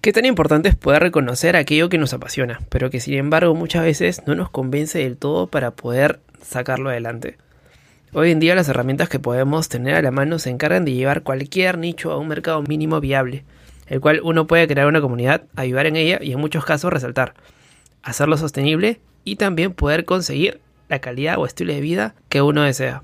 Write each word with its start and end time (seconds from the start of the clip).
Qué 0.00 0.14
tan 0.14 0.24
importante 0.24 0.70
es 0.70 0.76
poder 0.76 1.02
reconocer 1.02 1.56
aquello 1.56 1.90
que 1.90 1.98
nos 1.98 2.14
apasiona, 2.14 2.60
pero 2.70 2.88
que 2.88 3.00
sin 3.00 3.18
embargo 3.18 3.54
muchas 3.54 3.84
veces 3.84 4.22
no 4.26 4.34
nos 4.34 4.48
convence 4.48 4.98
del 4.98 5.18
todo 5.18 5.48
para 5.48 5.72
poder 5.72 6.20
sacarlo 6.40 6.88
adelante. 6.88 7.36
Hoy 8.14 8.30
en 8.30 8.40
día 8.40 8.54
las 8.54 8.70
herramientas 8.70 9.10
que 9.10 9.18
podemos 9.18 9.68
tener 9.68 9.96
a 9.96 10.00
la 10.00 10.10
mano 10.10 10.38
se 10.38 10.48
encargan 10.48 10.86
de 10.86 10.94
llevar 10.94 11.22
cualquier 11.22 11.76
nicho 11.76 12.12
a 12.12 12.16
un 12.16 12.28
mercado 12.28 12.62
mínimo 12.62 12.98
viable, 12.98 13.44
el 13.88 14.00
cual 14.00 14.22
uno 14.24 14.46
puede 14.46 14.66
crear 14.66 14.86
una 14.86 15.02
comunidad, 15.02 15.42
ayudar 15.54 15.84
en 15.84 15.96
ella 15.96 16.18
y 16.22 16.32
en 16.32 16.40
muchos 16.40 16.64
casos 16.64 16.90
resaltar, 16.90 17.34
hacerlo 18.02 18.38
sostenible 18.38 19.00
y 19.24 19.36
también 19.36 19.74
poder 19.74 20.06
conseguir 20.06 20.62
la 20.88 21.00
calidad 21.00 21.36
o 21.36 21.44
estilo 21.44 21.74
de 21.74 21.82
vida 21.82 22.14
que 22.30 22.40
uno 22.40 22.62
desea. 22.62 23.02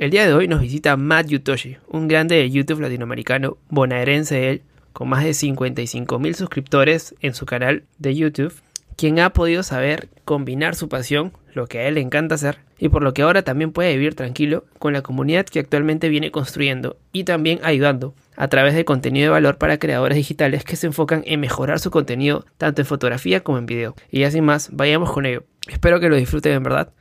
El 0.00 0.10
día 0.10 0.26
de 0.26 0.34
hoy 0.34 0.48
nos 0.48 0.60
visita 0.60 0.96
Matt 0.96 1.28
Yutoshi, 1.28 1.76
un 1.86 2.08
grande 2.08 2.34
de 2.34 2.50
YouTube 2.50 2.80
latinoamericano, 2.80 3.58
bonaerense 3.68 4.50
él, 4.50 4.62
con 4.92 5.08
más 5.08 5.24
de 5.24 5.34
55 5.34 6.18
mil 6.18 6.34
suscriptores 6.34 7.14
en 7.20 7.34
su 7.34 7.46
canal 7.46 7.84
de 7.98 8.14
YouTube, 8.14 8.54
quien 8.96 9.18
ha 9.20 9.30
podido 9.30 9.62
saber 9.62 10.08
combinar 10.24 10.74
su 10.74 10.88
pasión, 10.88 11.32
lo 11.54 11.66
que 11.66 11.80
a 11.80 11.88
él 11.88 11.94
le 11.94 12.00
encanta 12.00 12.34
hacer, 12.34 12.58
y 12.78 12.88
por 12.88 13.02
lo 13.02 13.14
que 13.14 13.22
ahora 13.22 13.42
también 13.42 13.72
puede 13.72 13.96
vivir 13.96 14.14
tranquilo 14.14 14.64
con 14.78 14.92
la 14.92 15.02
comunidad 15.02 15.46
que 15.46 15.60
actualmente 15.60 16.08
viene 16.08 16.30
construyendo 16.30 16.96
y 17.12 17.24
también 17.24 17.60
ayudando 17.62 18.14
a 18.36 18.48
través 18.48 18.74
de 18.74 18.84
contenido 18.84 19.26
de 19.26 19.30
valor 19.30 19.58
para 19.58 19.78
creadores 19.78 20.16
digitales 20.16 20.64
que 20.64 20.76
se 20.76 20.88
enfocan 20.88 21.22
en 21.26 21.40
mejorar 21.40 21.78
su 21.78 21.90
contenido 21.90 22.44
tanto 22.58 22.82
en 22.82 22.86
fotografía 22.86 23.40
como 23.40 23.58
en 23.58 23.66
video. 23.66 23.94
Y 24.10 24.24
así 24.24 24.40
más, 24.40 24.70
vayamos 24.72 25.12
con 25.12 25.26
ello. 25.26 25.44
Espero 25.68 26.00
que 26.00 26.08
lo 26.08 26.16
disfruten 26.16 26.52
en 26.54 26.62
verdad. 26.62 26.92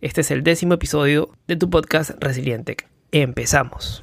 Este 0.00 0.22
es 0.22 0.30
el 0.30 0.42
décimo 0.42 0.74
episodio 0.74 1.30
de 1.46 1.56
tu 1.56 1.70
podcast 1.70 2.10
Resiliente. 2.20 2.76
Empezamos. 3.12 4.02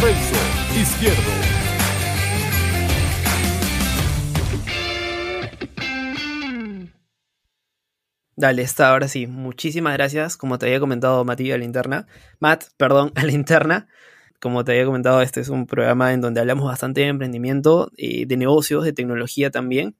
Renzo 0.00 0.34
Izquierdo. 0.80 1.30
Dale, 8.36 8.62
está, 8.62 8.90
ahora 8.90 9.08
sí. 9.08 9.26
Muchísimas 9.26 9.94
gracias. 9.94 10.36
Como 10.36 10.58
te 10.58 10.66
había 10.66 10.80
comentado 10.80 11.24
Mati 11.24 11.52
a 11.52 11.58
la 11.58 11.64
interna. 11.64 12.06
Matt, 12.40 12.64
perdón, 12.76 13.12
a 13.14 13.24
la 13.24 13.32
interna. 13.32 13.88
Como 14.40 14.64
te 14.64 14.72
había 14.72 14.84
comentado, 14.84 15.22
este 15.22 15.40
es 15.40 15.48
un 15.48 15.66
programa 15.66 16.12
en 16.12 16.20
donde 16.20 16.40
hablamos 16.40 16.66
bastante 16.66 17.02
de 17.02 17.06
emprendimiento, 17.08 17.90
eh, 17.96 18.26
de 18.26 18.36
negocios, 18.36 18.84
de 18.84 18.92
tecnología 18.92 19.50
también. 19.50 19.96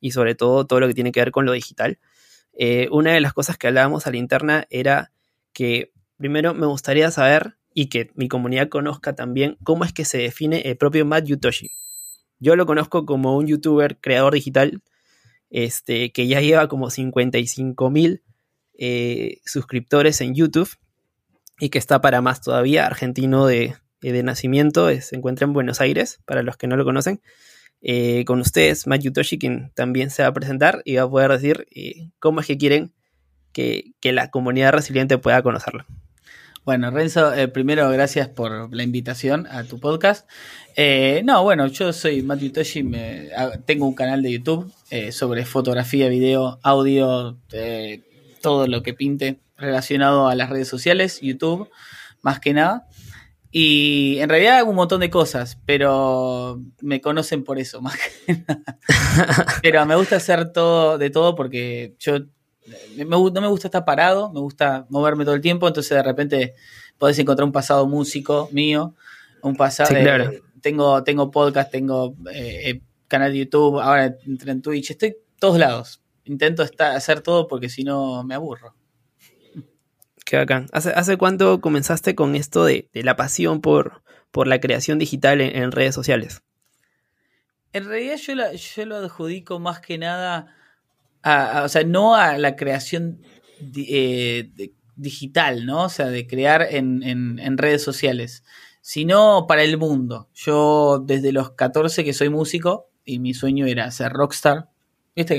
Y 0.00 0.12
sobre 0.12 0.34
todo 0.34 0.66
todo 0.66 0.80
lo 0.80 0.86
que 0.86 0.94
tiene 0.94 1.12
que 1.12 1.20
ver 1.20 1.32
con 1.32 1.46
lo 1.46 1.52
digital. 1.52 1.98
Eh, 2.52 2.88
una 2.92 3.12
de 3.12 3.20
las 3.20 3.32
cosas 3.32 3.56
que 3.56 3.66
hablábamos 3.66 4.06
a 4.06 4.10
la 4.10 4.18
interna 4.18 4.66
era 4.70 5.12
que 5.52 5.92
primero 6.16 6.54
me 6.54 6.66
gustaría 6.66 7.10
saber 7.10 7.57
y 7.78 7.86
que 7.86 8.10
mi 8.16 8.26
comunidad 8.26 8.68
conozca 8.68 9.14
también 9.14 9.56
cómo 9.62 9.84
es 9.84 9.92
que 9.92 10.04
se 10.04 10.18
define 10.18 10.62
el 10.62 10.76
propio 10.76 11.06
Matt 11.06 11.26
Yutoshi. 11.26 11.70
Yo 12.40 12.56
lo 12.56 12.66
conozco 12.66 13.06
como 13.06 13.36
un 13.36 13.46
youtuber 13.46 13.98
creador 14.00 14.34
digital 14.34 14.82
este, 15.48 16.10
que 16.10 16.26
ya 16.26 16.40
lleva 16.40 16.66
como 16.66 16.90
55 16.90 17.88
mil 17.88 18.24
eh, 18.76 19.38
suscriptores 19.44 20.20
en 20.20 20.34
YouTube 20.34 20.68
y 21.60 21.68
que 21.68 21.78
está 21.78 22.00
para 22.00 22.20
más 22.20 22.40
todavía, 22.40 22.84
argentino 22.84 23.46
de, 23.46 23.76
de 24.00 24.22
nacimiento, 24.24 24.88
se 25.00 25.14
encuentra 25.14 25.46
en 25.46 25.52
Buenos 25.52 25.80
Aires, 25.80 26.18
para 26.24 26.42
los 26.42 26.56
que 26.56 26.66
no 26.66 26.76
lo 26.76 26.84
conocen. 26.84 27.20
Eh, 27.80 28.24
con 28.24 28.40
ustedes, 28.40 28.88
Matt 28.88 29.02
Yutoshi, 29.02 29.38
quien 29.38 29.70
también 29.76 30.10
se 30.10 30.22
va 30.22 30.30
a 30.30 30.34
presentar 30.34 30.82
y 30.84 30.96
va 30.96 31.04
a 31.04 31.08
poder 31.08 31.30
decir 31.30 31.68
eh, 31.70 32.10
cómo 32.18 32.40
es 32.40 32.48
que 32.48 32.58
quieren 32.58 32.92
que, 33.52 33.92
que 34.00 34.10
la 34.10 34.32
comunidad 34.32 34.72
resiliente 34.72 35.16
pueda 35.18 35.44
conocerlo. 35.44 35.84
Bueno, 36.68 36.90
Renzo, 36.90 37.32
eh, 37.32 37.48
primero 37.48 37.88
gracias 37.88 38.28
por 38.28 38.74
la 38.74 38.82
invitación 38.82 39.46
a 39.46 39.64
tu 39.64 39.80
podcast. 39.80 40.28
Eh, 40.76 41.22
no, 41.24 41.42
bueno, 41.42 41.66
yo 41.68 41.94
soy 41.94 42.20
Matthew 42.20 42.52
Toshi, 42.52 42.82
me, 42.82 43.30
tengo 43.64 43.86
un 43.86 43.94
canal 43.94 44.22
de 44.22 44.32
YouTube 44.32 44.70
eh, 44.90 45.10
sobre 45.10 45.46
fotografía, 45.46 46.10
video, 46.10 46.60
audio, 46.62 47.38
todo 48.42 48.66
lo 48.66 48.82
que 48.82 48.92
pinte 48.92 49.40
relacionado 49.56 50.28
a 50.28 50.34
las 50.34 50.50
redes 50.50 50.68
sociales, 50.68 51.20
YouTube, 51.22 51.70
más 52.20 52.38
que 52.38 52.52
nada. 52.52 52.86
Y 53.50 54.18
en 54.18 54.28
realidad 54.28 54.58
hago 54.58 54.68
un 54.68 54.76
montón 54.76 55.00
de 55.00 55.08
cosas, 55.08 55.58
pero 55.64 56.60
me 56.82 57.00
conocen 57.00 57.44
por 57.44 57.58
eso, 57.58 57.80
más 57.80 57.96
que 57.96 58.44
nada. 58.46 58.62
pero 59.62 59.86
me 59.86 59.96
gusta 59.96 60.16
hacer 60.16 60.52
todo 60.52 60.98
de 60.98 61.08
todo 61.08 61.34
porque 61.34 61.94
yo 61.98 62.18
no 62.96 63.40
me 63.40 63.48
gusta 63.48 63.68
estar 63.68 63.84
parado, 63.84 64.32
me 64.32 64.40
gusta 64.40 64.86
moverme 64.88 65.24
todo 65.24 65.34
el 65.34 65.40
tiempo, 65.40 65.68
entonces 65.68 65.96
de 65.96 66.02
repente 66.02 66.54
podés 66.98 67.18
encontrar 67.18 67.44
un 67.44 67.52
pasado 67.52 67.86
músico 67.86 68.48
mío, 68.52 68.94
un 69.42 69.56
pasado... 69.56 69.90
tengo, 70.60 71.02
tengo 71.04 71.30
podcast, 71.30 71.70
tengo 71.70 72.14
eh, 72.32 72.70
eh, 72.70 72.82
canal 73.06 73.32
de 73.32 73.38
YouTube, 73.38 73.80
ahora 73.80 74.16
entré 74.26 74.52
en 74.52 74.62
Twitch, 74.62 74.90
estoy 74.90 75.16
todos 75.38 75.58
lados. 75.58 76.02
Intento 76.24 76.62
estar, 76.62 76.94
hacer 76.94 77.22
todo 77.22 77.48
porque 77.48 77.68
si 77.68 77.84
no 77.84 78.22
me 78.22 78.34
aburro. 78.34 78.74
Qué 80.24 80.36
bacán. 80.36 80.66
¿Hace, 80.72 80.90
¿Hace 80.90 81.16
cuánto 81.16 81.60
comenzaste 81.60 82.14
con 82.14 82.34
esto 82.34 82.66
de, 82.66 82.90
la 82.92 83.16
pasión 83.16 83.62
por, 83.62 84.02
por 84.30 84.46
la 84.46 84.60
creación 84.60 84.98
digital 84.98 85.40
en, 85.40 85.72
redes 85.72 85.94
sociales? 85.94 86.42
En 87.72 87.86
realidad 87.86 88.16
yo, 88.16 88.34
yo 88.52 88.86
lo 88.86 88.96
adjudico 88.96 89.58
más 89.58 89.80
que 89.80 89.96
nada 89.96 90.54
o 91.24 91.68
sea, 91.68 91.84
no 91.84 92.14
a 92.14 92.38
la 92.38 92.56
creación 92.56 93.20
eh, 93.76 94.50
digital, 94.96 95.66
¿no? 95.66 95.84
O 95.84 95.88
sea, 95.88 96.06
de 96.06 96.26
crear 96.26 96.66
en, 96.70 97.58
redes 97.58 97.82
sociales, 97.82 98.44
sino 98.80 99.46
para 99.46 99.62
el 99.62 99.78
mundo. 99.78 100.28
Yo 100.34 101.02
desde 101.04 101.32
los 101.32 101.52
14 101.52 102.04
que 102.04 102.12
soy 102.12 102.28
músico 102.28 102.90
y 103.04 103.18
mi 103.18 103.34
sueño 103.34 103.66
era 103.66 103.90
ser 103.90 104.12
rockstar. 104.12 104.68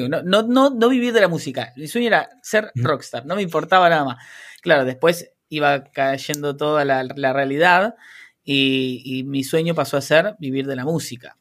No, 0.09 0.22
no, 0.23 0.44
no, 0.44 0.69
no 0.69 0.90
vivir 0.90 1.13
de 1.13 1.22
la 1.22 1.29
música, 1.29 1.72
mi 1.78 1.88
sueño 1.88 2.07
era 2.07 2.29
ser 2.41 2.69
rockstar, 2.75 3.25
no 3.25 3.38
me 3.38 3.41
importaba 3.41 3.90
nada 3.90 4.03
más. 4.03 4.17
Claro, 4.61 4.84
después 4.84 5.31
iba 5.47 5.85
cayendo 5.85 6.57
toda 6.57 6.84
la, 6.84 7.34
realidad 7.34 7.96
y, 8.44 9.01
y 9.06 9.23
mi 9.23 9.46
sueño 9.46 9.75
pasó 9.75 9.96
a 9.96 10.01
ser 10.01 10.35
vivir 10.38 10.67
de 10.67 10.75
la 10.75 10.84
música. 10.84 11.38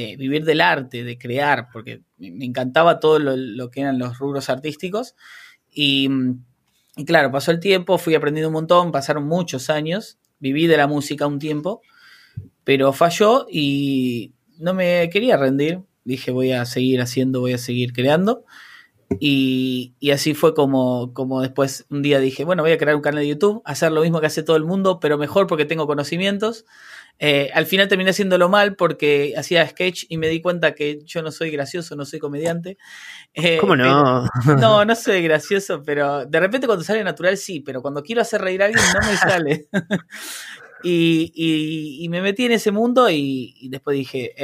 Eh, 0.00 0.16
vivir 0.16 0.44
del 0.44 0.60
arte, 0.60 1.02
de 1.02 1.18
crear, 1.18 1.70
porque 1.72 2.02
me 2.18 2.44
encantaba 2.44 3.00
todo 3.00 3.18
lo, 3.18 3.68
que 3.68 3.80
eran 3.80 3.98
los 3.98 4.16
rubros 4.16 4.48
artísticos. 4.48 5.16
Y, 5.74 6.08
claro, 7.04 7.32
pasó 7.32 7.50
el 7.50 7.58
tiempo, 7.58 7.98
fui 7.98 8.14
aprendiendo 8.14 8.46
un 8.46 8.52
montón, 8.52 8.92
pasaron 8.92 9.26
muchos 9.26 9.70
años, 9.70 10.20
viví 10.38 10.68
de 10.68 10.76
la 10.76 10.86
música 10.86 11.26
un 11.26 11.40
tiempo, 11.40 11.82
pero 12.62 12.92
falló 12.92 13.48
y 13.50 14.34
no 14.60 14.72
me 14.72 15.10
quería 15.10 15.36
rendir. 15.36 15.80
Dije, 16.04 16.30
voy 16.30 16.52
a 16.52 16.64
seguir 16.64 17.00
haciendo, 17.00 17.40
voy 17.40 17.54
a 17.54 17.58
seguir 17.58 17.92
creando. 17.92 18.44
Y, 19.18 19.94
y, 19.98 20.12
así 20.12 20.32
fue 20.34 20.54
como, 20.54 21.12
como 21.12 21.42
después 21.42 21.86
un 21.90 22.02
día 22.02 22.20
dije, 22.20 22.44
bueno, 22.44 22.62
voy 22.62 22.70
a 22.70 22.78
crear 22.78 22.94
un 22.94 23.02
canal 23.02 23.22
de 23.22 23.28
YouTube, 23.30 23.62
hacer 23.64 23.90
lo 23.90 24.02
mismo 24.02 24.20
que 24.20 24.26
hace 24.26 24.44
todo 24.44 24.56
el 24.56 24.64
mundo, 24.64 25.00
pero 25.00 25.18
mejor 25.18 25.48
porque 25.48 25.64
tengo 25.64 25.88
conocimientos. 25.88 26.66
Eh, 27.20 27.50
al 27.52 27.66
final 27.66 27.88
terminé 27.88 28.10
haciéndolo 28.10 28.48
mal 28.48 28.76
porque 28.76 29.34
hacía 29.36 29.66
sketch 29.66 30.04
y 30.08 30.18
me 30.18 30.28
di 30.28 30.40
cuenta 30.40 30.74
que 30.74 31.00
yo 31.04 31.20
no 31.20 31.32
soy 31.32 31.50
gracioso, 31.50 31.96
no 31.96 32.04
soy 32.04 32.20
comediante. 32.20 32.78
Eh, 33.34 33.58
¿Cómo 33.60 33.74
no? 33.74 34.24
no, 34.60 34.84
no 34.84 34.94
soy 34.94 35.22
gracioso, 35.22 35.82
pero 35.82 36.24
de 36.26 36.40
repente 36.40 36.66
cuando 36.66 36.84
sale 36.84 37.02
natural 37.02 37.36
sí, 37.36 37.60
pero 37.60 37.82
cuando 37.82 38.02
quiero 38.02 38.22
hacer 38.22 38.40
reír 38.40 38.62
a 38.62 38.66
alguien 38.66 38.84
no 38.94 39.08
me 39.08 39.16
sale. 39.16 39.68
y, 40.84 42.06
me 42.08 42.22
metí 42.22 42.44
en 42.44 42.52
ese 42.52 42.70
mundo 42.70 43.10
y, 43.10 43.68
después 43.68 43.96
dije, 43.96 44.34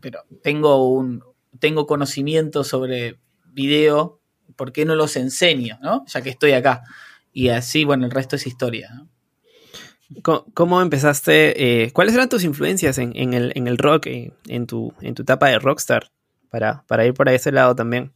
pero 0.00 0.22
tengo 0.42 0.88
un 0.88 1.22
tengo 1.58 1.86
conocimiento 1.86 2.64
sobre 2.64 3.18
video, 3.46 4.20
¿por 4.56 4.72
qué 4.72 4.84
no 4.84 4.94
los 4.94 5.16
enseño? 5.16 5.78
¿no? 5.82 6.04
Ya 6.06 6.22
que 6.22 6.30
estoy 6.30 6.52
acá. 6.52 6.82
Y 7.32 7.48
así, 7.48 7.84
bueno, 7.84 8.04
el 8.04 8.10
resto 8.10 8.36
es 8.36 8.46
historia. 8.46 8.90
¿no? 8.94 9.08
¿Cómo, 10.22 10.80
empezaste? 10.80 11.84
Eh, 11.84 11.90
¿Cuáles 11.92 12.14
eran 12.14 12.28
tus 12.28 12.44
influencias 12.44 12.98
en, 12.98 13.14
el, 13.34 13.78
rock, 13.78 14.06
en, 14.06 14.66
tu, 14.66 14.92
en 15.02 15.14
tu 15.14 15.22
etapa 15.22 15.48
de 15.48 15.58
rockstar? 15.58 16.10
Para, 16.50 16.84
para 16.86 17.04
ir 17.04 17.12
por 17.12 17.28
ese 17.28 17.52
lado 17.52 17.74
también. 17.74 18.12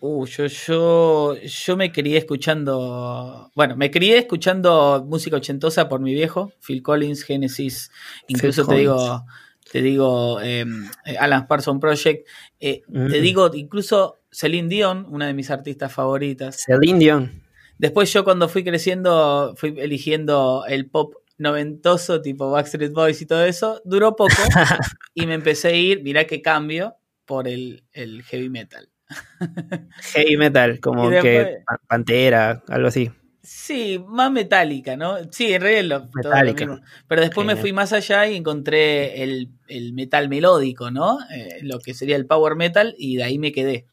Uh, 0.00 0.26
yo, 0.26 0.46
yo, 0.46 1.34
yo 1.42 1.76
me 1.76 1.90
crié 1.90 2.18
escuchando. 2.18 3.50
Bueno, 3.56 3.76
me 3.76 3.90
crié 3.90 4.18
escuchando 4.18 5.04
música 5.08 5.36
ochentosa 5.36 5.88
por 5.88 6.00
mi 6.00 6.14
viejo, 6.14 6.52
Phil 6.64 6.82
Collins, 6.82 7.24
Genesis. 7.24 7.90
Incluso 8.28 8.64
te 8.64 8.76
digo, 8.76 9.24
te 9.72 9.82
digo 9.82 10.40
em, 10.40 10.88
Alan 11.18 11.48
Parsons 11.48 11.80
Project, 11.80 12.28
te 12.60 12.84
mm. 12.86 13.08
digo 13.08 13.50
incluso 13.54 14.20
Celine 14.30 14.68
Dion, 14.68 15.06
una 15.10 15.26
de 15.26 15.34
mis 15.34 15.50
artistas 15.50 15.92
favoritas. 15.92 16.62
Celine 16.64 16.98
Dion. 17.00 17.47
Después 17.78 18.12
yo 18.12 18.24
cuando 18.24 18.48
fui 18.48 18.64
creciendo 18.64 19.54
fui 19.56 19.74
eligiendo 19.78 20.64
el 20.66 20.90
pop 20.90 21.14
noventoso 21.38 22.20
tipo 22.20 22.50
Backstreet 22.50 22.92
Boys 22.92 23.22
y 23.22 23.26
todo 23.26 23.44
eso, 23.44 23.80
duró 23.84 24.16
poco 24.16 24.34
y 25.14 25.26
me 25.26 25.34
empecé 25.34 25.68
a 25.68 25.72
ir, 25.72 26.02
mirá 26.02 26.26
qué 26.26 26.42
cambio, 26.42 26.96
por 27.24 27.46
el, 27.46 27.84
heavy 27.92 28.50
metal. 28.50 28.88
heavy 30.14 30.36
metal, 30.36 30.80
como 30.80 31.08
que 31.08 31.58
Pantera, 31.86 32.62
algo 32.68 32.88
así. 32.88 33.10
Sí, 33.42 34.04
más 34.06 34.30
metálica, 34.30 34.96
¿no? 34.96 35.16
Sí, 35.32 35.54
en 35.54 35.62
realidad 35.62 35.84
lo, 35.84 36.10
metálica. 36.12 36.82
Pero 37.06 37.20
después 37.22 37.46
me 37.46 37.56
fui 37.56 37.72
más 37.72 37.94
allá 37.94 38.26
y 38.26 38.36
encontré 38.36 39.22
el, 39.22 39.92
metal 39.94 40.28
melódico, 40.28 40.90
¿no? 40.90 41.18
Eh, 41.30 41.60
lo 41.62 41.78
que 41.78 41.94
sería 41.94 42.16
el 42.16 42.26
power 42.26 42.56
metal 42.56 42.94
y 42.98 43.16
de 43.16 43.24
ahí 43.24 43.38
me 43.38 43.52
quedé. 43.52 43.86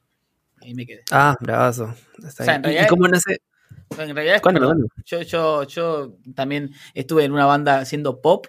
Ahí 0.62 0.74
me 0.74 0.86
quedé. 0.86 1.04
Ah, 1.12 1.38
bravazo. 1.40 1.94
¿Y 2.20 2.88
cómo 2.88 3.08
nace? 3.08 3.40
En 3.98 4.16
realidad, 4.16 4.42
yo, 5.06 5.22
yo, 5.22 5.64
yo 5.64 6.18
también 6.34 6.72
estuve 6.94 7.24
en 7.24 7.32
una 7.32 7.46
banda 7.46 7.80
haciendo 7.80 8.22
pop, 8.22 8.48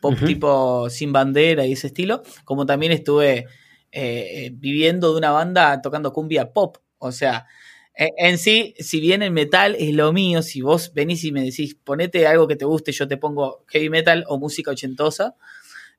pop 0.00 0.14
tipo 0.26 0.90
sin 0.90 1.12
bandera 1.12 1.66
y 1.66 1.72
ese 1.72 1.88
estilo, 1.88 2.22
como 2.44 2.66
también 2.66 2.92
estuve 2.92 3.46
eh, 3.92 4.50
viviendo 4.54 5.12
de 5.12 5.18
una 5.18 5.30
banda 5.30 5.80
tocando 5.80 6.12
cumbia 6.12 6.52
pop. 6.52 6.78
O 6.98 7.12
sea, 7.12 7.46
e, 7.94 8.08
en 8.16 8.38
sí, 8.38 8.74
si 8.78 9.00
bien 9.00 9.22
el 9.22 9.30
metal 9.30 9.76
es 9.78 9.94
lo 9.94 10.12
mío, 10.12 10.42
si 10.42 10.62
vos 10.62 10.92
venís 10.94 11.24
y 11.24 11.32
me 11.32 11.42
decís, 11.42 11.74
ponete 11.74 12.26
algo 12.26 12.48
que 12.48 12.56
te 12.56 12.64
guste, 12.64 12.92
yo 12.92 13.06
te 13.06 13.16
pongo 13.16 13.64
heavy 13.68 13.90
metal 13.90 14.24
o 14.28 14.38
música 14.38 14.70
ochentosa, 14.70 15.36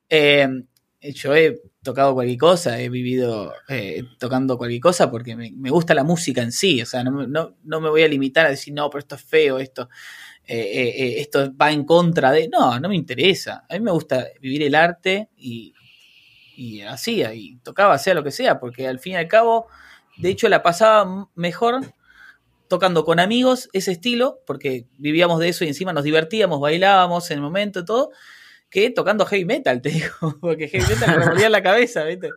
eh, 0.09 0.47
yo 1.01 1.36
he 1.36 1.62
tocado 1.83 2.13
cualquier 2.13 2.39
cosa, 2.39 2.80
he 2.80 2.89
vivido 2.89 3.53
eh, 3.68 4.03
tocando 4.18 4.57
cualquier 4.57 4.81
cosa 4.81 5.12
porque 5.12 5.35
me, 5.35 5.69
gusta 5.69 5.94
la 5.94 6.03
música 6.03 6.41
en 6.41 6.51
sí, 6.51 6.81
o 6.81 6.85
sea, 6.85 7.03
no, 7.03 7.27
no, 7.27 7.81
me 7.81 7.89
voy 7.89 8.03
a 8.03 8.07
limitar 8.07 8.45
a 8.45 8.50
decir, 8.50 8.74
no, 8.74 8.89
pero 8.89 9.00
esto 9.00 9.15
es 9.15 9.24
feo, 9.24 9.59
esto, 9.59 9.89
eh, 10.45 11.15
esto 11.18 11.51
va 11.56 11.71
en 11.71 11.83
contra 11.83 12.31
de... 12.31 12.47
No, 12.47 12.80
no 12.80 12.89
me 12.89 12.95
interesa, 12.95 13.65
a 13.69 13.74
mí 13.74 13.81
me 13.81 13.91
gusta 13.91 14.25
vivir 14.41 14.63
el 14.63 14.75
arte 14.75 15.30
y, 15.38 15.74
y 16.56 16.81
hacía, 16.81 17.33
y 17.33 17.57
tocaba, 17.57 17.97
sea 17.97 18.13
lo 18.13 18.24
que 18.24 18.31
sea, 18.31 18.59
porque 18.59 18.88
al 18.88 19.00
fin 19.00 19.13
y 19.13 19.18
al 19.18 19.27
cabo, 19.27 19.68
de 20.18 20.29
hecho, 20.29 20.50
la 20.50 20.63
pasaba 20.63 21.29
mejor 21.36 21.81
tocando 22.68 23.03
con 23.06 23.19
amigos 23.19 23.69
ese 23.74 23.91
estilo, 23.91 24.39
porque 24.45 24.88
vivíamos 24.97 25.39
de 25.39 25.50
eso 25.50 25.65
y 25.65 25.68
encima 25.68 25.94
nos 25.94 26.03
divertíamos, 26.03 26.59
bailábamos 26.59 27.29
en 27.31 27.38
el 27.38 27.44
momento 27.44 27.81
y 27.81 27.86
todo, 27.86 28.12
que 28.73 28.89
tocando 28.89 29.25
heavy 29.25 29.45
metal, 29.45 29.81
te 29.81 29.89
digo, 29.89 30.09
porque 30.41 30.67
heavy 30.67 30.85
metal 30.89 31.09
me 31.11 31.23
revolvía 31.23 31.49
la 31.49 31.61
cabeza, 31.61 32.03
¿viste? 32.03 32.31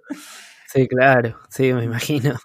Sí, 0.68 0.86
claro, 0.86 1.38
sí, 1.48 1.72
me 1.72 1.84
imagino. 1.84 2.38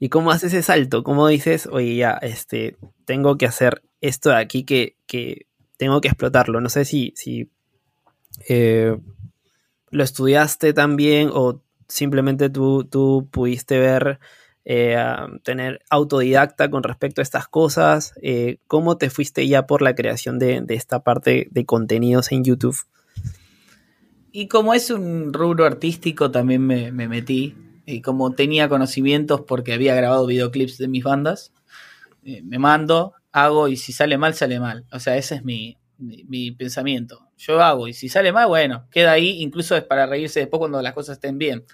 ¿Y 0.00 0.08
cómo 0.08 0.32
haces 0.32 0.52
ese 0.52 0.64
salto? 0.64 1.04
¿Cómo 1.04 1.28
dices, 1.28 1.68
oye, 1.70 1.94
ya, 1.94 2.18
este, 2.20 2.76
tengo 3.04 3.38
que 3.38 3.46
hacer 3.46 3.82
esto 4.00 4.30
de 4.30 4.36
aquí 4.36 4.64
que, 4.64 4.96
que 5.06 5.46
tengo 5.76 6.00
que 6.00 6.08
explotarlo? 6.08 6.60
No 6.60 6.68
sé 6.68 6.84
si, 6.84 7.12
si 7.14 7.48
eh, 8.48 8.96
lo 9.90 10.02
estudiaste 10.02 10.72
también 10.72 11.30
o 11.32 11.62
simplemente 11.86 12.50
tú, 12.50 12.84
tú 12.84 13.28
pudiste 13.30 13.78
ver, 13.78 14.18
eh, 14.64 14.98
tener 15.44 15.80
autodidacta 15.90 16.70
con 16.70 16.82
respecto 16.82 17.20
a 17.20 17.22
estas 17.22 17.46
cosas? 17.46 18.14
Eh, 18.20 18.58
¿Cómo 18.66 18.96
te 18.98 19.10
fuiste 19.10 19.46
ya 19.46 19.68
por 19.68 19.82
la 19.82 19.94
creación 19.94 20.40
de 20.40 20.64
esta 20.70 21.04
parte 21.04 21.46
de 21.52 21.64
contenidos 21.64 22.32
en 22.32 22.42
YouTube? 22.42 22.76
Y 24.30 24.48
como 24.48 24.74
es 24.74 24.90
un 24.90 25.32
rubro 25.32 25.64
artístico, 25.64 26.30
también 26.30 26.66
me, 26.66 26.92
metí. 26.92 27.56
Y 27.86 28.02
como 28.02 28.32
tenía 28.32 28.68
conocimientos 28.68 29.42
porque 29.42 29.72
había 29.72 29.94
grabado 29.94 30.26
videoclips 30.26 30.78
de 30.78 30.88
mis 30.88 31.04
bandas, 31.04 31.52
eh, 32.24 32.42
me 32.42 32.58
mando, 32.58 33.14
hago 33.32 33.68
y 33.68 33.76
si 33.76 33.92
sale 33.92 34.18
mal, 34.18 34.34
sale 34.34 34.60
mal. 34.60 34.84
O 34.92 35.00
sea, 35.00 35.16
ese 35.16 35.36
es 35.36 35.44
mi, 35.44 35.76
pensamiento. 36.52 37.30
Yo 37.38 37.62
hago 37.62 37.88
y 37.88 37.94
si 37.94 38.08
sale 38.08 38.32
mal, 38.32 38.48
bueno, 38.48 38.86
queda 38.90 39.12
ahí. 39.12 39.42
Incluso 39.42 39.76
es 39.76 39.84
para 39.84 40.06
reírse 40.06 40.40
después 40.40 40.58
cuando 40.58 40.82
las 40.82 40.92
cosas 40.92 41.14
estén 41.16 41.38
bien. 41.38 41.64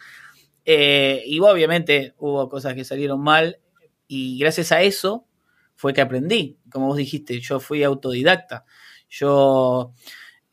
Eh, 0.65 1.23
y 1.27 1.41
obviamente 1.41 2.15
hubo 2.19 2.49
cosas 2.49 2.75
que 2.75 2.85
salieron 2.85 3.21
mal 3.21 3.59
y 4.07 4.39
gracias 4.39 4.73
a 4.73 4.83
eso 4.83 5.27
fue 5.75 5.93
que 5.93 6.01
aprendí. 6.01 6.59
Como 6.71 6.87
vos 6.87 6.97
dijiste, 6.97 7.41
yo 7.41 7.59
fui 7.61 7.83
autodidacta. 7.83 8.65
Yo 9.09 9.93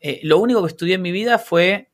eh, 0.00 0.20
lo 0.24 0.38
único 0.38 0.62
que 0.62 0.68
estudié 0.68 0.96
en 0.96 1.02
mi 1.02 1.12
vida 1.12 1.38
fue 1.38 1.91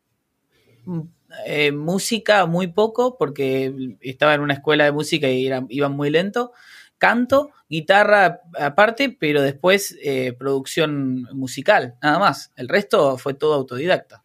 eh, 1.45 1.73
música 1.73 2.47
muy 2.47 2.69
poco, 2.69 3.17
porque 3.19 3.97
estaba 4.01 4.35
en 4.35 4.41
una 4.41 4.55
escuela 4.55 4.85
de 4.85 4.93
música 4.93 5.29
y 5.29 5.51
iban 5.69 5.93
muy 5.93 6.11
lento. 6.11 6.53
Canto, 6.97 7.51
guitarra 7.69 8.41
aparte, 8.59 9.17
pero 9.19 9.41
después 9.43 9.97
eh, 10.03 10.33
producción 10.33 11.29
musical, 11.33 11.97
nada 12.03 12.19
más. 12.19 12.53
El 12.57 12.69
resto 12.69 13.19
fue 13.19 13.35
todo 13.35 13.55
autodidacta. 13.55 14.25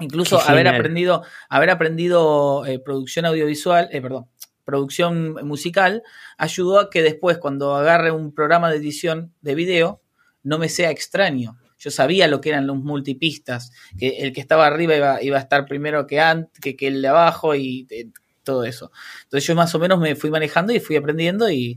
Incluso 0.00 0.40
haber 0.40 0.68
aprendido, 0.68 1.22
haber 1.48 1.70
aprendido 1.70 2.64
eh, 2.64 2.78
producción 2.78 3.26
audiovisual, 3.26 3.88
perdón, 3.90 4.26
producción 4.64 5.34
musical, 5.46 6.02
ayudó 6.38 6.80
a 6.80 6.88
que 6.88 7.02
después, 7.02 7.38
cuando 7.38 7.74
agarre 7.74 8.10
un 8.10 8.32
programa 8.32 8.70
de 8.70 8.78
edición 8.78 9.34
de 9.42 9.54
video, 9.54 10.00
no 10.42 10.58
me 10.58 10.68
sea 10.68 10.90
extraño 10.90 11.58
yo 11.82 11.90
sabía 11.90 12.28
lo 12.28 12.40
que 12.40 12.50
eran 12.50 12.68
los 12.68 12.76
multipistas, 12.76 13.72
que 13.98 14.18
el 14.18 14.32
que 14.32 14.40
estaba 14.40 14.68
arriba 14.68 15.20
iba, 15.20 15.36
a 15.36 15.40
estar 15.40 15.66
primero 15.66 16.06
que, 16.06 16.22
que, 16.60 16.76
que, 16.76 16.86
el 16.86 17.02
de 17.02 17.08
abajo 17.08 17.56
y 17.56 17.88
eh, 17.90 18.06
todo 18.44 18.62
eso. 18.62 18.92
Entonces 19.24 19.48
yo 19.48 19.56
más 19.56 19.74
o 19.74 19.80
menos 19.80 19.98
me 19.98 20.14
fui 20.14 20.30
manejando 20.30 20.72
y 20.72 20.78
fui 20.78 20.94
aprendiendo 20.94 21.50
y, 21.50 21.76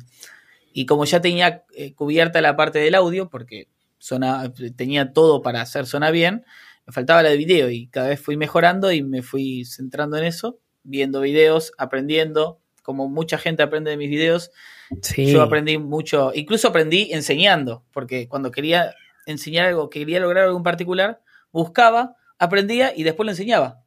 como 0.87 1.05
ya 1.05 1.21
tenía 1.21 1.63
eh, 1.73 1.95
cubierta 1.95 2.39
la 2.41 2.55
parte 2.55 2.77
del 2.77 2.93
audio, 2.93 3.31
porque 3.31 3.67
tenía 4.75 5.11
todo 5.11 5.41
para 5.41 5.61
hacer 5.61 5.87
zona 5.87 6.11
bien, 6.11 6.45
me 6.85 6.93
faltaba 6.93 7.23
la 7.23 7.29
de 7.29 7.37
video 7.37 7.71
y 7.71 7.87
cada 7.87 8.09
vez 8.09 8.19
fui 8.19 8.37
mejorando 8.37 8.91
y 8.91 9.01
me 9.01 9.23
fui 9.23 9.65
centrando 9.65 10.17
en 10.17 10.25
eso, 10.25 10.59
viendo 10.83 11.21
videos, 11.21 11.71
aprendiendo, 11.79 12.59
como 12.83 13.09
mucha 13.09 13.39
gente 13.39 13.63
aprende 13.63 13.89
de 13.89 13.97
mis 13.97 14.11
videos. 14.11 14.51
Yo 15.17 15.41
aprendí 15.41 15.79
mucho, 15.79 16.31
incluso 16.35 16.67
aprendí 16.67 17.09
enseñando, 17.11 17.83
porque 17.91 18.27
cuando 18.27 18.51
quería 18.51 18.93
enseñar 19.25 19.65
algo, 19.65 19.89
que 19.89 19.99
quería 19.99 20.19
lograr 20.19 20.45
algo 20.45 20.57
en 20.57 20.63
particular, 20.63 21.21
buscaba, 21.51 22.15
aprendía 22.37 22.93
y 22.95 23.03
después 23.03 23.25
lo 23.25 23.31
enseñaba. 23.31 23.83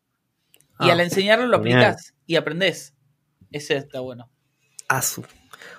y 0.81 0.89
ah, 0.89 0.93
al 0.93 1.01
enseñarlo 1.01 1.47
lo 1.47 1.57
aplicás 1.57 2.15
y 2.27 2.37
aprendés. 2.37 2.95
Ese 3.51 3.77
está 3.77 4.01
bueno. 4.01 4.31
Asu. 4.89 5.25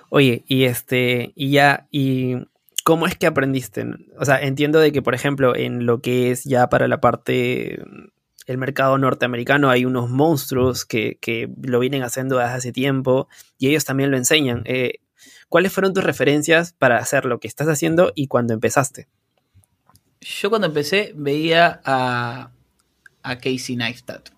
Oye, 0.08 0.44
y 0.46 0.64
este, 0.64 1.32
y 1.34 1.50
ya, 1.52 1.86
y 1.90 2.36
¿cómo 2.84 3.06
es 3.06 3.16
que 3.16 3.26
aprendiste? 3.26 3.86
O 4.18 4.24
sea, 4.24 4.40
entiendo 4.40 4.80
de 4.80 4.92
que, 4.92 5.02
por 5.02 5.14
ejemplo, 5.14 5.54
en 5.54 5.86
lo 5.86 6.00
que 6.00 6.30
es 6.30 6.44
ya 6.44 6.68
para 6.68 6.88
la 6.88 7.00
parte 7.00 7.80
el 8.46 8.58
mercado 8.58 8.98
norteamericano 8.98 9.70
hay 9.70 9.84
unos 9.84 10.10
monstruos 10.10 10.84
que, 10.84 11.18
lo 11.62 11.78
vienen 11.78 12.02
haciendo 12.02 12.38
desde 12.38 12.50
hace 12.50 12.72
tiempo 12.72 13.28
y 13.58 13.68
ellos 13.68 13.84
también 13.84 14.10
lo 14.10 14.16
enseñan. 14.16 14.62
Eh, 14.64 14.94
¿Cuáles 15.48 15.72
fueron 15.72 15.94
tus 15.94 16.02
referencias 16.02 16.72
para 16.72 16.98
hacer 16.98 17.26
lo 17.26 17.38
que 17.38 17.46
estás 17.46 17.68
haciendo 17.68 18.12
y 18.14 18.26
cuando 18.26 18.52
empezaste? 18.52 19.08
Yo 20.20 20.50
cuando 20.50 20.66
empecé 20.66 21.12
veía 21.14 21.80
a, 21.84 22.50
a 23.22 23.36
Casey 23.36 23.76
Neistat. 23.76 24.28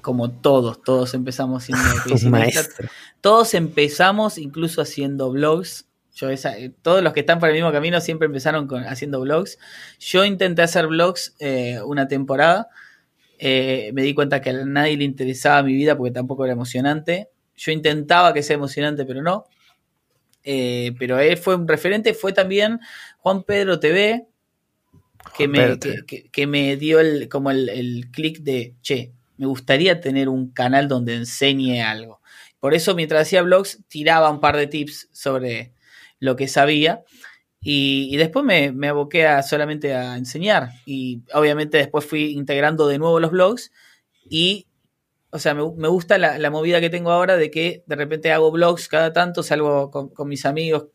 Como 0.00 0.30
todos, 0.30 0.82
todos 0.82 1.12
empezamos 1.14 1.64
siendo 1.64 1.84
Casey 2.08 2.30
Neistat. 2.30 2.66
Todos 3.20 3.54
empezamos 3.54 4.38
incluso 4.38 4.80
haciendo 4.80 5.30
blogs. 5.30 5.86
Yo 6.14 6.28
todos 6.80 7.02
los 7.02 7.12
que 7.12 7.20
están 7.20 7.40
por 7.40 7.50
el 7.50 7.54
mismo 7.56 7.72
camino 7.72 8.00
siempre 8.00 8.26
empezaron 8.26 8.66
con, 8.66 8.84
haciendo 8.84 9.20
blogs. 9.20 9.58
Yo 9.98 10.24
intenté 10.24 10.62
hacer 10.62 10.86
blogs 10.86 11.34
eh, 11.40 11.80
una 11.84 12.08
temporada. 12.08 12.68
Eh, 13.38 13.90
me 13.92 14.02
di 14.02 14.14
cuenta 14.14 14.40
que 14.40 14.50
a 14.50 14.64
nadie 14.64 14.96
le 14.96 15.04
interesaba 15.04 15.62
mi 15.62 15.74
vida 15.74 15.96
porque 15.96 16.12
tampoco 16.12 16.44
era 16.44 16.54
emocionante. 16.54 17.28
Yo 17.54 17.72
intentaba 17.72 18.32
que 18.32 18.42
sea 18.42 18.54
emocionante, 18.54 19.04
pero 19.04 19.22
no. 19.22 19.44
Eh, 20.48 20.94
pero 20.98 21.18
él 21.18 21.36
fue 21.36 21.56
un 21.56 21.66
referente, 21.66 22.14
fue 22.14 22.32
también 22.32 22.78
Juan 23.18 23.42
Pedro 23.42 23.80
TV, 23.80 24.28
que 25.36 25.48
me, 25.48 25.78
que, 26.30 26.46
me 26.46 26.76
dio 26.76 27.00
el, 27.00 27.28
como 27.28 27.50
el, 27.50 27.68
el 27.68 28.10
clic 28.10 28.40
de, 28.40 28.74
che, 28.82 29.12
me 29.36 29.46
gustaría 29.46 30.00
tener 30.00 30.28
un 30.28 30.50
canal 30.50 30.88
donde 30.88 31.14
enseñe 31.14 31.82
algo. 31.82 32.20
Por 32.60 32.74
eso 32.74 32.94
mientras 32.94 33.22
hacía 33.22 33.42
blogs 33.42 33.80
tiraba 33.88 34.30
un 34.30 34.40
par 34.40 34.56
de 34.56 34.66
tips 34.66 35.08
sobre 35.12 35.72
lo 36.18 36.36
que 36.36 36.48
sabía 36.48 37.04
y, 37.60 38.16
después 38.16 38.44
me, 38.44 38.70
me, 38.72 38.88
aboqué 38.88 39.26
a 39.26 39.42
solamente 39.42 39.94
a 39.94 40.16
enseñar 40.16 40.70
y 40.86 41.22
obviamente 41.34 41.78
después 41.78 42.04
fui 42.04 42.32
integrando 42.32 42.86
de 42.86 42.98
nuevo 42.98 43.18
los 43.18 43.32
blogs 43.32 43.72
y, 44.28 44.66
o 45.30 45.38
sea, 45.38 45.52
me, 45.54 45.62
gusta 45.62 46.16
la, 46.18 46.50
movida 46.50 46.80
que 46.80 46.90
tengo 46.90 47.10
ahora 47.10 47.36
de 47.36 47.50
que 47.50 47.82
de 47.86 47.96
repente 47.96 48.32
hago 48.32 48.52
blogs 48.52 48.88
cada 48.88 49.12
tanto, 49.12 49.42
salgo 49.42 49.90
con, 49.90 50.28
mis 50.28 50.46
amigos 50.46 50.86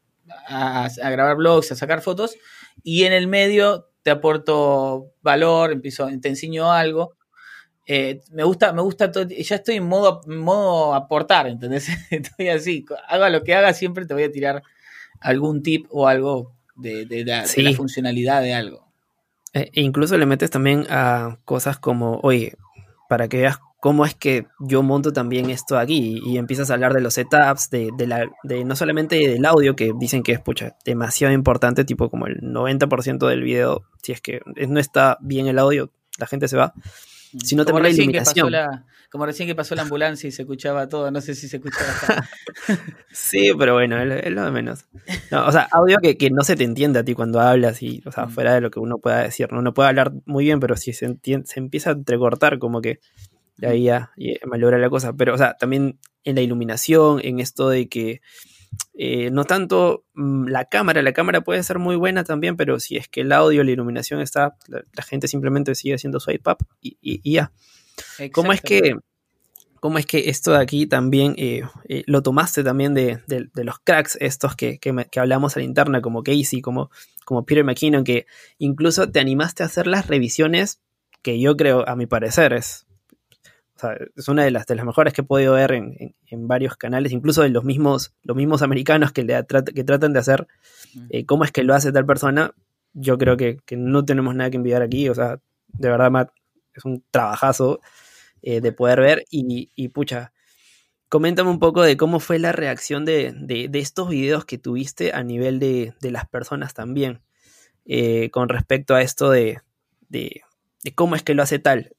a, 0.47 0.85
a 0.85 1.09
grabar 1.09 1.35
blogs, 1.35 1.71
a 1.71 1.75
sacar 1.75 2.01
fotos 2.01 2.37
y 2.83 3.03
en 3.03 3.13
el 3.13 3.27
medio 3.27 3.90
te 4.03 4.11
aporto 4.11 5.13
valor, 5.21 5.71
empiezo, 5.71 6.07
te 6.21 6.29
enseño 6.29 6.71
algo. 6.71 7.15
eh, 7.87 8.21
me 8.31 8.43
gusta, 8.43 8.73
me 8.73 8.81
gusta 8.81 9.11
todo, 9.11 9.27
ya 9.27 9.55
estoy 9.55 9.75
en 9.75 9.87
modo, 9.87 10.21
modo 10.27 10.93
aportar, 10.93 11.47
¿entendés? 11.47 11.89
Estoy 12.11 12.49
así, 12.49 12.85
haga 13.07 13.29
lo 13.29 13.43
que 13.43 13.55
haga, 13.55 13.73
siempre 13.73 14.05
te 14.05 14.13
voy 14.13 14.23
a 14.23 14.31
tirar 14.31 14.63
algún 15.19 15.61
tip 15.63 15.87
o 15.89 16.07
algo 16.07 16.53
de, 16.75 17.05
de, 17.05 17.25
la 17.25 17.73
funcionalidad 17.73 18.41
de 18.41 18.53
algo. 18.53 18.87
E 19.53 19.69
incluso 19.81 20.17
le 20.17 20.25
metes 20.25 20.49
también 20.49 20.85
a 20.89 21.39
cosas 21.43 21.77
como, 21.77 22.19
oye, 22.23 22.55
para 23.09 23.27
que 23.27 23.37
veas 23.37 23.59
cómo 23.81 24.05
es 24.05 24.13
que 24.13 24.45
yo 24.59 24.83
monto 24.83 25.11
también 25.11 25.49
esto 25.49 25.77
aquí 25.77 26.21
y, 26.23 26.37
empiezas 26.37 26.69
a 26.69 26.75
hablar 26.75 26.93
de 26.93 27.01
los 27.01 27.15
setups, 27.15 27.71
de, 27.71 27.89
de, 27.97 28.05
la, 28.05 28.29
de 28.43 28.63
no 28.63 28.75
solamente 28.75 29.15
del 29.15 29.43
audio, 29.43 29.75
que 29.75 29.91
dicen 29.99 30.21
que 30.21 30.33
es 30.33 30.39
pucha, 30.39 30.75
demasiado 30.85 31.33
importante, 31.33 31.83
tipo 31.83 32.09
como 32.11 32.27
el 32.27 32.41
90% 32.41 33.27
del 33.27 33.41
video, 33.41 33.83
si 34.03 34.11
es 34.11 34.21
que 34.21 34.41
no 34.67 34.79
está 34.79 35.17
bien 35.19 35.47
el 35.47 35.57
audio, 35.57 35.91
la 36.19 36.27
gente 36.27 36.47
se 36.47 36.57
va, 36.57 36.75
sino 37.43 37.65
también 37.65 37.83
la 37.83 37.89
iluminación. 37.89 38.53
como 39.09 39.25
recién 39.25 39.47
que 39.47 39.55
pasó 39.55 39.73
la 39.73 39.81
ambulancia 39.81 40.27
y 40.27 40.31
se 40.31 40.43
escuchaba 40.43 40.87
todo, 40.87 41.09
no 41.09 41.19
sé 41.19 41.33
si 41.33 41.47
se 41.47 41.57
escuchaba. 41.57 42.23
sí, 43.11 43.51
pero 43.57 43.73
bueno, 43.73 43.99
es, 43.99 44.31
lo 44.31 44.45
de 44.45 44.51
menos. 44.51 44.85
o 45.31 45.51
sea, 45.51 45.67
audio 45.71 45.97
que, 45.97 46.17
que, 46.17 46.29
no 46.29 46.43
se 46.43 46.55
te 46.55 46.65
entiende 46.65 46.99
a 46.99 47.03
ti 47.03 47.15
cuando 47.15 47.39
hablas 47.39 47.81
y, 47.81 48.03
o 48.05 48.11
sea, 48.11 48.27
mm. 48.27 48.29
fuera 48.29 48.53
de 48.53 48.61
lo 48.61 48.69
que 48.69 48.79
uno 48.79 48.99
pueda 48.99 49.23
decir, 49.23 49.51
¿no? 49.51 49.57
Uno 49.57 49.73
puede 49.73 49.89
hablar 49.89 50.13
muy 50.25 50.43
bien, 50.43 50.59
pero 50.59 50.77
si 50.77 50.93
se, 50.93 51.05
entiende, 51.05 51.47
se 51.47 51.59
empieza 51.59 51.89
a 51.89 51.93
entrecortar, 51.93 52.59
como 52.59 52.79
que 52.79 52.99
de 53.61 53.67
ahí 53.67 53.83
ya 53.83 54.11
y 54.17 54.33
logra 54.57 54.77
la 54.79 54.89
cosa. 54.89 55.13
Pero, 55.13 55.35
o 55.35 55.37
sea, 55.37 55.53
también 55.53 55.99
en 56.23 56.35
la 56.35 56.41
iluminación, 56.41 57.21
en 57.23 57.39
esto 57.39 57.69
de 57.69 57.87
que 57.87 58.21
eh, 58.93 59.29
no 59.31 59.45
tanto 59.45 60.03
mm, 60.15 60.47
la 60.47 60.65
cámara, 60.65 61.01
la 61.01 61.13
cámara 61.13 61.41
puede 61.41 61.61
ser 61.61 61.77
muy 61.77 61.95
buena 61.95 62.23
también, 62.23 62.57
pero 62.57 62.79
si 62.79 62.97
es 62.97 63.07
que 63.07 63.21
el 63.21 63.31
audio, 63.31 63.63
la 63.63 63.71
iluminación 63.71 64.19
está, 64.19 64.57
la, 64.67 65.03
gente 65.03 65.27
simplemente 65.27 65.75
sigue 65.75 65.93
haciendo 65.93 66.19
swipe 66.19 66.49
up 66.49 66.57
y, 66.81 66.97
y, 67.01 67.31
ya. 67.31 67.51
¿Cómo 68.33 68.51
es 68.51 68.61
que... 68.61 68.95
¿Cómo 69.79 69.97
es 69.97 70.05
que 70.05 70.29
esto 70.29 70.51
de 70.51 70.59
aquí 70.59 70.85
también 70.85 71.33
eh, 71.39 71.63
eh, 71.89 72.03
lo 72.05 72.21
tomaste 72.21 72.63
también 72.63 72.93
de, 72.93 73.19
los 73.55 73.79
cracks 73.79 74.15
estos 74.21 74.55
que, 74.55 74.77
que, 74.77 75.19
hablamos 75.19 75.55
a 75.55 75.59
la 75.59 75.65
interna, 75.65 76.01
como 76.01 76.21
Casey, 76.21 76.61
como, 76.61 76.91
como 77.25 77.47
Peter 77.47 77.63
McKinnon, 77.63 78.03
que 78.03 78.27
incluso 78.59 79.09
te 79.11 79.19
animaste 79.19 79.63
a 79.63 79.65
hacer 79.65 79.87
las 79.87 80.05
revisiones 80.05 80.81
que 81.23 81.39
yo 81.39 81.57
creo, 81.57 81.83
a 81.89 81.95
mi 81.95 82.05
parecer, 82.05 82.53
es 82.53 82.85
es 84.15 84.27
una 84.27 84.43
de 84.43 84.51
las, 84.51 84.65
de 84.65 84.75
las 84.75 84.85
mejores 84.85 85.13
que 85.13 85.21
he 85.21 85.23
podido 85.23 85.53
ver 85.53 85.71
en, 85.73 86.47
varios 86.47 86.75
canales, 86.77 87.11
incluso 87.11 87.41
de 87.41 87.49
los 87.49 87.63
mismos, 87.63 88.13
los 88.23 88.35
mismos 88.37 88.61
americanos 88.61 89.11
que, 89.11 89.23
le 89.23 89.45
que 89.73 89.83
tratan 89.83 90.13
de 90.13 90.19
hacer 90.19 90.47
eh, 91.09 91.25
cómo 91.25 91.43
es 91.43 91.51
que 91.51 91.63
lo 91.63 91.73
hace 91.73 91.91
tal 91.91 92.05
persona. 92.05 92.53
Yo 92.93 93.17
creo 93.17 93.37
que, 93.37 93.59
no 93.71 94.03
tenemos 94.05 94.35
nada 94.35 94.49
que 94.49 94.57
enviar 94.57 94.81
aquí. 94.81 95.09
O 95.09 95.15
sea, 95.15 95.39
de 95.67 95.89
verdad, 95.89 96.11
Matt, 96.11 96.31
es 96.73 96.85
un 96.85 97.03
trabajazo 97.11 97.79
eh, 98.41 98.61
de 98.61 98.71
poder 98.71 98.99
ver. 98.99 99.25
Y, 99.29 99.87
pucha, 99.89 100.33
coméntame 101.09 101.49
un 101.49 101.59
poco 101.59 101.81
de 101.83 101.97
cómo 101.97 102.19
fue 102.19 102.39
la 102.39 102.51
reacción 102.51 103.05
de, 103.05 103.69
estos 103.73 104.09
videos 104.09 104.45
que 104.45 104.57
tuviste 104.57 105.13
a 105.13 105.23
nivel 105.23 105.59
de, 105.59 105.93
las 106.01 106.27
personas 106.27 106.73
también, 106.73 107.21
eh, 107.85 108.29
con 108.31 108.49
respecto 108.49 108.95
a 108.95 109.01
esto 109.01 109.29
de, 109.29 109.59
de 110.09 110.41
cómo 110.95 111.15
es 111.15 111.23
que 111.23 111.33
lo 111.33 111.43
hace 111.43 111.59
tal. 111.59 111.95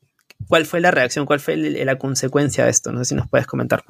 ¿Cuál 0.49 0.67
fue 0.67 0.81
la 0.81 0.91
reacción? 0.91 1.27
¿Cuál 1.27 1.41
fue 1.41 1.57
la 1.57 1.99
consecuencia 1.99 2.65
de 2.65 2.71
esto? 2.71 2.93
No 2.93 2.99
sé 3.01 3.07
si 3.07 3.15
nos 3.15 3.29
puedes 3.29 3.47
comentar. 3.47 3.85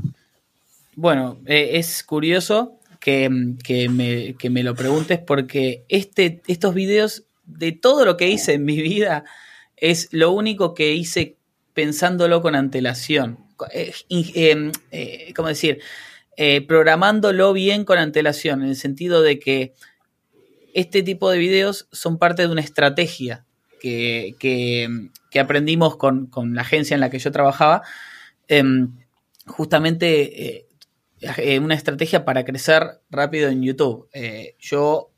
Bueno, 0.95 1.41
eh, 1.47 1.71
es 1.75 2.03
curioso 2.03 2.79
que, 3.01 3.29
me, 3.29 4.63
lo 4.63 4.75
preguntes 4.75 5.19
porque 5.19 5.85
este, 5.89 6.43
estos 6.47 6.75
videos, 6.75 7.25
de 7.45 7.73
todo 7.73 8.05
lo 8.05 8.17
que 8.17 8.29
hice 8.29 8.55
en 8.55 8.65
mi 8.65 8.81
vida, 8.81 9.25
es 9.77 10.09
lo 10.13 10.31
único 10.33 10.75
que 10.75 10.93
hice 10.93 11.37
pensándolo 11.75 12.43
con 12.43 12.55
antelación. 12.55 13.39
Eh, 13.73 13.93
eh, 14.11 15.33
¿Cómo 15.35 15.49
decir? 15.49 15.81
programándolo 16.67 17.53
bien 17.53 17.85
con 17.85 17.99
antelación, 17.99 18.63
en 18.63 18.71
el 18.71 18.77
sentido 18.77 19.23
de 19.23 19.39
que 19.39 19.75
este 20.75 21.05
tipo 21.05 21.31
de 21.31 21.39
videos 21.39 21.87
son 21.93 22.19
parte 22.19 22.43
de 22.43 22.49
una 22.49 22.63
estrategia 22.63 23.45
que, 23.83 24.37
que 25.33 25.41
aprendimos 25.41 25.97
con, 25.97 26.31
la 26.55 26.61
agencia 26.61 26.95
en 26.95 27.01
la 27.01 27.11
que 27.11 27.19
yo 27.19 27.33
trabajaba, 27.33 27.83
em, 28.49 28.93
justamente 29.47 30.47
eh, 30.47 30.67
eh, 31.39 31.59
una 31.59 31.75
estrategia 31.75 32.25
para 32.25 32.45
crecer 32.45 33.01
rápido 33.11 33.49
en 33.49 33.63
YouTube. 33.63 34.09
Eh, 34.13 34.55
yo 34.61 35.11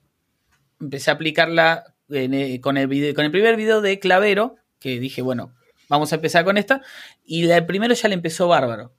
empecé 0.80 1.10
a 1.10 1.14
aplicarla 1.14 1.94
con, 2.60 2.76
el 2.76 2.86
video, 2.86 3.12
con 3.12 3.24
el 3.24 3.32
primer 3.32 3.56
video 3.56 3.80
de 3.80 3.98
Clavero, 3.98 4.54
que 4.78 5.00
dije, 5.00 5.20
bueno, 5.20 5.52
vamos 5.88 6.12
a 6.12 6.16
empezar 6.16 6.44
con 6.44 6.58
esta, 6.58 6.80
y 7.24 7.50
el 7.50 7.66
primero 7.66 7.92
ya 7.92 8.08
le 8.08 8.14
empezó 8.14 8.46
bárbaro. 8.46 8.94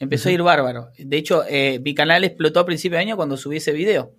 Empezó 0.00 0.28
a 0.28 0.32
ir 0.32 0.42
bárbaro. 0.42 0.90
De 0.96 1.16
hecho, 1.16 1.44
mi 1.82 1.92
canal 1.94 2.22
explotó 2.22 2.60
a 2.60 2.66
principio 2.66 2.96
de 2.96 3.02
año 3.02 3.16
cuando 3.16 3.36
subí 3.36 3.56
ese 3.56 3.72
video. 3.72 4.14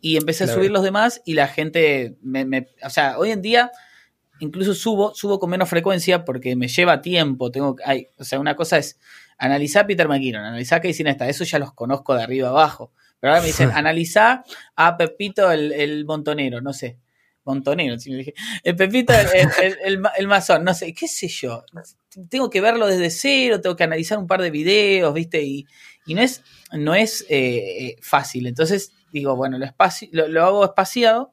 Y 0.00 0.16
empecé 0.16 0.44
a 0.44 0.48
subir 0.48 0.70
los 0.70 0.82
demás 0.82 1.20
y 1.26 1.34
la 1.34 1.48
gente 1.48 2.16
me, 2.22 2.68
O 2.82 2.90
sea, 2.90 3.18
hoy 3.18 3.30
en 3.30 3.42
día 3.42 3.70
incluso 4.42 4.74
subo, 4.74 5.14
subo 5.14 5.38
con 5.38 5.50
menos 5.50 5.68
frecuencia 5.68 6.24
porque 6.24 6.56
me 6.56 6.66
lleva 6.66 7.00
tiempo. 7.00 7.50
Tengo, 7.50 7.76
hay, 7.84 8.08
o 8.18 8.24
sea, 8.24 8.40
una 8.40 8.56
cosa 8.56 8.76
es 8.78 8.98
analizar 9.38 9.84
a 9.84 9.86
Peter 9.86 10.08
McKinnon, 10.08 10.44
analizar 10.44 10.78
a 10.78 10.82
Casey 10.82 11.04
Neistat, 11.04 11.28
eso 11.28 11.44
ya 11.44 11.60
los 11.60 11.72
conozco 11.72 12.14
de 12.14 12.24
arriba 12.24 12.48
abajo. 12.48 12.92
Pero 13.20 13.32
ahora 13.32 13.42
me 13.42 13.48
dicen, 13.48 13.70
analizar 13.74 14.42
a 14.74 14.96
Pepito 14.96 15.50
el, 15.52 16.04
montonero, 16.04 16.60
no 16.60 16.72
sé. 16.72 16.98
Montonero, 17.44 17.98
si 17.98 18.10
me 18.10 18.18
dije. 18.18 18.34
El 18.64 18.76
Pepito 18.76 19.12
el, 19.12 20.02
el, 20.16 20.28
masón, 20.28 20.64
no 20.64 20.74
sé, 20.74 20.92
qué 20.92 21.06
sé 21.06 21.28
yo. 21.28 21.64
Tengo 22.28 22.50
que 22.50 22.60
verlo 22.60 22.86
desde 22.86 23.10
cero, 23.10 23.60
tengo 23.60 23.76
que 23.76 23.84
analizar 23.84 24.18
un 24.18 24.26
par 24.26 24.42
de 24.42 24.50
videos, 24.50 25.14
¿viste? 25.14 25.42
Y, 25.42 25.66
no 26.06 26.20
es, 26.20 26.42
no 26.72 26.94
es 26.96 27.22
eh, 27.28 27.86
eh, 27.86 27.96
fácil. 28.00 28.48
Entonces 28.48 28.92
digo, 29.12 29.36
bueno, 29.36 29.56
lo, 29.58 30.28
lo, 30.28 30.44
hago 30.44 30.64
espaciado 30.64 31.32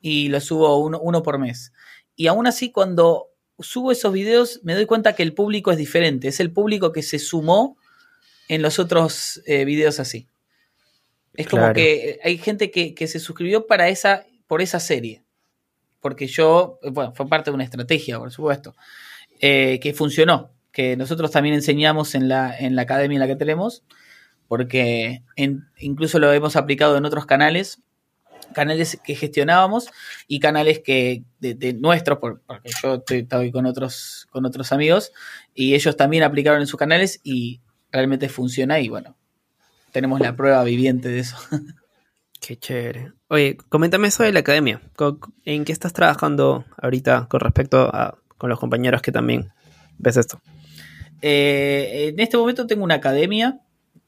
y 0.00 0.28
lo 0.28 0.40
subo 0.40 0.78
uno, 0.78 1.00
uno 1.00 1.22
por 1.24 1.38
mes. 1.38 1.72
Y 2.18 2.26
aún 2.26 2.48
así, 2.48 2.72
cuando 2.72 3.28
subo 3.60 3.92
esos 3.92 4.12
videos, 4.12 4.58
me 4.64 4.74
doy 4.74 4.86
cuenta 4.86 5.14
que 5.14 5.22
el 5.22 5.34
público 5.34 5.70
es 5.70 5.78
diferente. 5.78 6.26
Es 6.26 6.40
el 6.40 6.50
público 6.50 6.90
que 6.90 7.04
se 7.04 7.20
sumó 7.20 7.78
en 8.48 8.60
los 8.60 8.80
otros 8.80 9.40
eh, 9.46 9.64
videos 9.64 10.00
así. 10.00 10.26
Es 11.34 11.46
como 11.46 11.72
que 11.72 12.18
hay 12.24 12.36
gente 12.38 12.72
que, 12.72 13.06
se 13.06 13.20
suscribió 13.20 13.68
para 13.68 13.88
esa, 13.88 14.26
por 14.48 14.62
esa 14.62 14.80
serie. 14.80 15.22
Porque 16.00 16.26
yo, 16.26 16.80
bueno, 16.90 17.12
fue 17.14 17.28
parte 17.28 17.52
de 17.52 17.54
una 17.54 17.62
estrategia, 17.62 18.18
por 18.18 18.32
supuesto, 18.32 18.74
eh, 19.38 19.78
que 19.80 19.94
funcionó. 19.94 20.50
Que 20.72 20.96
nosotros 20.96 21.30
también 21.30 21.54
enseñamos 21.54 22.16
en 22.16 22.28
la, 22.28 22.58
en 22.58 22.74
la 22.74 22.82
academia 22.82 23.14
en 23.14 23.20
la 23.20 23.28
que 23.28 23.36
tenemos, 23.36 23.84
porque 24.48 25.22
incluso 25.76 26.18
lo 26.18 26.32
hemos 26.32 26.56
aplicado 26.56 26.96
en 26.96 27.04
otros 27.04 27.26
canales 27.26 27.80
canales 28.54 28.98
que 29.04 29.14
gestionábamos 29.14 29.88
y 30.26 30.40
canales 30.40 30.80
que 30.80 31.22
de, 31.40 31.72
nuestros, 31.74 32.18
porque 32.18 32.70
yo 32.82 32.94
estoy, 32.94 33.18
estoy, 33.18 33.52
con 33.52 33.66
otros 33.66 34.26
con 34.30 34.44
otros 34.46 34.72
amigos 34.72 35.12
y 35.54 35.74
ellos 35.74 35.96
también 35.96 36.22
aplicaron 36.22 36.60
en 36.60 36.66
sus 36.66 36.78
canales 36.78 37.20
y 37.22 37.60
realmente 37.90 38.28
funciona 38.28 38.80
y 38.80 38.88
bueno, 38.88 39.16
tenemos 39.92 40.20
la 40.20 40.36
prueba 40.36 40.62
viviente 40.64 41.08
de 41.08 41.20
eso. 41.20 41.36
Qué 42.40 42.56
chévere. 42.56 43.12
Oye, 43.28 43.56
coméntame 43.68 44.08
eso 44.08 44.22
de 44.22 44.32
la 44.32 44.40
academia. 44.40 44.80
¿En 45.44 45.64
qué 45.64 45.72
estás 45.72 45.92
trabajando 45.92 46.64
ahorita 46.80 47.26
con 47.28 47.40
respecto 47.40 47.90
a 47.92 48.18
con 48.38 48.48
los 48.48 48.60
compañeros 48.60 49.02
que 49.02 49.12
también 49.12 49.52
ves 49.98 50.16
esto? 50.16 50.40
Eh, 51.20 52.10
en 52.10 52.20
este 52.20 52.36
momento 52.36 52.66
tengo 52.66 52.84
una 52.84 52.94
academia 52.94 53.60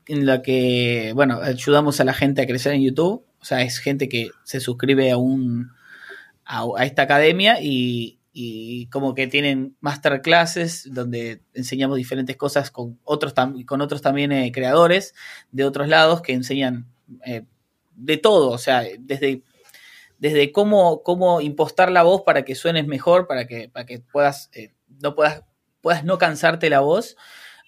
en 0.06 0.26
la 0.26 0.42
que, 0.42 1.12
bueno, 1.14 1.40
ayudamos 1.42 2.00
a 2.00 2.04
la 2.04 2.14
gente 2.14 2.40
a 2.40 2.46
crecer 2.46 2.72
en 2.72 2.82
YouTube 2.82 3.24
o 3.40 3.44
sea, 3.44 3.62
es 3.62 3.78
gente 3.78 4.08
que 4.08 4.30
se 4.44 4.60
suscribe 4.60 5.10
a 5.10 5.16
un 5.16 5.70
a, 6.44 6.84
esta 6.84 7.02
academia 7.02 7.58
y, 7.60 8.16
como 8.90 9.14
que 9.14 9.26
tienen 9.26 9.76
masterclasses 9.80 10.88
donde 10.94 11.42
enseñamos 11.52 11.98
diferentes 11.98 12.36
cosas 12.36 12.70
con 12.70 12.98
otros, 13.04 13.34
con 13.66 13.80
otros 13.82 14.00
también 14.00 14.32
eh, 14.32 14.50
creadores 14.50 15.14
de 15.52 15.64
otros 15.64 15.88
lados 15.88 16.22
que 16.22 16.32
enseñan 16.32 16.86
eh, 17.26 17.44
de 17.96 18.16
todo, 18.16 18.50
o 18.50 18.56
sea, 18.56 18.82
desde, 18.98 19.42
desde 20.18 20.52
cómo, 20.52 21.02
cómo 21.02 21.42
impostar 21.42 21.90
la 21.90 22.02
voz 22.02 22.22
para 22.22 22.44
que 22.44 22.54
suenes 22.54 22.86
mejor, 22.86 23.26
para 23.26 23.46
que, 23.46 23.68
para 23.68 23.84
que 23.84 23.98
puedas, 23.98 24.48
eh, 24.54 24.72
no 25.02 25.14
puedas, 25.14 25.42
puedas 25.82 26.04
no 26.04 26.16
cansarte 26.16 26.70
la 26.70 26.80
voz, 26.80 27.16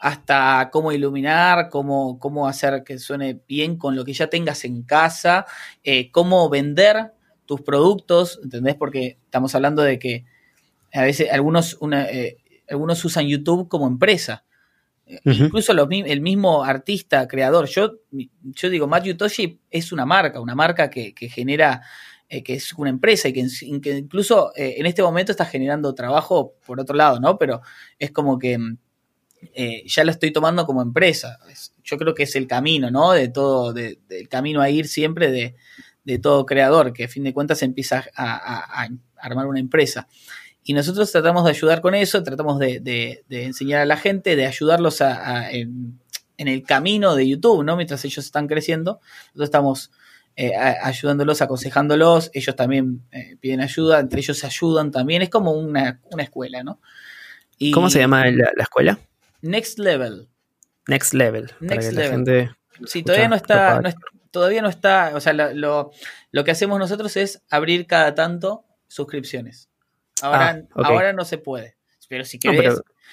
hasta 0.02 0.68
cómo 0.73 0.90
iluminar, 0.90 1.68
cómo, 1.68 2.18
cómo 2.18 2.49
hacer 2.49 2.82
que 2.82 2.99
suene 2.99 3.40
bien 3.47 3.76
con 3.76 3.94
lo 3.94 4.04
que 4.04 4.12
ya 4.12 4.26
tengas 4.26 4.64
en 4.64 4.82
casa, 4.82 5.47
eh, 5.85 6.11
cómo 6.11 6.50
vender 6.50 7.12
tus 7.47 7.61
productos, 7.61 8.40
¿entendés? 8.42 8.75
Porque 8.75 9.18
estamos 9.25 9.54
hablando 9.54 9.80
de 9.80 10.00
que 10.00 10.25
a 10.92 11.02
veces 11.02 11.30
algunos, 11.30 11.78
eh, 11.92 12.37
algunos 12.68 13.04
usan 13.04 13.28
YouTube 13.28 13.68
como 13.68 13.87
empresa. 13.87 14.44
Incluso 15.25 15.73
el 15.73 16.21
mismo 16.21 16.64
artista, 16.64 17.28
creador. 17.28 17.68
Yo, 17.68 17.99
yo 18.11 18.71
digo, 18.71 18.88
Matthew 18.88 19.16
Toshi 19.16 19.61
es 19.71 19.92
una 19.92 20.04
marca, 20.04 20.40
una 20.40 20.56
marca 20.56 20.90
que, 20.90 21.14
genera 21.30 21.82
eh, 22.28 22.42
que 22.42 22.54
es 22.54 22.73
una 22.73 22.90
empresa 22.90 23.28
y 23.28 23.32
que, 23.32 23.99
incluso 23.99 24.52
eh, 24.56 24.75
en 24.78 24.87
este 24.87 25.02
momento 25.02 25.30
está 25.30 25.44
generando 25.44 25.94
trabajo 25.94 26.54
por 26.66 26.80
otro 26.80 26.97
lado, 26.97 27.21
¿no? 27.21 27.38
Pero 27.38 27.61
es 27.99 28.11
como 28.11 28.38
que 28.38 28.59
eh, 29.54 29.82
ya 29.87 30.04
lo 30.04 30.11
estoy 30.11 30.32
tomando 30.32 30.66
como 30.66 30.82
empresa. 30.82 31.38
yo 31.84 31.99
creo 31.99 32.14
que 32.14 32.25
es 32.25 32.37
el 32.37 32.46
camino, 32.46 32.90
¿no? 32.90 33.12
De 33.12 33.28
todo, 33.28 33.72
del 33.72 34.28
camino 34.28 34.61
a 34.61 34.70
ir 34.70 34.88
siempre 34.88 35.30
de, 35.30 36.18
todo 36.18 36.46
creador, 36.46 36.92
que 36.92 37.04
a 37.04 37.08
fin 37.08 37.25
de 37.25 37.32
cuentas 37.32 37.62
empieza 37.62 38.04
a, 38.16 38.88
armar 39.16 39.46
una 39.46 39.61
empresa. 39.61 40.08
Y 40.64 40.75
nosotros 40.75 41.11
tratamos 41.11 41.44
de 41.44 41.50
ayudar 41.50 41.80
con 41.80 41.94
eso, 41.94 42.22
tratamos 42.22 42.58
de, 42.58 43.25
enseñar 43.28 43.80
a 43.80 43.87
la 43.87 43.96
gente, 43.96 44.37
de 44.37 44.46
ayudarlos 44.46 45.00
en, 45.00 46.00
en, 46.37 46.49
el 46.49 46.62
camino 46.62 47.14
de 47.14 47.28
YouTube, 47.28 47.64
¿no? 47.64 47.76
Mientras 47.76 48.04
ellos 48.04 48.25
están 48.25 48.46
creciendo, 48.46 49.00
nosotros 49.34 49.44
estamos 49.44 49.90
eh, 50.34 50.52
ayudándolos, 50.56 51.42
aconsejándolos, 51.42 52.30
ellos 52.32 52.56
también 52.56 53.02
eh, 53.12 53.37
piden 53.38 53.61
ayuda, 53.61 54.00
entre 54.00 54.20
ellos 54.20 54.38
se 54.38 54.46
ayudan 54.46 54.90
también, 54.90 55.20
es 55.20 55.28
como 55.28 55.52
una, 55.52 56.00
escuela, 56.16 56.62
¿no? 56.64 56.80
¿Cómo 57.75 57.90
se 57.90 57.99
llama 57.99 58.25
la, 58.30 58.50
escuela? 58.62 58.99
Next 59.42 59.78
Level. 59.78 60.28
Next 60.88 61.12
Level. 61.12 61.52
Next 61.61 61.92
Level. 61.92 62.56
sí, 62.87 63.02
todavía 63.02 63.28
no, 63.28 63.37
está, 63.37 63.82
todavía 64.30 64.62
no 64.62 64.68
está, 64.68 65.12
o 65.14 65.20
sea, 65.20 65.32
lo, 65.32 65.90
que 66.44 66.50
hacemos 66.50 66.78
nosotros 66.78 67.16
es 67.16 67.42
abrir 67.50 67.87
cada 67.87 68.14
tanto 68.14 68.64
suscripciones. 68.88 69.68
Ahora, 70.22 70.64
ah, 70.75 70.82
ahora 70.84 71.12
no 71.12 71.25
se 71.25 71.38
puede. 71.38 71.76
Pero 72.08 72.25
si 72.25 72.38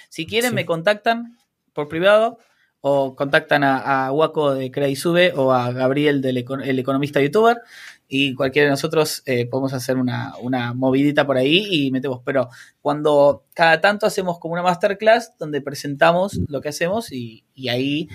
si 0.09 0.25
quieren, 0.25 0.53
me 0.53 0.65
contactan 0.65 1.37
por 1.73 1.87
privado 1.87 2.39
o 2.81 3.15
contactan 3.15 3.63
a, 3.63 4.07
a 4.07 4.11
Waco 4.11 4.53
de 4.53 4.71
Crea 4.71 4.89
y 4.89 4.95
Sube 4.95 5.33
o 5.35 5.53
a 5.53 5.71
Gabriel, 5.71 6.21
del 6.21 6.37
el 6.37 6.79
economista 6.79 7.21
youtuber, 7.21 7.61
y 8.11 8.33
cualquiera 8.33 8.65
de 8.65 8.71
nosotros 8.71 9.21
eh, 9.27 9.45
podemos 9.45 9.71
hacer 9.73 9.97
una, 9.97 10.33
una, 10.41 10.73
movidita 10.73 11.27
por 11.27 11.37
ahí 11.37 11.67
y 11.69 11.91
metemos. 11.91 12.21
Pero 12.25 12.49
cuando 12.81 13.45
cada 13.53 13.81
tanto 13.81 14.07
hacemos 14.07 14.39
como 14.39 14.53
una 14.53 14.63
masterclass 14.63 15.37
donde 15.37 15.61
presentamos 15.61 16.39
lo 16.47 16.59
que 16.59 16.69
hacemos 16.69 17.11
y, 17.11 17.45
ahí 17.69 18.09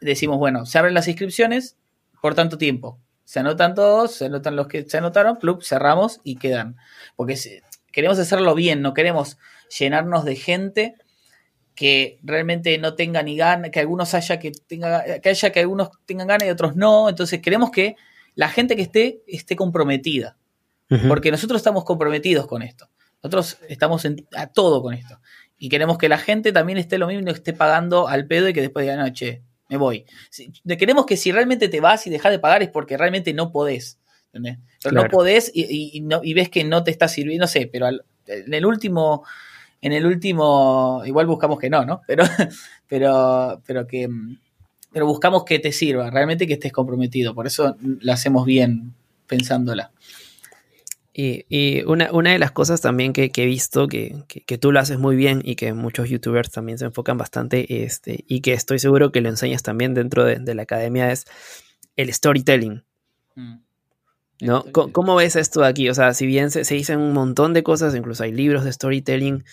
decimos, 0.00 0.38
bueno, 0.38 0.66
se 0.66 0.78
abren 0.78 0.94
las 0.94 1.08
inscripciones 1.08 1.76
por 2.22 2.36
tanto 2.36 2.58
tiempo. 2.58 3.00
Se 3.24 3.40
anotan 3.40 3.74
todos, 3.74 4.12
se 4.12 4.26
anotan 4.26 4.54
los 4.54 4.68
que 4.68 4.88
se 4.88 4.98
anotaron, 4.98 5.36
club, 5.36 5.64
cerramos 5.64 6.20
y 6.22 6.36
quedan. 6.36 6.76
Porque 7.16 7.36
queremos 7.90 8.20
hacerlo 8.20 8.54
bien, 8.54 8.82
no 8.82 8.94
queremos 8.94 9.36
llenarnos 9.76 10.24
de 10.24 10.36
gente 10.36 10.94
que 11.74 12.20
realmente 12.22 12.78
no 12.78 12.94
tenga 12.94 13.24
ni 13.24 13.36
ganas, 13.36 13.72
que 13.72 13.80
algunos 13.80 14.14
haya 14.14 14.38
que 14.38 14.52
tenga, 14.52 15.18
que 15.18 15.28
haya 15.28 15.50
que 15.50 15.58
algunos 15.58 15.90
tengan 16.06 16.28
ganas 16.28 16.46
y 16.46 16.50
otros 16.50 16.76
no. 16.76 17.08
Entonces 17.08 17.42
queremos 17.42 17.72
que 17.72 17.96
la 18.34 18.48
gente 18.48 18.76
que 18.76 18.82
esté 18.82 19.22
esté 19.26 19.56
comprometida. 19.56 20.36
Porque 21.08 21.32
nosotros 21.32 21.58
estamos 21.58 21.84
comprometidos 21.84 22.46
con 22.46 22.62
esto. 22.62 22.88
Nosotros 23.20 23.58
estamos 23.68 24.06
a 24.36 24.46
todo 24.46 24.80
con 24.80 24.94
esto. 24.94 25.18
Y 25.58 25.68
queremos 25.68 25.98
que 25.98 26.08
la 26.08 26.18
gente 26.18 26.52
también 26.52 26.78
esté 26.78 26.98
lo 26.98 27.08
mismo 27.08 27.22
y 27.22 27.24
no 27.24 27.32
esté 27.32 27.52
pagando 27.52 28.06
al 28.06 28.26
pedo 28.28 28.48
y 28.48 28.52
que 28.52 28.60
después 28.60 28.84
diga, 28.84 28.96
no, 28.96 29.08
che, 29.08 29.42
me 29.68 29.76
voy. 29.76 30.04
queremos 30.78 31.04
que 31.04 31.16
si 31.16 31.32
realmente 31.32 31.68
te 31.68 31.80
vas 31.80 32.06
y 32.06 32.10
dejas 32.10 32.30
de 32.30 32.38
pagar 32.38 32.62
es 32.62 32.68
porque 32.68 32.96
realmente 32.96 33.32
no 33.32 33.50
podés. 33.50 33.98
¿entendés? 34.26 34.58
Pero 34.82 35.02
no 35.02 35.08
podés 35.08 35.50
y, 35.54 36.00
no, 36.02 36.20
y 36.22 36.34
ves 36.34 36.48
que 36.48 36.64
no 36.64 36.84
te 36.84 36.90
está 36.90 37.08
sirviendo, 37.08 37.44
no 37.44 37.48
sé, 37.48 37.68
pero 37.72 37.88
en 37.88 38.54
el 38.54 38.66
último 38.66 39.24
en 39.84 39.92
el 39.92 40.06
último, 40.06 41.02
igual 41.04 41.26
buscamos 41.26 41.58
que 41.58 41.68
no, 41.68 41.84
¿no? 41.84 42.00
Pero, 42.06 42.24
pero, 42.88 43.62
pero 43.66 43.86
que, 43.86 44.08
pero 44.94 45.06
buscamos 45.06 45.44
que 45.44 45.58
te 45.58 45.72
sirva, 45.72 46.08
realmente 46.08 46.46
que 46.46 46.52
estés 46.52 46.72
comprometido. 46.72 47.34
Por 47.34 47.48
eso 47.48 47.76
la 48.00 48.12
hacemos 48.12 48.46
bien 48.46 48.94
pensándola. 49.26 49.90
Y, 51.12 51.82
una, 51.82 52.12
una, 52.12 52.30
de 52.30 52.38
las 52.38 52.52
cosas 52.52 52.80
también 52.80 53.12
que, 53.12 53.30
he 53.34 53.46
visto 53.46 53.88
que, 53.88 54.24
tú 54.60 54.70
lo 54.70 54.78
haces 54.78 54.98
muy 55.00 55.16
bien 55.16 55.42
y 55.44 55.56
que 55.56 55.72
muchos 55.72 56.08
youtubers 56.08 56.52
también 56.52 56.78
se 56.78 56.84
enfocan 56.84 57.18
bastante 57.18 57.84
este, 57.84 58.24
y 58.28 58.40
que 58.40 58.52
estoy 58.52 58.78
seguro 58.78 59.10
que 59.10 59.20
lo 59.20 59.28
enseñas 59.28 59.64
también 59.64 59.94
dentro 59.94 60.24
de, 60.24 60.54
la 60.54 60.62
academia 60.62 61.10
es 61.10 61.24
el 61.96 62.12
storytelling. 62.12 62.84
Mm. 63.34 63.54
¿No? 64.42 64.64
¿Cómo, 64.72 65.16
ves 65.16 65.34
esto 65.34 65.64
aquí? 65.64 65.88
O 65.88 65.94
sea, 65.94 66.14
si 66.14 66.26
bien 66.26 66.52
se, 66.52 66.64
se, 66.64 66.74
dicen 66.76 67.00
un 67.00 67.12
montón 67.12 67.52
de 67.52 67.64
cosas, 67.64 67.96
incluso 67.96 68.22
hay 68.22 68.32
libros 68.32 68.64
de 68.64 68.72
storytelling, 68.72 69.44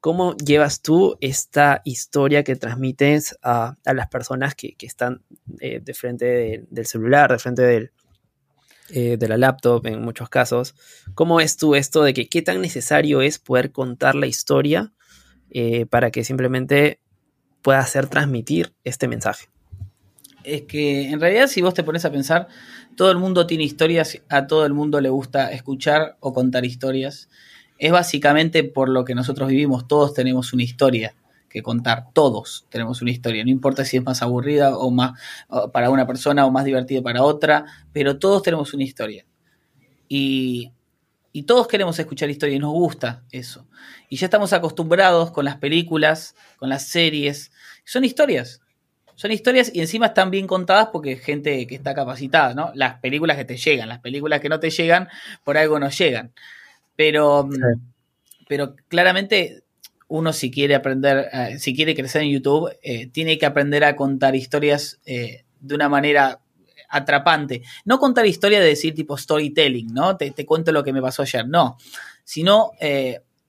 ¿Cómo 0.00 0.34
llevas 0.36 0.80
tú 0.80 1.18
esta 1.20 1.82
historia 1.84 2.42
que 2.42 2.56
transmites 2.56 3.38
a, 3.42 3.76
las 3.84 4.08
personas 4.08 4.54
que, 4.54 4.74
están 4.80 5.22
eh, 5.60 5.80
de 5.84 5.92
frente 5.94 6.64
del 6.70 6.86
celular, 6.86 7.30
de 7.30 7.38
frente 7.38 7.92
eh, 8.88 9.16
de 9.18 9.28
la 9.28 9.36
laptop 9.36 9.86
en 9.86 10.00
muchos 10.02 10.30
casos? 10.30 10.74
¿Cómo 11.14 11.36
ves 11.36 11.58
tú 11.58 11.74
esto 11.74 12.02
de 12.02 12.14
que 12.14 12.30
qué 12.30 12.40
tan 12.40 12.62
necesario 12.62 13.20
es 13.20 13.38
poder 13.38 13.72
contar 13.72 14.14
la 14.14 14.26
historia 14.26 14.90
eh, 15.50 15.84
para 15.84 16.10
que 16.10 16.24
simplemente 16.24 17.00
pueda 17.60 17.80
hacer 17.80 18.06
transmitir 18.06 18.72
este 18.84 19.06
mensaje? 19.06 19.48
Es 20.44 20.62
que 20.62 21.10
en 21.10 21.20
realidad 21.20 21.46
si 21.46 21.60
vos 21.60 21.74
te 21.74 21.84
pones 21.84 22.06
a 22.06 22.10
pensar, 22.10 22.48
todo 22.96 23.10
el 23.10 23.18
mundo 23.18 23.46
tiene 23.46 23.64
historias, 23.64 24.22
a 24.30 24.46
todo 24.46 24.64
el 24.64 24.72
mundo 24.72 24.98
le 25.02 25.10
gusta 25.10 25.52
escuchar 25.52 26.16
o 26.20 26.32
contar 26.32 26.64
historias 26.64 27.28
es 27.80 27.90
básicamente 27.90 28.62
por 28.62 28.90
lo 28.90 29.06
que 29.06 29.14
nosotros 29.14 29.48
vivimos. 29.48 29.88
Todos 29.88 30.12
tenemos 30.12 30.52
una 30.52 30.62
historia 30.62 31.14
que 31.48 31.62
contar. 31.62 32.12
Todos 32.12 32.66
tenemos 32.68 33.00
una 33.00 33.10
historia. 33.10 33.42
No 33.42 33.50
importa 33.50 33.86
si 33.86 33.96
es 33.96 34.04
más 34.04 34.20
aburrida 34.20 34.76
o 34.76 34.90
más 34.90 35.18
para 35.72 35.88
una 35.88 36.06
persona 36.06 36.44
o 36.44 36.50
más 36.50 36.66
divertida 36.66 37.00
para 37.00 37.22
otra, 37.22 37.64
pero 37.94 38.18
todos 38.18 38.42
tenemos 38.42 38.74
una 38.74 38.84
historia. 38.84 39.24
Y, 40.08 40.72
todos 41.46 41.68
queremos 41.68 41.98
escuchar 41.98 42.28
historia 42.28 42.56
y 42.56 42.58
nos 42.58 42.72
gusta 42.72 43.22
eso. 43.30 43.66
Y 44.10 44.16
ya 44.16 44.26
estamos 44.26 44.52
acostumbrados 44.52 45.30
con 45.30 45.46
las 45.46 45.56
películas, 45.56 46.34
con 46.58 46.68
las 46.68 46.86
series. 46.86 47.50
Son 47.84 48.04
historias. 48.04 48.60
Son 49.14 49.32
historias 49.32 49.70
y 49.74 49.80
encima 49.80 50.06
están 50.06 50.30
bien 50.30 50.46
contadas 50.46 50.88
porque 50.92 51.16
gente 51.16 51.66
que 51.66 51.76
está 51.76 51.94
capacitada, 51.94 52.52
¿no? 52.52 52.72
Las 52.74 53.00
películas 53.00 53.38
que 53.38 53.46
te 53.46 53.56
llegan, 53.56 53.88
las 53.88 54.00
películas 54.00 54.40
que 54.40 54.50
no 54.50 54.60
te 54.60 54.68
llegan, 54.68 55.08
por 55.44 55.56
algo 55.56 55.78
no 55.78 55.88
llegan. 55.88 56.32
Pero, 57.00 57.48
pero 58.46 58.76
claramente 58.88 59.64
uno 60.08 60.34
si 60.34 60.50
quiere 60.50 60.74
aprender, 60.74 61.30
eh, 61.32 61.58
si 61.58 61.74
quiere 61.74 61.94
crecer 61.94 62.20
en 62.20 62.28
YouTube, 62.28 62.76
eh, 62.82 63.06
tiene 63.06 63.38
que 63.38 63.46
aprender 63.46 63.84
a 63.84 63.96
contar 63.96 64.36
historias 64.36 65.00
eh, 65.06 65.46
de 65.60 65.74
una 65.74 65.88
manera 65.88 66.40
atrapante. 66.90 67.62
No 67.86 67.98
contar 67.98 68.26
historias 68.26 68.60
de 68.60 68.68
decir 68.68 68.94
tipo 68.94 69.16
storytelling, 69.16 69.94
¿no? 69.94 70.18
Te, 70.18 70.44
cuento 70.44 70.72
lo 70.72 70.84
que 70.84 70.92
me 70.92 71.00
pasó 71.00 71.22
ayer, 71.22 71.48
no. 71.48 71.78
Sino 72.22 72.72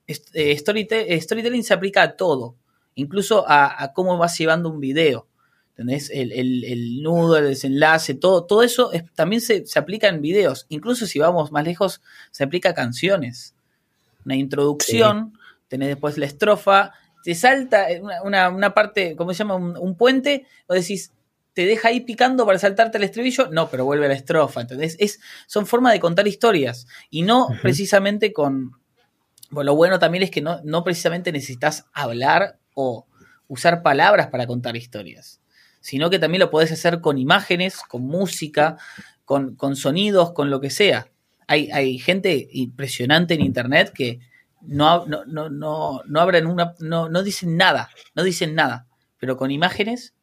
storytelling 0.08 1.62
se 1.62 1.74
aplica 1.74 2.00
a 2.00 2.16
todo, 2.16 2.56
incluso 2.94 3.44
a, 3.46 3.92
cómo 3.94 4.16
vas 4.16 4.38
llevando 4.38 4.70
un 4.70 4.80
video. 4.80 5.26
¿Entendés? 5.72 6.10
El, 6.12 7.02
nudo, 7.02 7.38
el 7.38 7.48
desenlace, 7.48 8.14
todo, 8.14 8.44
todo 8.44 8.62
eso 8.62 8.90
también 9.14 9.40
se, 9.40 9.64
aplica 9.76 10.08
en 10.08 10.20
videos. 10.20 10.66
Incluso 10.68 11.06
si 11.06 11.18
vamos 11.18 11.50
más 11.50 11.64
lejos, 11.64 12.02
se 12.30 12.44
aplica 12.44 12.70
a 12.70 12.74
canciones. 12.74 13.54
Una 14.26 14.36
introducción, 14.36 15.38
tenés 15.68 15.88
después 15.88 16.18
la 16.18 16.26
estrofa, 16.26 16.92
te 17.24 17.34
salta 17.34 17.86
una, 18.22 18.74
parte, 18.74 19.16
¿cómo 19.16 19.32
se 19.32 19.38
llama? 19.38 19.56
Un, 19.56 19.96
puente, 19.96 20.46
o 20.66 20.74
decís, 20.74 21.10
te 21.54 21.64
deja 21.64 21.88
ahí 21.88 22.00
picando 22.00 22.44
para 22.44 22.58
saltarte 22.58 22.98
el 22.98 23.04
estribillo, 23.04 23.48
no, 23.50 23.70
pero 23.70 23.86
vuelve 23.86 24.04
a 24.04 24.08
la 24.08 24.14
estrofa. 24.14 24.60
Entonces, 24.60 24.96
es, 25.00 25.20
son 25.46 25.64
formas 25.66 25.94
de 25.94 26.00
contar 26.00 26.28
historias. 26.28 26.86
Y 27.08 27.22
no 27.22 27.48
precisamente 27.62 28.32
con. 28.32 28.72
Bueno, 29.48 29.72
lo 29.72 29.76
bueno 29.76 29.98
también 29.98 30.24
es 30.24 30.30
que 30.30 30.42
no, 30.42 30.60
no 30.64 30.84
precisamente 30.84 31.32
necesitas 31.32 31.86
hablar 31.92 32.58
o 32.74 33.06
usar 33.48 33.82
palabras 33.82 34.28
para 34.28 34.46
contar 34.46 34.76
historias 34.76 35.41
sino 35.82 36.08
que 36.08 36.18
también 36.18 36.40
lo 36.40 36.50
podés 36.50 36.72
hacer 36.72 37.00
con 37.00 37.18
imágenes, 37.18 37.80
con 37.88 38.02
música, 38.02 38.78
con, 39.24 39.76
sonidos, 39.76 40.32
con 40.32 40.48
lo 40.48 40.60
que 40.60 40.70
sea. 40.70 41.08
Hay, 41.48 41.70
hay, 41.70 41.98
gente 41.98 42.48
impresionante 42.52 43.34
en 43.34 43.42
internet 43.42 43.92
que 43.92 44.20
no, 44.62 45.04
no, 45.06 45.24
no, 45.26 45.50
no, 45.50 46.20
abren 46.20 46.46
una, 46.46 46.74
no, 46.78 47.08
no 47.08 47.22
dicen 47.22 47.56
nada, 47.56 47.90
no 48.14 48.22
dicen 48.22 48.54
nada, 48.54 48.86
pero 49.18 49.36
con 49.36 49.50
imágenes 49.50 50.14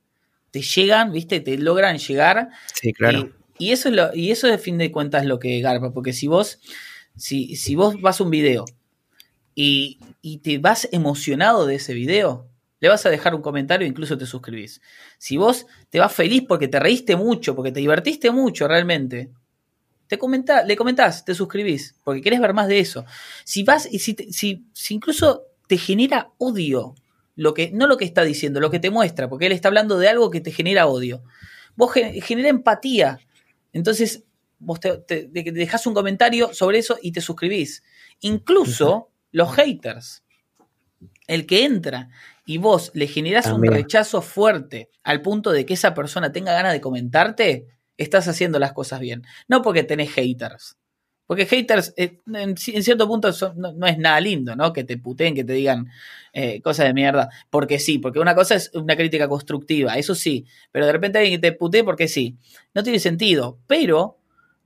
te 0.52 0.62
llegan, 0.62 1.12
viste, 1.12 1.41
te 1.41 1.58
logran 1.58 1.98
llegar. 1.98 2.50
Sí, 2.74 2.93
claro. 2.93 3.30
Y, 3.58 3.72
eso 3.72 3.89
es 3.89 3.95
lo, 3.95 4.15
y 4.15 4.32
eso 4.32 4.48
de 4.48 4.58
fin 4.58 4.78
de 4.78 4.91
cuentas 4.91 5.26
lo 5.26 5.39
que 5.39 5.60
garpa, 5.60 5.91
porque 5.91 6.13
si 6.13 6.28
vos, 6.28 6.60
si, 7.17 7.58
si 7.58 7.76
vos 7.76 8.00
vas 8.02 8.22
a 8.22 8.24
un 8.24 8.32
video 8.32 8.63
y, 9.56 10.00
y 10.22 10.38
te 10.38 10.58
vas 10.58 10.88
emocionado 10.93 11.65
de 11.65 11.76
ese 11.76 11.93
video, 11.93 12.48
le 12.80 12.89
vas 12.89 13.06
a 13.06 13.10
dejar 13.10 13.36
un 13.36 13.42
comentario 13.42 13.86
e 13.86 13.89
incluso 13.89 14.18
te 14.18 14.26
suscribís. 14.26 14.82
Si 15.18 15.38
vos 15.38 15.65
te 15.89 16.00
vas 16.00 16.13
feliz 16.13 16.44
porque 16.48 16.68
te 16.68 16.80
reíste 16.80 17.15
mucho, 17.15 17.56
porque 17.56 17.72
te 17.72 17.80
divertiste 17.80 18.32
mucho 18.32 18.68
realmente, 18.68 19.32
te 20.08 20.18
comenta, 20.18 20.63
le 20.63 20.76
comentás, 20.76 21.24
te 21.24 21.36
suscribís, 21.36 21.96
porque 22.04 22.22
querés 22.22 22.39
ver 22.42 22.54
más 22.54 22.68
de 22.68 22.80
eso. 22.80 23.06
Si 23.44 23.63
vas 23.63 23.88
y 23.92 24.00
si, 24.00 24.15
si, 24.32 24.94
incluso 24.94 25.44
te 25.68 25.78
genera 25.78 26.32
odio, 26.39 26.96
lo 27.36 27.54
que, 27.54 27.72
no 27.72 27.86
lo 27.88 27.96
que 27.98 28.06
está 28.06 28.24
diciendo, 28.24 28.60
lo 28.60 28.72
que 28.72 28.80
te 28.80 28.89
muestra, 28.89 29.30
porque 29.30 29.46
él 29.46 29.52
está 29.52 29.68
hablando 29.68 29.98
de 30.00 30.10
algo 30.10 30.32
que 30.32 30.42
te 30.42 30.52
genera 30.52 30.88
odio. 30.88 31.24
Vos 31.76 31.94
genera 31.94 32.50
empatía. 32.50 33.20
Entonces, 33.72 34.24
vos 34.58 34.80
te, 34.80 34.98
te- 34.98 35.28
te 35.28 35.52
dejas 35.52 35.86
un 35.86 35.94
comentario 35.94 36.54
sobre 36.54 36.80
eso 36.80 36.98
y 37.02 37.12
te 37.12 37.22
suscribís. 37.22 37.84
Incluso 38.22 39.12
los 39.32 39.54
haters, 39.54 40.24
el 41.28 41.46
que 41.46 41.63
entra 41.63 42.10
y 42.49 42.57
vos 42.57 42.89
le 42.95 43.05
generás 43.05 43.45
un 43.45 43.51
También. 43.62 43.75
rechazo 43.75 44.23
fuerte 44.23 44.89
al 45.03 45.21
punto 45.21 45.51
de 45.51 45.67
que 45.67 45.75
esa 45.75 45.93
persona 45.93 46.31
tenga 46.31 46.51
ganas 46.51 46.73
de 46.73 46.81
comentarte, 46.81 47.67
estás 47.95 48.27
haciendo 48.27 48.57
las 48.57 48.73
cosas 48.73 48.99
bien. 48.99 49.21
No 49.47 49.62
porque 49.62 49.83
tenés 49.83 50.09
haters. 50.13 50.75
Porque 51.27 51.45
haters, 51.45 51.93
eh, 51.95 52.17
en, 52.33 52.57
cierto 52.57 53.07
punto, 53.07 53.31
son- 53.33 53.55
no, 53.55 53.71
no 53.73 53.85
es 53.85 53.99
nada 53.99 54.19
lindo, 54.19 54.55
¿no? 54.55 54.73
Que 54.73 54.83
te 54.83 54.97
puteen, 54.97 55.35
que 55.35 55.43
te 55.43 55.53
digan 55.53 55.89
eh, 56.33 56.59
cosas 56.63 56.88
de 56.88 56.95
mierda. 56.95 57.29
Porque 57.51 57.77
sí, 57.77 57.99
porque 57.99 58.17
una 58.19 58.33
cosa 58.33 58.55
es 58.55 58.71
una 58.73 58.95
crítica 58.95 59.27
constructiva, 59.27 59.93
eso 59.93 60.15
sí. 60.15 60.47
Pero 60.71 60.88
de 60.88 60.91
repente 60.91 61.19
alguien 61.19 61.39
te 61.41 61.51
putee 61.51 61.83
porque 61.83 62.07
sí. 62.07 62.35
No 62.73 62.81
tiene 62.81 62.97
sentido. 62.97 63.59
Pero 63.67 64.17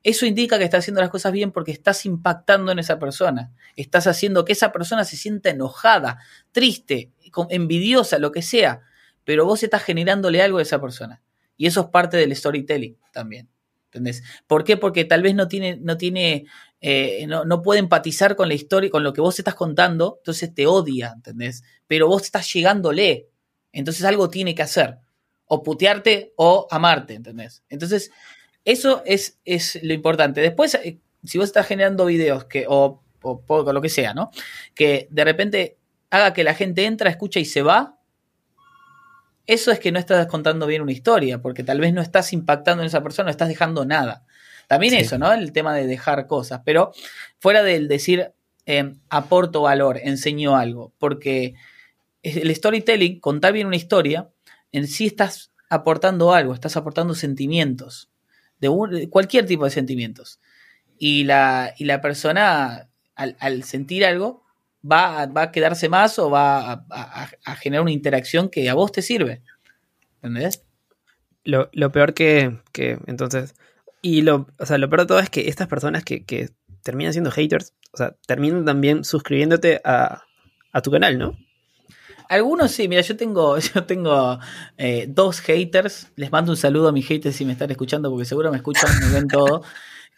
eso 0.04 0.26
indica 0.26 0.58
que 0.58 0.64
estás 0.64 0.80
haciendo 0.86 1.02
las 1.02 1.10
cosas 1.10 1.34
bien 1.34 1.52
porque 1.52 1.72
estás 1.74 2.06
impactando 2.06 2.72
en 2.72 2.80
esa 2.80 2.98
persona. 2.98 3.52
Estás 3.76 4.08
haciendo 4.08 4.46
que 4.46 4.54
esa 4.54 4.72
persona 4.72 5.04
se 5.04 5.18
sienta 5.18 5.50
enojada, 5.50 6.20
triste, 6.54 7.12
envidiosa, 7.50 8.20
lo 8.20 8.32
que 8.32 8.42
sea. 8.42 8.82
Pero 9.24 9.46
vos 9.46 9.64
estás 9.64 9.84
generándole 9.84 10.42
algo 10.42 10.58
a 10.58 10.62
esa 10.62 10.82
persona. 10.82 11.22
Y 11.58 11.68
eso 11.68 11.82
es 11.82 11.88
parte 11.88 12.18
del 12.18 12.36
storytelling 12.36 12.98
también. 13.12 13.50
¿Entendés? 13.86 14.24
¿Por 14.48 14.64
qué? 14.64 14.76
Porque 14.76 15.06
tal 15.06 15.22
vez 15.22 15.36
no 15.36 15.48
tiene, 15.48 15.78
no 15.78 15.98
tiene, 15.98 16.46
eh, 16.82 17.26
no, 17.28 17.46
no 17.46 17.62
puede 17.62 17.80
empatizar 17.80 18.36
con 18.36 18.48
la 18.48 18.56
historia, 18.56 18.90
con 18.90 19.04
lo 19.04 19.14
que 19.14 19.22
vos 19.22 19.38
estás 19.38 19.54
contando, 19.54 20.16
entonces 20.20 20.54
te 20.54 20.66
odia, 20.66 21.14
¿entendés? 21.16 21.64
Pero 21.86 22.08
vos 22.08 22.24
estás 22.24 22.52
llegándole. 22.52 23.30
Entonces 23.72 24.04
algo 24.04 24.30
tiene 24.30 24.56
que 24.56 24.64
hacer. 24.64 24.98
O 25.46 25.62
putearte 25.62 26.34
o 26.38 26.68
amarte, 26.72 27.14
¿entendés? 27.14 27.64
Entonces, 27.70 28.12
eso 28.66 29.04
es, 29.06 29.40
es 29.46 29.80
lo 29.84 29.94
importante. 29.94 30.42
Después, 30.42 30.74
eh, 30.76 31.00
si 31.24 31.38
vos 31.38 31.46
estás 31.46 31.68
generando 31.68 32.06
videos 32.06 32.46
que, 32.46 32.66
o, 32.68 33.04
o, 33.22 33.44
o 33.48 33.74
lo 33.74 33.82
que 33.82 33.90
sea, 33.90 34.14
¿no? 34.14 34.32
Que 34.74 35.08
de 35.12 35.24
repente 35.24 35.78
haga 36.14 36.34
que 36.34 36.44
la 36.44 36.54
gente 36.54 36.86
entra, 36.86 37.10
escucha 37.10 37.40
y 37.40 37.46
se 37.46 37.64
va, 37.64 37.98
eso 39.46 39.72
es 39.72 39.80
que 39.80 39.92
no 39.92 40.00
estás 40.00 40.28
contando 40.28 40.68
bien 40.68 40.82
una 40.82 40.92
historia, 40.92 41.42
porque 41.42 41.64
tal 41.64 41.80
vez 41.80 41.92
no 41.94 42.02
estás 42.02 42.32
impactando 42.34 42.84
en 42.84 42.88
esa 42.88 43.02
persona, 43.04 43.26
no 43.26 43.32
estás 43.32 43.50
dejando 43.50 43.84
nada. 43.86 44.24
También 44.68 44.94
Sí. 44.94 45.00
eso, 45.00 45.18
¿no? 45.18 45.34
El 45.34 45.52
tema 45.52 45.74
de 45.76 45.86
dejar 45.88 46.28
cosas, 46.28 46.62
pero 46.64 46.92
fuera 47.40 47.64
del 47.64 47.88
decir 47.88 48.32
eh, 48.66 48.94
aporto 49.10 49.62
valor, 49.64 50.00
enseño 50.02 50.56
algo, 50.56 50.94
porque 50.98 51.56
el 52.22 52.56
storytelling, 52.56 53.20
contar 53.20 53.52
bien 53.52 53.68
una 53.68 53.76
historia, 53.76 54.30
en 54.72 54.88
sí 54.88 55.06
estás 55.08 55.52
aportando 55.70 56.34
algo, 56.34 56.54
estás 56.54 56.78
aportando 56.78 57.14
sentimientos, 57.16 58.10
de, 58.60 58.70
un- 58.70 58.92
de 58.92 59.10
cualquier 59.10 59.46
tipo 59.46 59.66
de 59.66 59.72
sentimientos. 59.72 60.40
Y 60.98 61.26
la, 61.26 61.74
y 61.78 61.84
la 61.84 62.00
persona, 62.00 62.88
al, 63.16 63.36
al 63.40 63.64
sentir 63.64 64.06
algo, 64.06 64.43
va 64.90 65.22
a, 65.22 65.26
va 65.28 65.44
a 65.44 65.52
quedarse 65.52 65.90
más 65.90 66.20
o 66.20 66.30
va 66.30 66.72
a, 66.74 66.86
a- 66.90 67.30
a 67.46 67.56
generar 67.56 67.82
una 67.84 67.92
interacción 67.92 68.50
que 68.50 68.70
a 68.70 68.74
vos 68.74 68.92
te 68.92 69.02
sirve. 69.02 69.42
¿Entendés? 70.22 70.64
Lo, 71.44 71.70
lo 71.74 71.92
peor 71.92 72.14
que, 72.14 72.60
que, 72.72 73.00
entonces, 73.08 73.56
y 74.02 74.22
lo, 74.22 74.48
o 74.60 74.66
sea, 74.66 74.78
lo 74.78 74.90
peor 74.90 75.02
de 75.02 75.08
todo 75.08 75.20
es 75.20 75.30
que 75.30 75.50
estas 75.50 75.68
personas 75.68 76.04
que, 76.04 76.24
que 76.26 76.50
terminan 76.84 77.14
siendo 77.14 77.32
haters, 77.32 77.74
o 77.94 77.98
sea, 77.98 78.16
terminan 78.28 78.66
también 78.66 79.04
suscribiéndote 79.04 79.82
a, 79.84 80.24
a 80.72 80.82
tu 80.82 80.92
canal, 80.92 81.18
¿no? 81.18 81.38
Algunos 82.30 82.72
sí, 82.72 82.88
mira, 82.88 83.02
yo 83.02 83.16
tengo, 83.18 83.58
yo 83.60 83.84
tengo 83.86 84.40
eh, 84.78 85.06
dos 85.10 85.40
haters. 85.42 86.12
Les 86.16 86.32
mando 86.32 86.52
un 86.52 86.58
saludo 86.58 86.88
a 86.90 86.92
mis 86.92 87.06
haters 87.08 87.36
si 87.36 87.46
me 87.46 87.52
están 87.54 87.72
escuchando, 87.72 88.10
porque 88.10 88.26
seguro 88.26 88.50
me 88.52 88.58
escuchan, 88.58 88.90
me 89.02 89.14
ven 89.14 89.28
todo. 89.28 89.64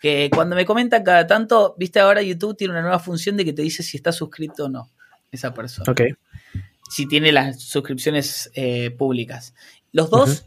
Que 0.05 0.29
cuando 0.29 0.55
me 0.55 0.67
comentan 0.67 1.03
cada 1.03 1.25
tanto, 1.25 1.73
viste, 1.79 1.99
ahora 1.99 2.21
YouTube 2.21 2.55
tiene 2.55 2.73
una 2.73 2.83
nueva 2.83 2.99
función 2.99 3.37
de 3.37 3.43
que 3.43 3.53
te 3.53 3.63
dice 3.63 3.81
si 3.81 3.97
está 3.97 4.11
suscrito 4.11 4.65
o 4.65 4.69
no 4.69 4.91
esa 5.31 5.51
persona. 5.51 5.91
Ok. 5.91 6.01
Si 6.87 7.07
tiene 7.07 7.31
las 7.31 7.59
suscripciones 7.59 8.51
eh, 8.53 8.91
públicas. 8.91 9.55
Los 9.91 10.11
dos, 10.11 10.45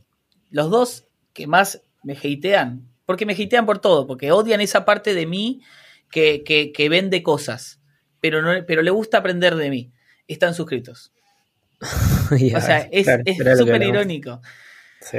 los 0.52 0.70
dos 0.70 1.08
que 1.32 1.48
más 1.48 1.82
me 2.04 2.12
hatean, 2.12 2.88
porque 3.04 3.26
me 3.26 3.32
hatean 3.32 3.66
por 3.66 3.80
todo, 3.80 4.06
porque 4.06 4.30
odian 4.30 4.60
esa 4.60 4.84
parte 4.84 5.12
de 5.12 5.26
mí 5.26 5.60
que, 6.08 6.44
que, 6.44 6.70
que 6.70 6.88
vende 6.88 7.24
cosas, 7.24 7.80
pero, 8.20 8.42
no, 8.42 8.64
pero 8.64 8.82
le 8.82 8.92
gusta 8.92 9.18
aprender 9.18 9.56
de 9.56 9.70
mí. 9.70 9.92
Están 10.28 10.54
suscritos. 10.54 11.10
O 12.30 12.60
sea, 12.60 12.88
es 12.92 13.06
claro, 13.06 13.56
súper 13.56 13.82
irónico. 13.82 14.40
Sí. 15.00 15.18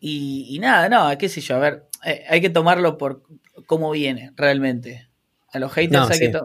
Y, 0.00 0.56
y 0.56 0.58
nada, 0.58 0.88
no, 0.88 1.18
qué 1.18 1.28
sé 1.28 1.42
yo, 1.42 1.56
a 1.56 1.58
ver, 1.58 1.88
eh, 2.04 2.24
hay 2.28 2.40
que 2.40 2.50
tomarlo 2.50 2.98
por 2.98 3.22
cómo 3.66 3.90
viene 3.90 4.32
realmente. 4.36 5.08
A 5.52 5.58
los 5.58 5.70
haters 5.72 5.92
No, 5.92 6.08
hay 6.08 6.18
sí. 6.18 6.30
que 6.30 6.40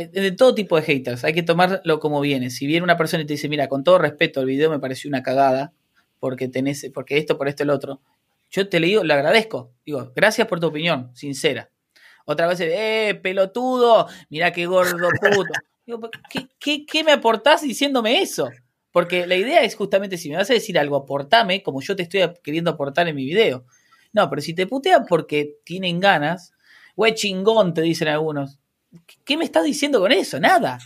eh, 0.00 0.08
de 0.08 0.32
todo 0.32 0.54
tipo 0.54 0.76
de 0.76 0.82
haters, 0.82 1.24
hay 1.24 1.32
que 1.32 1.42
tomarlo 1.42 1.98
como 1.98 2.20
viene. 2.20 2.48
Si 2.50 2.66
viene 2.66 2.84
una 2.84 2.96
persona 2.96 3.24
y 3.24 3.26
te 3.26 3.32
dice, 3.32 3.48
mira, 3.48 3.68
con 3.68 3.82
todo 3.82 3.98
respeto, 3.98 4.40
el 4.40 4.46
video 4.46 4.70
me 4.70 4.78
pareció 4.78 5.08
una 5.08 5.22
cagada, 5.22 5.72
porque 6.20 6.46
tenés, 6.46 6.88
porque 6.94 7.18
esto, 7.18 7.36
por 7.36 7.48
esto, 7.48 7.64
el 7.64 7.70
otro, 7.70 8.00
yo 8.50 8.68
te 8.68 8.78
le 8.78 8.86
digo, 8.86 9.02
le 9.02 9.14
agradezco. 9.14 9.72
Digo, 9.84 10.12
gracias 10.14 10.46
por 10.46 10.60
tu 10.60 10.68
opinión, 10.68 11.10
sincera. 11.14 11.70
Otra 12.24 12.46
vez, 12.46 12.60
eh, 12.60 13.18
pelotudo, 13.20 14.06
mira 14.30 14.52
qué 14.52 14.66
gordo 14.66 15.08
puto. 15.20 15.52
Digo, 15.84 16.08
¿qué, 16.30 16.46
qué, 16.60 16.86
qué 16.86 17.02
me 17.02 17.10
aportás 17.10 17.62
diciéndome 17.62 18.22
eso? 18.22 18.48
Porque 18.92 19.26
la 19.26 19.34
idea 19.34 19.62
es 19.62 19.74
justamente, 19.74 20.16
si 20.16 20.28
me 20.30 20.36
vas 20.36 20.48
a 20.48 20.54
decir 20.54 20.78
algo, 20.78 20.94
aportame 20.94 21.64
como 21.64 21.80
yo 21.80 21.96
te 21.96 22.04
estoy 22.04 22.20
queriendo 22.44 22.70
aportar 22.70 23.08
en 23.08 23.16
mi 23.16 23.24
video. 23.24 23.64
No, 24.12 24.28
pero 24.28 24.42
si 24.42 24.54
te 24.54 24.66
putean 24.66 25.06
porque 25.06 25.56
tienen 25.64 26.00
ganas, 26.00 26.52
güey 26.96 27.14
chingón, 27.14 27.74
te 27.74 27.82
dicen 27.82 28.08
algunos. 28.08 28.58
¿Qué- 29.06 29.16
¿Qué 29.24 29.36
me 29.36 29.44
estás 29.44 29.64
diciendo 29.64 30.00
con 30.00 30.12
eso? 30.12 30.38
Nada. 30.38 30.78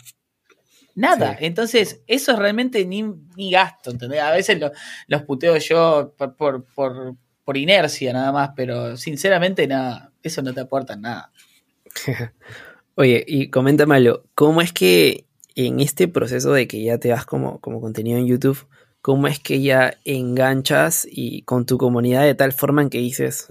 Nada. 0.94 1.36
Sí. 1.38 1.44
Entonces, 1.46 2.00
eso 2.06 2.32
es 2.32 2.38
realmente 2.38 2.84
ni, 2.86 3.02
ni 3.36 3.50
gasto, 3.50 3.90
¿entendés? 3.90 4.20
A 4.22 4.30
veces 4.30 4.58
lo- 4.58 4.72
los 5.08 5.22
puteo 5.22 5.56
yo 5.58 6.14
por, 6.16 6.34
por, 6.36 6.64
por, 6.74 7.16
por 7.44 7.56
inercia 7.56 8.12
nada 8.12 8.32
más, 8.32 8.50
pero 8.56 8.96
sinceramente 8.96 9.66
nada, 9.66 10.12
eso 10.22 10.40
no 10.42 10.54
te 10.54 10.60
aporta 10.60 10.96
nada. 10.96 11.30
Oye, 12.94 13.24
y 13.26 13.50
coméntame 13.50 13.96
algo, 13.96 14.22
¿cómo 14.34 14.62
es 14.62 14.72
que 14.72 15.26
en 15.54 15.80
este 15.80 16.08
proceso 16.08 16.52
de 16.52 16.66
que 16.66 16.82
ya 16.82 16.98
te 16.98 17.10
vas 17.10 17.26
como, 17.26 17.60
como 17.60 17.80
contenido 17.80 18.18
en 18.18 18.26
YouTube, 18.26 18.66
cómo 19.06 19.28
es 19.28 19.38
que 19.38 19.62
ya 19.62 19.98
enganchas 20.04 21.06
y 21.08 21.42
con 21.42 21.64
tu 21.64 21.78
comunidad 21.78 22.24
de 22.24 22.34
tal 22.34 22.52
forma 22.52 22.82
en 22.82 22.90
que 22.90 22.98
dices, 22.98 23.46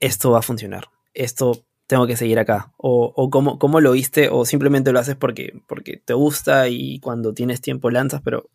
esto 0.00 0.30
va 0.30 0.38
a 0.38 0.42
funcionar, 0.42 0.86
esto 1.12 1.62
tengo 1.86 2.06
que 2.06 2.16
seguir 2.16 2.38
acá? 2.38 2.72
¿O, 2.78 3.28
cómo, 3.28 3.58
cómo 3.58 3.82
lo 3.82 3.92
viste? 3.92 4.30
¿O 4.30 4.46
simplemente 4.46 4.92
lo 4.92 4.98
haces 4.98 5.14
porque, 5.14 5.60
porque 5.66 6.00
te 6.02 6.14
gusta 6.14 6.70
y 6.70 7.00
cuando 7.00 7.34
tienes 7.34 7.60
tiempo 7.60 7.90
lanzas? 7.90 8.22
Pero 8.24 8.48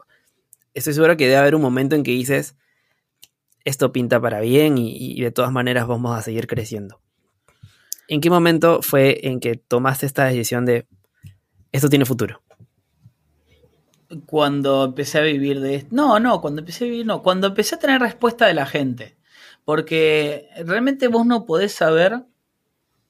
estoy 0.74 0.96
seguro 0.96 1.16
que 1.18 1.26
debe 1.26 1.38
haber 1.38 1.54
un 1.54 1.62
momento 1.62 1.96
en 1.96 2.02
que 2.02 2.14
dices, 2.14 2.56
esto 3.64 3.92
pinta 3.92 4.20
para 4.20 4.40
bien 4.40 4.80
y 4.80 5.22
de 5.22 5.30
todas 5.30 5.52
maneras 5.52 5.86
vamos 5.86 6.18
a 6.18 6.24
seguir 6.24 6.48
creciendo. 6.48 7.00
¿En 8.08 8.22
qué 8.22 8.32
momento 8.32 8.82
fue 8.82 9.20
en 9.28 9.40
que 9.40 9.54
tomaste 9.54 10.08
esta 10.08 10.26
decisión 10.26 10.66
de 10.66 10.88
esto 11.72 11.90
tiene 11.90 12.06
futuro? 12.06 12.42
Cuando 14.26 14.86
empecé 14.86 15.20
a 15.20 15.24
vivir 15.24 15.60
de 15.60 15.76
esto. 15.76 15.90
No, 15.92 16.20
no, 16.20 16.42
cuando 16.42 16.62
empecé 16.62 16.86
a 16.86 16.88
vivir, 16.88 17.06
no. 17.06 17.22
Cuando 17.22 17.48
empecé 17.48 17.76
a 17.76 17.80
tener 17.80 18.02
respuesta 18.02 18.48
de 18.48 18.54
la 18.54 18.66
gente. 18.66 19.18
Porque 19.66 20.50
realmente 20.66 21.08
vos 21.08 21.26
no 21.26 21.46
podés 21.46 21.74
saber 21.74 22.24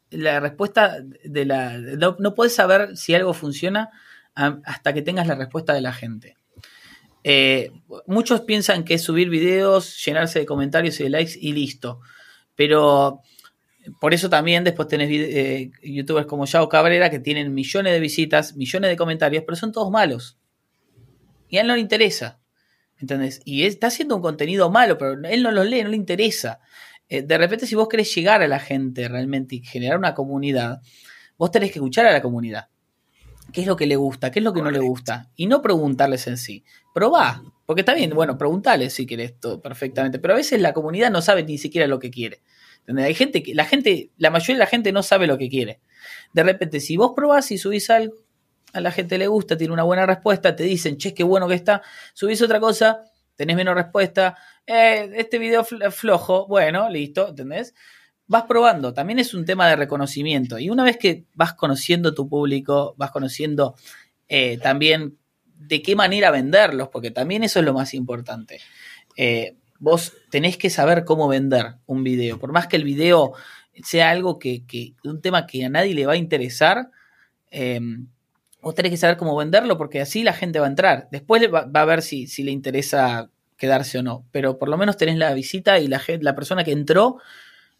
la 0.09 0.39
respuesta 0.39 0.97
de 1.23 1.45
la. 1.45 1.77
No, 1.77 2.35
podés 2.35 2.53
saber 2.53 2.97
si 2.97 3.15
algo 3.15 3.33
funciona 3.33 3.91
hasta 4.35 4.93
que 4.93 5.01
tengas 5.01 5.27
la 5.27 5.35
respuesta 5.35 5.73
de 5.73 5.81
la 5.81 5.93
gente. 5.93 6.35
Eh, 7.23 7.71
muchos 8.07 8.41
piensan 8.41 8.83
que 8.83 8.95
es 8.95 9.01
subir 9.01 9.29
videos, 9.29 10.03
llenarse 10.05 10.39
de 10.39 10.45
comentarios 10.45 10.99
y 10.99 11.03
de 11.03 11.09
likes 11.09 11.33
y 11.39 11.53
listo. 11.53 11.99
Pero 12.55 13.21
por 13.99 14.13
eso 14.13 14.29
también 14.29 14.63
después 14.63 14.87
tenés 14.87 15.09
eh, 15.11 15.71
youtubers 15.83 16.27
como 16.27 16.45
Yao 16.45 16.69
Cabrera 16.69 17.09
que 17.09 17.19
tienen 17.19 17.53
millones 17.53 17.93
de 17.93 17.99
visitas, 17.99 18.55
millones 18.55 18.89
de 18.89 18.97
comentarios, 18.97 19.43
pero 19.45 19.55
son 19.55 19.71
todos 19.71 19.91
malos. 19.91 20.38
Y 21.49 21.57
a 21.57 21.61
él 21.61 21.67
no 21.67 21.75
le 21.75 21.81
interesa. 21.81 22.39
¿Entendés? 22.97 23.41
Y 23.45 23.63
él 23.63 23.69
está 23.69 23.87
haciendo 23.87 24.15
un 24.15 24.21
contenido 24.21 24.69
malo, 24.69 24.97
pero 24.97 25.13
él 25.27 25.43
no 25.43 25.51
lo 25.51 25.63
lee, 25.63 25.83
no 25.83 25.89
le 25.89 25.95
interesa. 25.95 26.59
Eh, 27.07 27.23
de 27.23 27.37
repente, 27.37 27.65
si 27.65 27.75
vos 27.75 27.87
querés 27.87 28.13
llegar 28.13 28.41
a 28.41 28.47
la 28.47 28.59
gente 28.59 29.07
realmente 29.07 29.55
y 29.55 29.63
generar 29.63 29.97
una 29.97 30.13
comunidad, 30.13 30.81
vos 31.37 31.49
tenés 31.51 31.71
que 31.71 31.79
escuchar 31.79 32.05
a 32.05 32.11
la 32.11 32.21
comunidad. 32.21 32.67
¿Qué 33.51 33.61
es 33.61 33.67
lo 33.67 33.75
que 33.75 33.87
le 33.87 33.95
gusta? 33.95 34.31
¿Qué 34.31 34.39
es 34.39 34.45
lo 34.45 34.53
que 34.53 34.61
no 34.61 34.69
le 34.69 34.79
gusta? 34.79 35.31
Y 35.35 35.47
no 35.47 35.61
preguntarles 35.61 36.27
en 36.27 36.37
sí. 36.37 36.63
Probá. 36.93 37.41
Porque 37.65 37.81
está 37.81 37.93
bien, 37.93 38.11
bueno, 38.11 38.37
preguntales 38.37 38.93
si 38.93 39.05
querés 39.05 39.39
todo 39.39 39.61
perfectamente. 39.61 40.19
Pero 40.19 40.33
a 40.33 40.37
veces 40.37 40.61
la 40.61 40.73
comunidad 40.73 41.09
no 41.09 41.21
sabe 41.21 41.43
ni 41.43 41.57
siquiera 41.57 41.87
lo 41.87 41.99
que 41.99 42.11
quiere. 42.11 42.41
¿Entendés? 42.81 43.05
Hay 43.05 43.13
gente 43.15 43.41
que, 43.41 43.55
la 43.55 43.65
gente, 43.65 44.11
la 44.17 44.29
mayoría 44.29 44.55
de 44.55 44.59
la 44.59 44.65
gente 44.67 44.91
no 44.91 45.01
sabe 45.01 45.25
lo 45.25 45.37
que 45.37 45.49
quiere. 45.49 45.79
De 46.33 46.43
repente, 46.43 46.79
si 46.79 46.97
vos 46.97 47.13
probás 47.15 47.51
y 47.51 47.57
subís 47.57 47.89
algo, 47.89 48.15
a 48.73 48.81
la 48.81 48.91
gente 48.91 49.17
le 49.17 49.27
gusta, 49.27 49.57
tiene 49.57 49.73
una 49.73 49.83
buena 49.83 50.05
respuesta, 50.05 50.55
te 50.55 50.63
dicen, 50.63 50.97
che, 50.97 51.13
qué 51.13 51.23
bueno 51.23 51.47
que 51.47 51.55
está, 51.55 51.81
subís 52.13 52.41
otra 52.41 52.59
cosa, 52.59 53.03
tenés 53.35 53.55
menos 53.55 53.75
respuesta, 53.75 54.37
eh, 54.65 55.11
este 55.15 55.39
video 55.39 55.63
fl- 55.63 55.91
flojo, 55.91 56.47
bueno, 56.47 56.89
listo, 56.89 57.29
¿entendés? 57.29 57.73
vas 58.29 58.43
probando, 58.43 58.93
también 58.93 59.17
es 59.17 59.33
un 59.33 59.43
tema 59.43 59.67
de 59.67 59.75
reconocimiento. 59.75 60.59
Y 60.59 60.69
una 60.69 60.83
vez 60.83 60.97
que 60.97 61.25
vas 61.33 61.53
conociendo 61.53 62.13
tu 62.13 62.29
público, 62.29 62.93
vas 62.95 63.09
conociendo 63.09 63.75
eh, 64.27 64.59
también 64.59 65.17
de 65.45 65.81
qué 65.81 65.95
manera 65.95 66.29
venderlos, 66.29 66.89
porque 66.89 67.09
también 67.09 67.43
eso 67.43 67.57
es 67.57 67.65
lo 67.65 67.73
más 67.73 67.95
importante. 67.95 68.61
Eh, 69.17 69.55
vos 69.79 70.13
tenés 70.29 70.57
que 70.57 70.69
saber 70.69 71.05
cómo 71.05 71.27
vender 71.27 71.77
un 71.87 72.03
video. 72.03 72.37
Por 72.37 72.51
más 72.51 72.67
que 72.67 72.75
el 72.75 72.83
video 72.83 73.33
sea 73.83 74.11
algo 74.11 74.37
que, 74.37 74.63
un 75.03 75.21
tema 75.21 75.47
que 75.47 75.65
a 75.65 75.69
nadie 75.69 75.95
le 75.95 76.05
va 76.05 76.13
a 76.13 76.17
interesar, 76.17 76.91
eh, 77.49 77.81
vos 78.61 78.75
tenés 78.75 78.91
que 78.91 78.97
saber 78.97 79.17
cómo 79.17 79.35
venderlo 79.35 79.77
porque 79.77 80.01
así 80.01 80.23
la 80.23 80.33
gente 80.33 80.59
va 80.59 80.65
a 80.65 80.69
entrar. 80.69 81.07
Después 81.11 81.41
va, 81.53 81.69
a 81.73 81.85
ver 81.85 82.01
si, 82.01 82.27
si, 82.27 82.43
le 82.43 82.51
interesa 82.51 83.29
quedarse 83.57 83.99
o 83.99 84.03
no. 84.03 84.25
Pero 84.31 84.57
por 84.57 84.69
lo 84.69 84.77
menos 84.77 84.97
tenés 84.97 85.17
la 85.17 85.33
visita 85.33 85.79
y 85.79 85.87
la, 85.87 86.01
la 86.21 86.35
persona 86.35 86.63
que 86.63 86.71
entró 86.71 87.17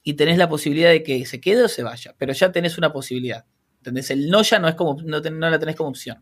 y 0.03 0.13
tenés 0.13 0.37
la 0.37 0.49
posibilidad 0.49 0.89
de 0.89 1.03
que 1.03 1.25
se 1.25 1.41
quede 1.41 1.63
o 1.63 1.67
se 1.67 1.83
vaya. 1.83 2.15
Pero 2.17 2.33
ya 2.33 2.51
tenés 2.51 2.77
una 2.77 2.91
posibilidad. 2.91 3.45
¿Entendés? 3.77 4.11
El 4.11 4.29
no 4.29 4.41
ya 4.41 4.59
no 4.59 4.67
es 4.67 4.75
como, 4.75 5.01
no, 5.01 5.19
no 5.19 5.49
la 5.49 5.59
tenés 5.59 5.75
como 5.75 5.89
opción. 5.89 6.21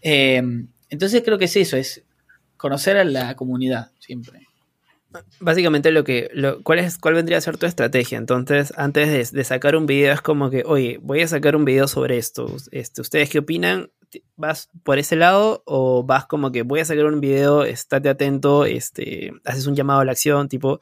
Eh, 0.00 0.42
entonces 0.88 1.22
creo 1.24 1.38
que 1.38 1.46
es 1.46 1.56
eso, 1.56 1.76
es 1.76 2.04
conocer 2.56 2.96
a 2.96 3.04
la 3.04 3.34
comunidad 3.34 3.90
siempre. 3.98 4.46
Básicamente 5.40 5.90
lo 5.90 6.04
que, 6.04 6.30
¿cuál, 6.62 6.78
es, 6.78 6.98
¿cuál 6.98 7.14
vendría 7.14 7.38
a 7.38 7.40
ser 7.40 7.58
tu 7.58 7.66
estrategia? 7.66 8.18
Entonces, 8.18 8.72
antes 8.76 9.32
de, 9.32 9.44
sacar 9.44 9.76
un 9.76 9.86
video 9.86 10.12
es 10.12 10.20
como 10.20 10.50
que, 10.50 10.62
oye, 10.66 10.98
voy 11.02 11.20
a 11.22 11.28
sacar 11.28 11.56
un 11.56 11.64
video 11.64 11.88
sobre 11.88 12.18
esto. 12.18 12.54
Este, 12.70 13.00
¿Ustedes 13.00 13.30
qué 13.30 13.40
opinan? 13.40 13.90
¿Vas 14.36 14.70
por 14.84 14.98
ese 14.98 15.16
lado 15.16 15.62
o 15.66 16.04
vas 16.04 16.26
como 16.26 16.52
que 16.52 16.62
voy 16.62 16.80
a 16.80 16.84
sacar 16.84 17.06
un 17.06 17.20
video, 17.20 17.64
estate 17.64 18.08
atento, 18.08 18.64
este, 18.64 19.32
haces 19.44 19.66
un 19.66 19.74
llamado 19.74 20.00
a 20.00 20.04
la 20.04 20.12
acción, 20.12 20.48
tipo, 20.48 20.80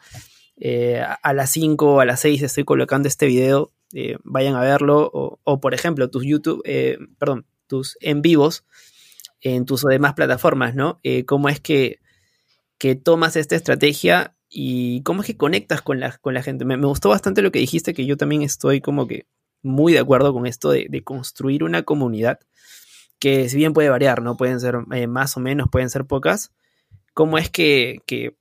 eh, 0.56 1.02
a 1.22 1.32
las 1.32 1.50
5 1.50 1.94
o 1.94 2.00
a 2.00 2.04
las 2.04 2.20
6 2.20 2.42
estoy 2.42 2.64
colocando 2.64 3.08
este 3.08 3.26
video, 3.26 3.72
eh, 3.94 4.18
vayan 4.24 4.56
a 4.56 4.60
verlo, 4.60 5.10
o, 5.12 5.60
por 5.60 5.74
ejemplo, 5.74 6.10
tus 6.10 6.24
YouTube, 6.24 6.60
eh, 6.64 6.98
perdón, 7.18 7.46
tus 7.66 7.96
en 8.00 8.20
vivos 8.20 8.64
en 9.42 9.64
tus 9.64 9.82
demás 9.84 10.12
plataformas, 10.12 10.74
¿no? 10.74 11.00
¿Cómo 11.24 11.48
es 11.48 11.60
que 11.60 12.00
que 12.80 12.94
tomas 12.94 13.36
esta 13.36 13.56
estrategia 13.56 14.34
y 14.48 15.02
cómo 15.02 15.20
es 15.20 15.26
que 15.26 15.36
conectas 15.36 15.82
con 15.82 16.00
la, 16.00 16.16
con 16.16 16.32
la 16.32 16.42
gente. 16.42 16.64
Me, 16.64 16.76
gustó 16.76 17.10
bastante 17.10 17.42
lo 17.42 17.52
que 17.52 17.58
dijiste, 17.58 17.92
que 17.92 18.06
yo 18.06 18.16
también 18.16 18.40
estoy 18.40 18.80
como 18.80 19.06
que 19.06 19.26
muy 19.62 19.92
de 19.92 19.98
acuerdo 19.98 20.32
con 20.32 20.46
esto 20.46 20.70
de, 20.70 21.02
construir 21.04 21.62
una 21.62 21.82
comunidad, 21.82 22.40
que 23.18 23.50
si 23.50 23.58
bien 23.58 23.74
puede 23.74 23.90
variar, 23.90 24.22
¿no? 24.22 24.38
Pueden 24.38 24.60
ser 24.60 24.76
eh, 24.94 25.06
más 25.06 25.36
o 25.36 25.40
menos, 25.40 25.68
pueden 25.70 25.90
ser 25.90 26.06
pocas. 26.06 26.52
¿Cómo 27.12 27.36
es 27.36 27.50
que, 27.50 27.98
que, 28.06 28.34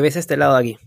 ves 0.00 0.16
este 0.16 0.36
lado 0.36 0.54
de 0.54 0.58
aquí? 0.58 0.78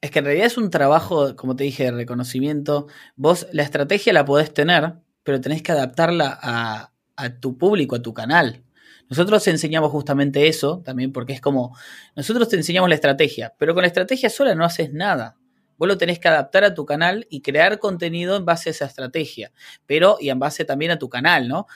Es 0.00 0.12
que 0.12 0.20
en 0.20 0.26
realidad 0.26 0.46
es 0.46 0.56
un 0.56 0.70
trabajo, 0.70 1.34
como 1.34 1.56
te 1.56 1.64
dije, 1.64 1.82
de 1.82 1.90
reconocimiento. 1.90 2.86
Vos 3.16 3.48
la 3.50 3.64
estrategia 3.64 4.12
la 4.12 4.24
podés 4.24 4.54
tener, 4.54 4.94
pero 5.24 5.40
tenés 5.40 5.62
que 5.64 5.72
adaptarla 5.72 6.38
a, 6.40 6.92
a 7.16 7.40
tu 7.40 7.58
público, 7.58 7.96
a 7.96 8.02
tu 8.02 8.14
canal. 8.14 8.62
Nosotros 9.10 9.46
enseñamos 9.48 9.90
justamente 9.90 10.46
eso 10.46 10.82
también 10.84 11.12
porque 11.12 11.32
es 11.32 11.40
como, 11.40 11.76
nosotros 12.14 12.48
te 12.48 12.56
enseñamos 12.56 12.88
la 12.88 12.94
estrategia, 12.94 13.52
pero 13.58 13.74
con 13.74 13.82
la 13.82 13.88
estrategia 13.88 14.30
sola 14.30 14.54
no 14.54 14.64
haces 14.64 14.92
nada. 14.92 15.36
Vos 15.76 15.88
lo 15.88 15.98
tenés 15.98 16.20
que 16.20 16.28
adaptar 16.28 16.62
a 16.62 16.74
tu 16.74 16.86
canal 16.86 17.26
y 17.28 17.40
crear 17.40 17.80
contenido 17.80 18.36
en 18.36 18.44
base 18.44 18.70
a 18.70 18.72
esa 18.72 18.84
estrategia, 18.86 19.50
pero 19.84 20.16
y 20.20 20.30
en 20.30 20.38
base 20.38 20.64
también 20.64 20.92
a 20.92 20.98
tu 20.98 21.08
canal, 21.08 21.48
¿no? 21.48 21.66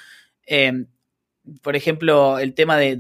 Em, 0.46 0.86
por 1.60 1.74
ejemplo, 1.74 2.38
el 2.38 2.54
tema 2.54 2.78
de, 2.78 2.94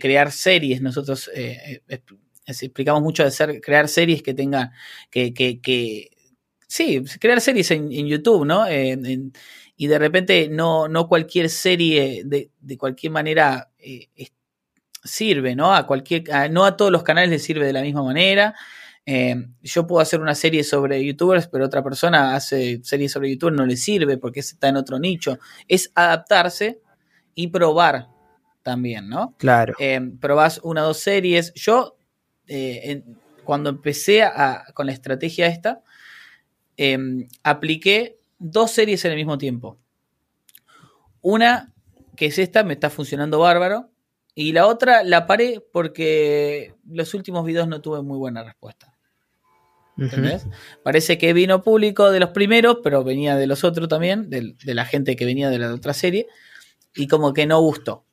crear 0.00 0.32
series, 0.32 0.80
nosotros 0.80 1.30
eh, 1.34 1.82
eh, 1.88 2.00
explicamos 2.46 3.02
mucho 3.02 3.22
de 3.22 3.30
ser, 3.30 3.60
crear 3.60 3.88
series 3.88 4.22
que 4.22 4.32
tengan, 4.32 4.70
que, 5.10 5.34
que, 5.34 6.10
sí, 6.66 7.02
crear 7.20 7.40
series 7.42 7.70
en, 7.70 8.06
YouTube, 8.06 8.46
¿no? 8.46 8.64
Y 9.80 9.86
de 9.86 9.98
repente 9.98 10.48
no, 10.50 10.88
no 10.88 11.06
cualquier 11.06 11.48
serie 11.48 12.24
de, 12.24 12.50
cualquier 12.76 13.12
manera 13.12 13.70
eh, 13.78 14.08
sirve, 15.04 15.54
¿no? 15.54 15.72
A 15.72 15.86
cualquier, 15.86 16.24
no 16.50 16.64
a 16.64 16.76
todos 16.76 16.90
los 16.90 17.04
canales 17.04 17.30
les 17.30 17.44
sirve 17.44 17.64
de 17.64 17.72
la 17.72 17.82
misma 17.82 18.02
manera. 18.02 18.56
Eh, 19.06 19.36
yo 19.62 19.86
puedo 19.86 20.00
hacer 20.00 20.20
una 20.20 20.34
serie 20.34 20.64
sobre 20.64 21.02
youtubers, 21.04 21.46
pero 21.46 21.64
otra 21.64 21.84
persona 21.84 22.34
hace 22.34 22.80
series 22.82 23.12
sobre 23.12 23.30
youtubers, 23.30 23.56
no 23.56 23.66
le 23.66 23.76
sirve 23.76 24.18
porque 24.18 24.40
está 24.40 24.66
en 24.66 24.76
otro 24.78 24.98
nicho. 24.98 25.38
Es 25.68 25.92
adaptarse 25.94 26.80
y 27.36 27.46
probar 27.46 28.08
también, 28.64 29.08
¿no? 29.08 29.36
Claro. 29.38 29.74
Eh, 29.78 30.00
probás 30.20 30.58
una 30.64 30.82
o 30.82 30.86
dos 30.88 30.98
series. 30.98 31.54
Yo, 31.54 31.96
cuando 33.44 33.70
empecé 33.70 34.24
con 34.74 34.86
la 34.86 34.92
estrategia 34.92 35.46
esta, 35.46 35.82
apliqué 37.44 38.17
dos 38.38 38.70
series 38.70 39.04
en 39.04 39.12
el 39.12 39.16
mismo 39.16 39.38
tiempo. 39.38 39.78
Una, 41.20 41.72
que 42.16 42.26
es 42.26 42.38
esta, 42.38 42.64
me 42.64 42.74
está 42.74 42.90
funcionando 42.90 43.38
bárbaro. 43.38 43.90
Y 44.34 44.52
la 44.52 44.66
otra 44.66 45.02
la 45.02 45.26
paré 45.26 45.60
porque 45.72 46.74
los 46.88 47.12
últimos 47.14 47.44
videos 47.44 47.66
no 47.66 47.80
tuve 47.80 48.02
muy 48.02 48.18
buena 48.18 48.44
respuesta. 48.44 48.96
¿Entendés? 49.96 50.46
Parece 50.84 51.18
que 51.18 51.32
vino 51.32 51.62
público 51.62 52.12
de 52.12 52.20
los 52.20 52.30
primeros, 52.30 52.78
pero 52.84 53.02
venía 53.02 53.34
de 53.34 53.48
los 53.48 53.64
otros 53.64 53.88
también, 53.88 54.30
de, 54.30 54.54
la 54.62 54.84
gente 54.84 55.16
que 55.16 55.24
venía 55.24 55.50
de 55.50 55.58
la 55.58 55.74
otra 55.74 55.92
serie, 55.92 56.28
y 56.94 57.08
como 57.08 57.32
que 57.32 57.46
no 57.46 57.60
gustó. 57.60 58.04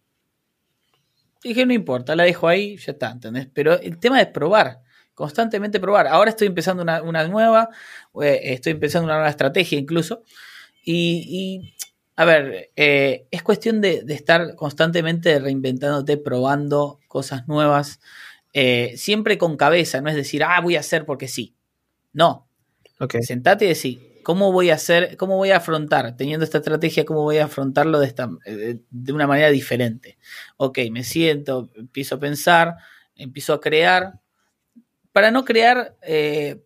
Dije, 1.44 1.64
no 1.68 1.74
importa, 1.74 2.16
la 2.16 2.24
dejo 2.24 2.48
ahí, 2.48 2.78
ya 2.78 2.94
está, 2.94 3.12
¿entendés? 3.12 3.48
Pero 3.54 3.80
el 3.80 4.00
tema 4.00 4.20
es 4.20 4.28
probar 4.30 4.82
constantemente 5.16 5.80
probar. 5.80 6.08
Ahora 6.08 6.30
estoy 6.30 6.48
empezando 6.48 6.84
una, 6.84 7.28
nueva, 7.28 7.70
eh, 8.22 8.40
estoy 8.44 8.74
empezando 8.74 9.06
una 9.06 9.16
nueva 9.16 9.30
estrategia 9.30 9.80
incluso. 9.80 10.24
Y, 10.84 11.74
a 12.16 12.26
ver, 12.26 12.72
eh, 12.76 13.26
es 13.32 13.42
cuestión 13.42 13.82
de, 13.82 14.06
estar 14.10 14.56
constantemente 14.56 15.40
reinventándote, 15.40 16.18
probando 16.18 17.00
cosas 17.08 17.48
nuevas, 17.48 18.00
eh, 18.54 18.94
siempre 18.98 19.38
con 19.38 19.58
cabeza, 19.58 20.02
no 20.02 20.10
es 20.10 20.16
decir, 20.16 20.44
ah, 20.44 20.62
voy 20.62 20.76
a 20.76 20.82
hacer 20.82 21.06
porque 21.06 21.28
sí. 21.28 21.56
No. 22.14 22.48
Okay. 23.00 23.24
Sentate 23.24 23.66
y 23.66 23.70
decir, 23.70 24.22
¿cómo 24.24 24.52
voy 24.52 24.70
a 24.70 24.76
hacer, 24.76 25.18
cómo 25.18 25.38
voy 25.38 25.52
a 25.52 25.58
afrontar, 25.58 26.16
teniendo 26.16 26.46
esta 26.46 26.60
estrategia, 26.60 27.04
cómo 27.04 27.24
voy 27.24 27.38
a 27.38 27.46
afrontarlo 27.46 28.00
de, 28.00 28.08
esta, 28.08 28.30
de 28.46 29.14
una 29.14 29.28
manera 29.28 29.50
diferente? 29.50 30.18
Ok, 30.58 30.80
me 30.92 31.04
siento, 31.04 31.70
empiezo 31.76 32.16
a 32.16 32.20
pensar, 32.20 32.76
empiezo 33.16 33.54
a 33.54 33.60
crear, 33.60 34.22
para 35.16 35.32
no 35.32 35.46
crear 35.46 35.96
eh, 36.02 36.62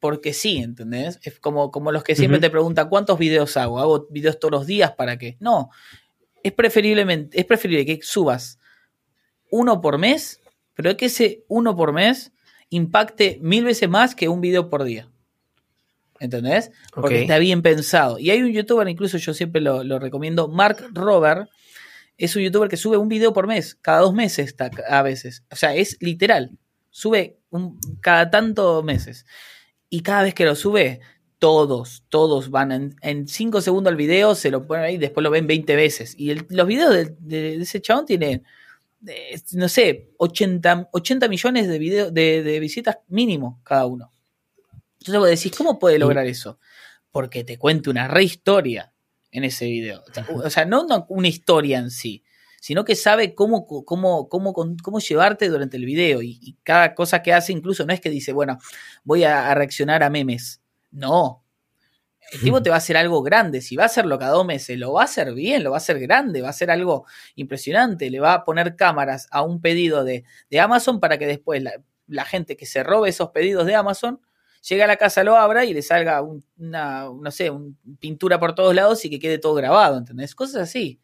porque 0.00 0.32
sí, 0.32 0.56
¿entendés? 0.56 1.20
Es 1.22 1.38
como, 1.38 1.70
como 1.70 1.92
los 1.92 2.02
que 2.02 2.16
siempre 2.16 2.40
te 2.40 2.50
preguntan 2.50 2.88
cuántos 2.88 3.16
videos 3.16 3.56
hago, 3.56 3.78
hago 3.78 4.08
videos 4.10 4.40
todos 4.40 4.50
los 4.50 4.66
días 4.66 4.90
para 4.96 5.18
qué. 5.18 5.36
No, 5.38 5.70
es 6.42 6.50
preferiblemente, 6.50 7.38
es 7.38 7.46
preferible 7.46 7.86
que 7.86 8.00
subas 8.02 8.58
uno 9.52 9.80
por 9.80 9.98
mes, 9.98 10.40
pero 10.74 10.96
que 10.96 11.06
ese 11.06 11.44
uno 11.46 11.76
por 11.76 11.92
mes 11.92 12.32
impacte 12.70 13.38
mil 13.40 13.62
veces 13.62 13.88
más 13.88 14.16
que 14.16 14.28
un 14.28 14.40
video 14.40 14.68
por 14.68 14.82
día. 14.82 15.08
¿Entendés? 16.18 16.72
Porque 16.92 17.22
está 17.22 17.38
bien 17.38 17.62
pensado. 17.62 18.18
Y 18.18 18.30
hay 18.30 18.42
un 18.42 18.50
youtuber, 18.50 18.88
incluso 18.88 19.16
yo 19.16 19.32
siempre 19.32 19.60
lo, 19.60 19.84
lo, 19.84 20.00
recomiendo, 20.00 20.48
Mark 20.48 20.88
Robert, 20.92 21.48
es 22.18 22.34
un 22.34 22.42
youtuber 22.42 22.68
que 22.68 22.76
sube 22.76 22.96
un 22.96 23.08
video 23.08 23.32
por 23.32 23.46
mes, 23.46 23.76
cada 23.76 24.00
dos 24.00 24.12
meses 24.12 24.56
a 24.88 25.02
veces. 25.02 25.44
O 25.52 25.54
sea, 25.54 25.76
es 25.76 25.96
literal. 26.00 26.58
Sube 26.90 27.38
cada 28.00 28.30
tantos 28.30 28.84
meses. 28.84 29.26
Y 29.88 30.00
cada 30.00 30.22
vez 30.22 30.34
que 30.34 30.44
lo 30.44 30.54
sube, 30.54 31.00
todos, 31.40 32.04
todos 32.10 32.50
van 32.50 32.96
en 33.00 33.26
5 33.26 33.60
segundos 33.62 33.90
al 33.90 33.96
video, 33.96 34.34
se 34.34 34.50
lo 34.50 34.66
ponen 34.66 34.84
ahí, 34.84 34.98
después 34.98 35.24
lo 35.24 35.30
ven 35.30 35.46
20 35.46 35.74
veces. 35.74 36.14
Y 36.16 36.34
los 36.34 36.66
videos 36.66 37.10
de, 37.18 37.56
ese 37.56 37.80
chabón 37.80 38.06
tienen, 38.06 38.44
no 39.52 39.68
sé, 39.68 40.10
80, 40.18 40.90
80 40.92 41.28
millones 41.28 41.66
de, 41.66 41.78
video, 41.78 42.10
de, 42.10 42.60
visitas 42.60 42.98
mínimo 43.08 43.60
cada 43.64 43.86
uno. 43.86 44.12
Entonces 45.00 45.18
vos 45.18 45.28
decís, 45.30 45.52
¿cómo 45.56 45.78
puede 45.78 45.98
lograr 45.98 46.26
eso? 46.26 46.58
Porque 47.10 47.42
te 47.42 47.58
cuento 47.58 47.90
una 47.90 48.06
re 48.06 48.22
historia 48.22 48.92
en 49.32 49.44
ese 49.44 49.64
video. 49.64 50.04
O 50.44 50.50
sea, 50.50 50.66
no 50.66 50.86
una 51.08 51.28
historia 51.28 51.78
en 51.78 51.90
sí, 51.90 52.22
sino 52.60 52.84
que 52.84 52.94
sabe 52.94 53.34
cómo, 53.34 53.66
cómo, 53.66 54.28
cómo, 54.28 54.52
cómo 54.52 55.00
llevarte 55.00 55.48
durante 55.48 55.78
el 55.78 55.86
video 55.86 56.22
y, 56.22 56.58
cada 56.62 56.94
cosa 56.94 57.22
que 57.22 57.32
hace 57.32 57.52
incluso 57.52 57.84
no 57.86 57.92
es 57.92 58.00
que 58.00 58.10
dice, 58.10 58.32
bueno, 58.32 58.58
voy 59.02 59.24
a, 59.24 59.52
reaccionar 59.54 60.02
a 60.02 60.10
memes. 60.10 60.60
No. 60.90 61.42
El 62.32 62.40
tipo 62.42 62.62
te 62.62 62.70
va 62.70 62.76
a 62.76 62.78
hacer 62.78 62.96
algo 62.96 63.22
grande. 63.22 63.60
Si 63.62 63.76
va 63.76 63.84
a 63.84 63.86
hacerlo 63.86 64.18
cada 64.18 64.32
dos 64.32 64.46
meses, 64.46 64.78
lo 64.78 64.92
va 64.92 65.02
a 65.02 65.04
hacer 65.06 65.32
bien, 65.32 65.64
lo 65.64 65.70
va 65.70 65.78
a 65.78 65.78
hacer 65.78 65.98
grande, 65.98 66.42
va 66.42 66.48
a 66.48 66.50
hacer 66.50 66.70
algo 66.70 67.06
impresionante. 67.34 68.10
Le 68.10 68.20
va 68.20 68.34
a 68.34 68.44
poner 68.44 68.76
cámaras 68.76 69.26
a 69.30 69.42
un 69.42 69.60
pedido 69.62 70.04
de, 70.04 70.24
Amazon 70.60 71.00
para 71.00 71.18
que 71.18 71.26
después 71.26 71.62
la, 71.62 72.24
gente 72.26 72.56
que 72.56 72.66
se 72.66 72.82
robe 72.82 73.08
esos 73.08 73.30
pedidos 73.30 73.66
de 73.66 73.74
Amazon 73.74 74.20
llegue 74.68 74.82
a 74.82 74.86
la 74.86 74.96
casa, 74.96 75.24
lo 75.24 75.36
abra 75.36 75.64
y 75.64 75.72
le 75.72 75.80
salga 75.80 76.22
una, 76.22 77.04
no 77.04 77.30
sé, 77.30 77.50
una 77.50 77.74
pintura 77.98 78.38
por 78.38 78.54
todos 78.54 78.74
lados 78.74 79.02
y 79.06 79.10
que 79.10 79.18
quede 79.18 79.38
todo 79.38 79.54
grabado, 79.54 79.96
¿entendés? 79.96 80.34
Cosas 80.34 80.62
así 80.62 81.00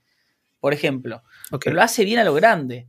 por 0.66 0.75
ejemplo. 0.75 1.23
Pero 1.62 1.76
lo 1.76 1.82
hace 1.82 2.04
bien 2.04 2.18
a 2.18 2.24
lo 2.24 2.35
grande. 2.35 2.88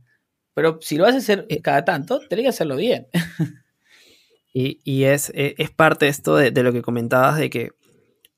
Pero 0.54 0.78
si 0.80 0.96
lo 0.96 1.04
vas 1.04 1.14
a 1.14 1.18
hacer 1.18 1.46
eh. 1.48 1.60
cada 1.62 1.84
tanto, 1.84 2.20
tenés 2.28 2.44
que 2.44 2.48
hacerlo 2.48 2.76
bien. 2.76 3.06
Y, 4.60 5.04
es, 5.04 5.30
e, 5.36 5.54
es, 5.58 5.70
parte 5.70 6.08
esto 6.08 6.34
de, 6.34 6.50
lo 6.50 6.72
que 6.72 6.82
comentabas 6.82 7.38
de 7.38 7.48
que 7.48 7.70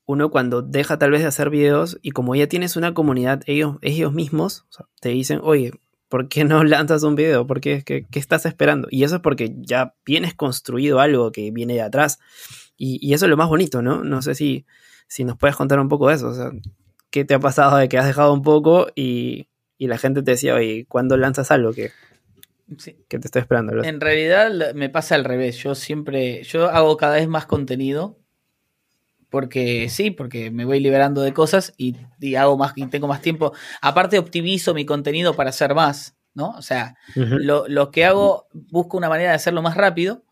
uno 0.05 0.29
cuando 0.29 0.61
deja 0.61 0.99
tal 0.99 1.09
vez 1.09 1.21
de 1.21 1.27
hacer 1.27 1.49
videos 1.49 1.97
y 2.03 2.11
como 2.11 2.35
ya 2.35 2.45
tienes 2.45 2.75
una 2.75 2.93
comunidad, 2.93 3.41
ellos, 3.47 3.77
ellos 3.81 4.13
mismos 4.13 4.67
te 4.99 5.09
dicen, 5.09 5.39
oye, 5.41 5.71
¿por 6.09 6.27
qué 6.27 6.43
no 6.43 6.63
lanzas 6.63 7.01
un 7.01 7.15
video? 7.15 7.47
¿Por 7.47 7.59
qué, 7.59 7.83
qué, 7.83 8.05
estás 8.13 8.45
esperando? 8.45 8.87
Y 8.91 9.03
eso 9.03 9.15
es 9.15 9.21
porque 9.21 9.55
ya 9.57 9.95
vienes 10.05 10.35
construido 10.35 10.99
algo 10.99 11.31
que 11.31 11.49
viene 11.49 11.73
de 11.73 11.81
atrás. 11.81 12.19
Y, 12.77 13.13
eso 13.13 13.25
es 13.25 13.29
lo 13.29 13.37
más 13.37 13.49
bonito, 13.49 13.81
¿no? 13.81 14.03
No 14.03 14.21
sé 14.21 14.35
si, 14.35 14.67
si 15.07 15.23
nos 15.23 15.37
puedes 15.37 15.55
contar 15.55 15.79
un 15.79 15.89
poco 15.89 16.09
de 16.09 16.15
eso. 16.15 16.27
O 16.27 16.33
sea, 16.35 16.51
¿qué 17.09 17.25
te 17.25 17.33
ha 17.33 17.39
pasado 17.39 17.77
de 17.77 17.89
que 17.89 17.97
has 17.97 18.05
dejado 18.05 18.33
un 18.33 18.43
poco 18.43 18.87
y, 18.95 19.47
y 19.81 19.87
la 19.87 19.97
gente 19.97 20.21
te 20.21 20.29
decía, 20.29 20.53
oye, 20.53 20.85
¿cuándo 20.87 21.17
lanzas 21.17 21.49
algo 21.49 21.73
que, 21.73 21.89
que 23.07 23.17
te 23.17 23.25
estoy 23.25 23.41
esperando? 23.41 23.83
En 23.83 23.99
realidad 23.99 24.75
me 24.75 24.89
pasa 24.89 25.15
al 25.15 25.23
revés. 25.23 25.57
Yo 25.57 25.73
siempre, 25.73 26.43
yo 26.43 26.69
hago 26.69 26.97
cada 26.97 27.15
vez 27.15 27.27
más 27.27 27.47
contenido 27.47 28.19
porque 29.31 29.89
sí, 29.89 30.11
porque 30.11 30.51
me 30.51 30.65
voy 30.65 30.81
liberando 30.81 31.23
de 31.23 31.33
cosas 31.33 31.73
y, 31.77 31.95
hago 32.35 32.57
más 32.57 32.73
y 32.75 32.85
tengo 32.91 33.07
más 33.07 33.23
tiempo. 33.23 33.53
Aparte 33.81 34.19
optimizo 34.19 34.75
mi 34.75 34.85
contenido 34.85 35.35
para 35.35 35.49
hacer 35.49 35.73
más, 35.73 36.15
¿no? 36.35 36.51
O 36.51 36.61
sea, 36.61 36.95
lo, 37.15 37.89
que 37.89 38.05
hago, 38.05 38.49
busco 38.53 38.97
una 38.97 39.09
manera 39.09 39.31
de 39.31 39.37
hacerlo 39.37 39.63
más 39.63 39.75
rápido, 39.75 40.23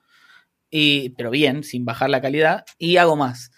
y, 0.69 1.09
pero 1.17 1.31
bien, 1.31 1.63
sin 1.63 1.85
bajar 1.85 2.11
la 2.11 2.21
calidad, 2.21 2.65
y 2.77 2.97
hago 2.97 3.15
más. 3.15 3.49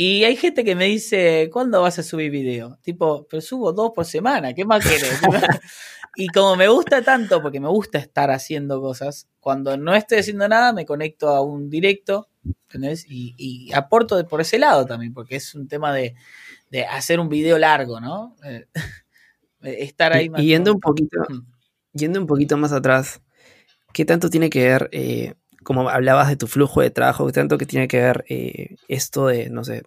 Y 0.00 0.22
hay 0.22 0.36
gente 0.36 0.62
que 0.62 0.76
me 0.76 0.84
dice, 0.84 1.50
¿cuándo 1.52 1.82
vas 1.82 1.98
a 1.98 2.04
subir 2.04 2.30
video? 2.30 2.78
Tipo, 2.82 3.26
pero 3.28 3.40
subo 3.40 3.72
dos 3.72 3.90
por 3.92 4.04
semana, 4.04 4.54
¿qué 4.54 4.64
más 4.64 4.86
quieres? 4.86 5.20
y 6.16 6.28
como 6.28 6.54
me 6.54 6.68
gusta 6.68 7.02
tanto, 7.02 7.42
porque 7.42 7.58
me 7.58 7.66
gusta 7.66 7.98
estar 7.98 8.30
haciendo 8.30 8.80
cosas, 8.80 9.26
cuando 9.40 9.76
no 9.76 9.96
estoy 9.96 10.18
haciendo 10.18 10.46
nada, 10.46 10.72
me 10.72 10.86
conecto 10.86 11.30
a 11.30 11.42
un 11.42 11.68
directo 11.68 12.28
y, 13.08 13.72
aporto 13.74 14.24
por 14.28 14.40
ese 14.40 14.60
lado 14.60 14.86
también, 14.86 15.12
porque 15.12 15.34
es 15.34 15.56
un 15.56 15.66
tema 15.66 15.92
de, 15.92 16.14
hacer 16.88 17.18
un 17.18 17.28
video 17.28 17.58
largo, 17.58 17.98
¿no? 18.00 18.36
Eh, 18.44 18.68
estar 19.62 20.12
ahí 20.12 20.30
más. 20.30 20.40
Y 20.40 20.46
yendo 20.46 20.72
un 20.72 20.78
poquito, 20.78 21.18
mm. 21.28 21.40
yendo 21.94 22.20
un 22.20 22.28
poquito 22.28 22.56
más 22.56 22.70
atrás, 22.70 23.20
¿qué 23.92 24.04
tanto 24.04 24.30
tiene 24.30 24.48
que 24.48 24.62
ver, 24.62 24.88
eh, 24.92 25.34
como 25.68 25.90
hablabas 25.90 26.28
de 26.28 26.36
tu 26.36 26.46
flujo 26.46 26.80
de 26.80 26.88
trabajo, 26.88 27.30
tanto 27.30 27.58
que 27.58 27.66
tiene 27.66 27.88
que 27.88 28.00
ver 28.00 28.24
eh, 28.30 28.76
esto 28.88 29.26
de, 29.26 29.50
no 29.50 29.64
sé, 29.64 29.82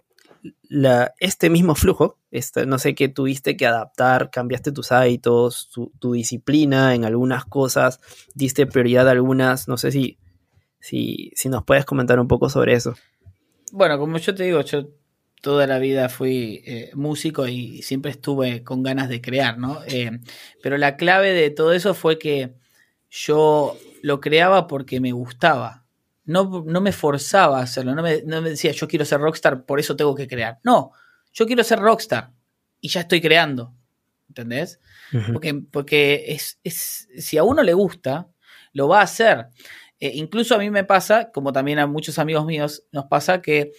la, 0.68 1.12
este 1.18 1.50
mismo 1.50 1.74
flujo, 1.74 2.20
este, 2.30 2.66
no 2.66 2.78
sé, 2.78 2.94
qué 2.94 3.08
tuviste 3.08 3.56
que 3.56 3.66
adaptar, 3.66 4.30
cambiaste 4.30 4.70
tus 4.70 4.92
hábitos, 4.92 5.70
tu, 5.74 5.90
tu, 5.98 6.12
disciplina 6.12 6.94
en 6.94 7.04
algunas 7.04 7.44
cosas, 7.46 7.98
diste 8.32 8.64
prioridad 8.68 9.08
a 9.08 9.10
algunas, 9.10 9.66
no 9.66 9.76
sé 9.76 9.90
si 9.90 10.18
si, 10.78 11.32
si 11.34 11.48
nos 11.48 11.64
puedes 11.64 11.84
comentar 11.84 12.20
un 12.20 12.28
poco 12.28 12.48
sobre 12.48 12.74
eso. 12.74 12.94
Bueno, 13.72 13.98
como 13.98 14.18
yo 14.18 14.36
te 14.36 14.44
digo, 14.44 14.60
yo 14.60 14.88
toda 15.40 15.66
la 15.66 15.80
vida 15.80 16.08
fui 16.08 16.62
eh, 16.64 16.92
músico 16.94 17.48
y 17.48 17.82
siempre 17.82 18.12
estuve 18.12 18.62
con 18.62 18.84
ganas 18.84 19.08
de 19.08 19.20
crear, 19.20 19.58
¿no? 19.58 19.80
Eh, 19.88 20.20
pero 20.62 20.78
la 20.78 20.96
clave 20.96 21.32
de 21.32 21.50
todo 21.50 21.72
eso 21.72 21.92
fue 21.92 22.20
que 22.20 22.52
yo 23.10 23.76
lo 24.02 24.20
creaba 24.20 24.66
porque 24.66 25.00
me 25.00 25.12
gustaba. 25.12 25.86
No, 26.24 26.64
no 26.66 26.80
me 26.80 26.92
forzaba 26.92 27.60
a 27.60 27.62
hacerlo, 27.62 27.94
no 27.94 28.02
me, 28.02 28.20
decía 28.20 28.72
yo 28.72 28.86
quiero 28.86 29.04
ser 29.04 29.20
rockstar, 29.20 29.64
por 29.64 29.80
eso 29.80 29.96
tengo 29.96 30.14
que 30.14 30.28
crear. 30.28 30.58
No, 30.62 30.92
yo 31.32 31.46
quiero 31.46 31.64
ser 31.64 31.78
rockstar 31.78 32.30
y 32.80 32.88
ya 32.88 33.00
estoy 33.00 33.20
creando. 33.20 33.74
¿Entendés? 34.28 34.80
Porque, 35.30 35.54
porque 35.70 36.24
es, 36.28 36.58
es, 36.64 37.06
si 37.18 37.36
a 37.36 37.44
uno 37.44 37.62
le 37.62 37.74
gusta, 37.74 38.28
lo 38.72 38.88
va 38.88 39.00
a 39.00 39.04
hacer. 39.04 39.48
Eh, 40.00 40.12
incluso 40.14 40.54
a 40.54 40.58
mí 40.58 40.70
me 40.70 40.84
pasa, 40.84 41.30
como 41.30 41.52
también 41.52 41.78
a 41.78 41.86
muchos 41.86 42.18
amigos 42.18 42.46
míos, 42.46 42.84
nos 42.92 43.04
pasa 43.06 43.42
que 43.42 43.72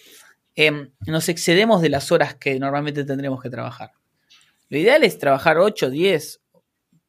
em, 0.54 0.92
nos 1.06 1.28
excedemos 1.28 1.82
de 1.82 1.88
las 1.88 2.12
horas 2.12 2.36
que 2.36 2.58
normalmente 2.60 3.04
tendremos 3.04 3.42
que 3.42 3.50
trabajar. 3.50 3.92
Lo 4.68 4.78
ideal 4.78 5.02
es 5.02 5.18
trabajar 5.18 5.58
8, 5.58 5.90
10, 5.90 6.40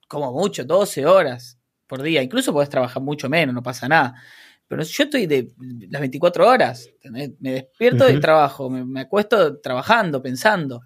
como 0.07 0.33
mucho, 0.33 0.63
12 0.65 1.05
horas 1.05 1.59
por 1.87 2.01
día. 2.01 2.21
Incluso 2.21 2.53
podés 2.53 2.69
trabajar 2.69 3.01
mucho 3.01 3.29
menos, 3.29 3.53
no 3.53 3.63
pasa 3.63 3.87
nada. 3.87 4.15
Pero 4.67 4.83
yo 4.83 5.03
estoy 5.03 5.27
de 5.27 5.51
las 5.89 6.01
24 6.01 6.47
horas, 6.47 6.89
me 7.03 7.29
despierto 7.39 8.05
de 8.05 8.19
trabajo, 8.19 8.69
me, 8.69 8.83
me, 8.83 9.01
acuesto 9.01 9.59
trabajando, 9.59 10.21
pensando. 10.21 10.81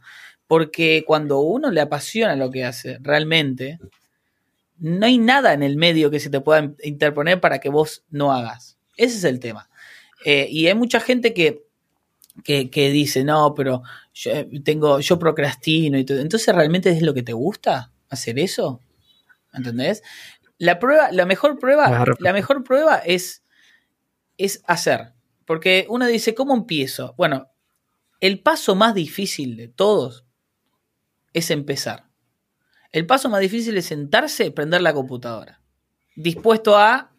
Porque 0.47 1.03
cuando 1.05 1.39
uno 1.39 1.71
le 1.71 1.79
apasiona 1.79 2.35
lo 2.35 2.51
que 2.51 2.65
hace 2.65 2.97
realmente, 3.01 3.79
no 4.79 5.05
hay 5.05 5.17
nada 5.17 5.53
en 5.53 5.63
el 5.63 5.77
medio 5.77 6.09
que 6.09 6.19
se 6.19 6.29
te 6.29 6.41
pueda 6.41 6.73
interponer 6.83 7.39
para 7.39 7.59
que 7.59 7.69
vos 7.69 8.03
no 8.09 8.31
hagas. 8.31 8.77
Ese 8.97 9.17
es 9.17 9.23
el 9.23 9.39
tema. 9.39 9.69
Eh, 10.25 10.47
y 10.49 10.67
hay 10.67 10.75
mucha 10.75 10.99
gente 10.99 11.33
que, 11.33 11.63
que, 12.43 12.89
dice, 12.91 13.23
no, 13.23 13.53
pero 13.53 13.83
yo 14.13 14.31
eh, 14.31 14.49
tengo, 14.63 14.99
yo 14.99 15.19
procrastino 15.19 15.97
y 15.97 16.05
todo. 16.05 16.19
Entonces, 16.19 16.53
¿realmente 16.53 16.89
es 16.89 17.01
lo 17.01 17.13
que 17.13 17.23
te 17.23 17.33
gusta 17.33 17.91
hacer 18.09 18.39
eso? 18.39 18.81
¿Entendés? 19.53 20.03
La 20.60 20.78
prueba, 20.78 21.12
la 21.12 21.26
mejor 21.26 21.58
prueba, 21.58 22.06
la 22.19 22.34
mejor 22.34 22.63
prueba 22.63 22.98
es, 22.98 23.43
es 24.38 24.62
hacer. 24.67 25.13
Porque 25.45 25.88
uno 25.89 26.06
dice, 26.06 26.36
¿cómo 26.36 26.54
empiezo? 26.54 27.15
Bueno, 27.17 27.50
el 28.19 28.41
paso 28.41 28.76
más 28.76 28.93
difícil 28.93 29.58
de 29.58 29.67
todos 29.67 30.26
es 31.34 31.50
empezar. 31.50 32.10
El 32.91 33.06
paso 33.06 33.30
más 33.30 33.39
difícil 33.39 33.78
es 33.78 33.86
sentarse, 33.86 34.52
prender 34.52 34.82
la 34.82 34.93
computadora. 34.93 35.62
Dispuesto 36.15 36.78
a 36.78 37.13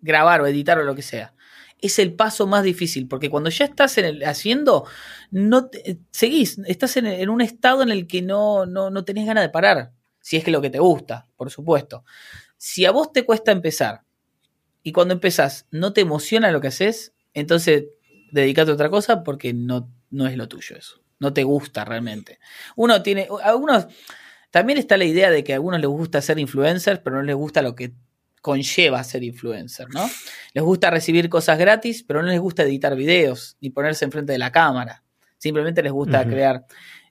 grabar 0.00 0.40
o 0.40 0.46
editar 0.46 0.78
o 0.78 0.84
lo 0.84 0.94
que 0.94 1.02
sea. 1.02 1.34
Es 1.80 1.98
el 1.98 2.14
paso 2.14 2.46
más 2.46 2.64
difícil, 2.64 3.06
porque 3.06 3.30
cuando 3.30 3.50
ya 3.50 3.66
estás 3.66 3.98
en 3.98 4.04
el, 4.06 4.24
haciendo, 4.24 4.84
no 5.30 5.70
seguís, 6.10 6.58
estás 6.66 6.96
en, 6.96 7.28
un 7.28 7.40
estado 7.40 7.82
en 7.82 7.90
el 7.90 8.06
que 8.06 8.22
no, 8.22 8.66
no, 8.66 8.90
no 8.90 9.04
tenés 9.04 9.26
ganas 9.26 9.44
de 9.44 9.50
parar. 9.50 9.92
Si 10.20 10.36
es 10.36 10.44
que 10.44 10.50
lo 10.50 10.60
que 10.60 10.70
te 10.70 10.78
gusta, 10.78 11.28
por 11.36 11.50
supuesto. 11.50 12.04
Si 12.58 12.84
a 12.84 12.90
vos 12.90 13.12
te 13.12 13.24
cuesta 13.24 13.52
empezar 13.52 14.02
y 14.82 14.92
cuando 14.92 15.14
empezás 15.14 15.66
no 15.70 15.94
te 15.94 16.02
emociona 16.02 16.50
lo 16.50 16.60
que 16.60 16.68
haces, 16.68 17.14
entonces 17.32 17.86
dedícate 18.30 18.70
a 18.70 18.74
otra 18.74 18.90
cosa 18.90 19.24
porque 19.24 19.54
no, 19.54 19.90
no 20.10 20.26
es 20.26 20.36
lo 20.36 20.48
tuyo 20.48 20.76
eso. 20.76 21.02
No 21.20 21.32
te 21.32 21.42
gusta 21.44 21.84
realmente. 21.84 22.38
Uno 22.76 23.02
tiene, 23.02 23.28
algunos 23.42 23.86
también 24.50 24.78
está 24.78 24.96
la 24.96 25.04
idea 25.04 25.30
de 25.30 25.44
que 25.44 25.52
a 25.52 25.56
algunos 25.56 25.80
les 25.80 25.88
gusta 25.88 26.20
ser 26.20 26.38
influencers, 26.38 27.00
pero 27.00 27.16
no 27.16 27.22
les 27.22 27.34
gusta 27.34 27.62
lo 27.62 27.74
que 27.74 27.94
conlleva 28.40 29.02
ser 29.04 29.24
influencer, 29.24 29.88
¿no? 29.90 30.08
Les 30.54 30.64
gusta 30.64 30.90
recibir 30.90 31.28
cosas 31.28 31.58
gratis, 31.58 32.02
pero 32.02 32.22
no 32.22 32.28
les 32.28 32.40
gusta 32.40 32.62
editar 32.62 32.96
videos 32.96 33.56
ni 33.60 33.70
ponerse 33.70 34.04
enfrente 34.04 34.32
de 34.32 34.38
la 34.38 34.52
cámara. 34.52 35.04
Simplemente 35.36 35.82
les 35.82 35.92
gusta 35.92 36.24
crear 36.24 36.64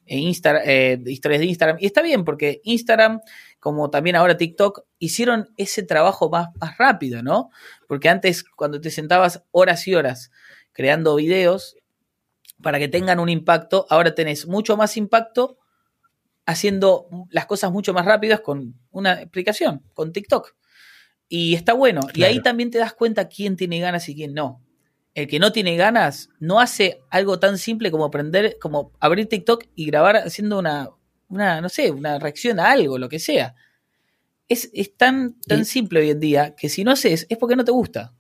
eh, 0.05 0.31
eh, 0.65 0.99
historias 1.05 1.39
de 1.39 1.45
Instagram. 1.45 1.77
Y 1.79 1.85
está 1.85 2.01
bien, 2.01 2.25
porque 2.25 2.61
Instagram, 2.63 3.21
como 3.59 3.89
también 3.89 4.15
ahora 4.15 4.37
TikTok, 4.37 4.83
hicieron 4.99 5.49
ese 5.57 5.83
trabajo 5.83 6.29
más, 6.29 6.49
más 6.59 6.77
rápido, 6.77 7.23
¿no? 7.23 7.49
Porque 7.87 8.09
antes, 8.09 8.43
cuando 8.43 8.79
te 8.79 8.91
sentabas 8.91 9.43
horas 9.51 9.87
y 9.87 9.95
horas 9.95 10.31
creando 10.73 11.15
videos 11.15 11.75
para 12.61 12.79
que 12.79 12.87
tengan 12.87 13.19
un 13.19 13.29
impacto, 13.29 13.85
ahora 13.89 14.15
tenés 14.15 14.47
mucho 14.47 14.77
más 14.77 14.97
impacto 14.97 15.57
haciendo 16.45 17.07
las 17.29 17.45
cosas 17.45 17.71
mucho 17.71 17.93
más 17.93 18.05
rápidas 18.05 18.39
con 18.39 18.75
una 18.91 19.21
explicación, 19.21 19.83
con 19.93 20.13
TikTok. 20.13 20.55
Y 21.27 21.55
está 21.55 21.73
bueno. 21.73 22.01
Y 22.13 22.23
ahí 22.23 22.41
también 22.41 22.71
te 22.71 22.77
das 22.77 22.93
cuenta 22.93 23.27
quién 23.27 23.57
tiene 23.57 23.79
ganas 23.79 24.07
y 24.07 24.15
quién 24.15 24.33
no. 24.33 24.61
El 25.13 25.27
que 25.27 25.39
no 25.39 25.51
tiene 25.51 25.75
ganas 25.75 26.29
no 26.39 26.59
hace 26.59 27.01
algo 27.09 27.39
tan 27.39 27.57
simple 27.57 27.91
como 27.91 28.05
aprender, 28.05 28.57
como 28.61 28.93
abrir 28.99 29.27
TikTok 29.27 29.65
y 29.75 29.87
grabar 29.87 30.15
haciendo 30.15 30.59
una, 30.59 30.89
una 31.29 31.61
no 31.61 31.69
sé, 31.69 31.91
una 31.91 32.19
reacción 32.19 32.59
a 32.59 32.71
algo, 32.71 32.97
lo 32.97 33.09
que 33.09 33.19
sea. 33.19 33.55
Es, 34.47 34.71
tan, 34.95 35.35
tan 35.41 35.65
simple 35.65 35.99
hoy 35.99 36.11
en 36.11 36.19
día 36.19 36.55
que 36.55 36.69
si 36.69 36.83
no 36.83 36.91
haces 36.91 37.27
es 37.29 37.37
porque 37.37 37.55
no 37.55 37.65
te 37.65 37.71
gusta. 37.71 38.13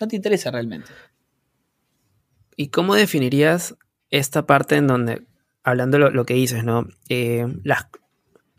No 0.00 0.08
te 0.08 0.16
interesa 0.16 0.50
realmente. 0.50 0.90
¿Y 2.56 2.68
cómo 2.68 2.94
definirías 2.94 3.76
esta 4.10 4.46
parte 4.46 4.76
en 4.76 4.86
donde 4.86 5.26
hablando 5.62 5.98
lo, 5.98 6.10
lo 6.10 6.24
que 6.24 6.34
dices, 6.34 6.64
¿no? 6.64 6.86
Eh, 7.08 7.46
las, 7.64 7.88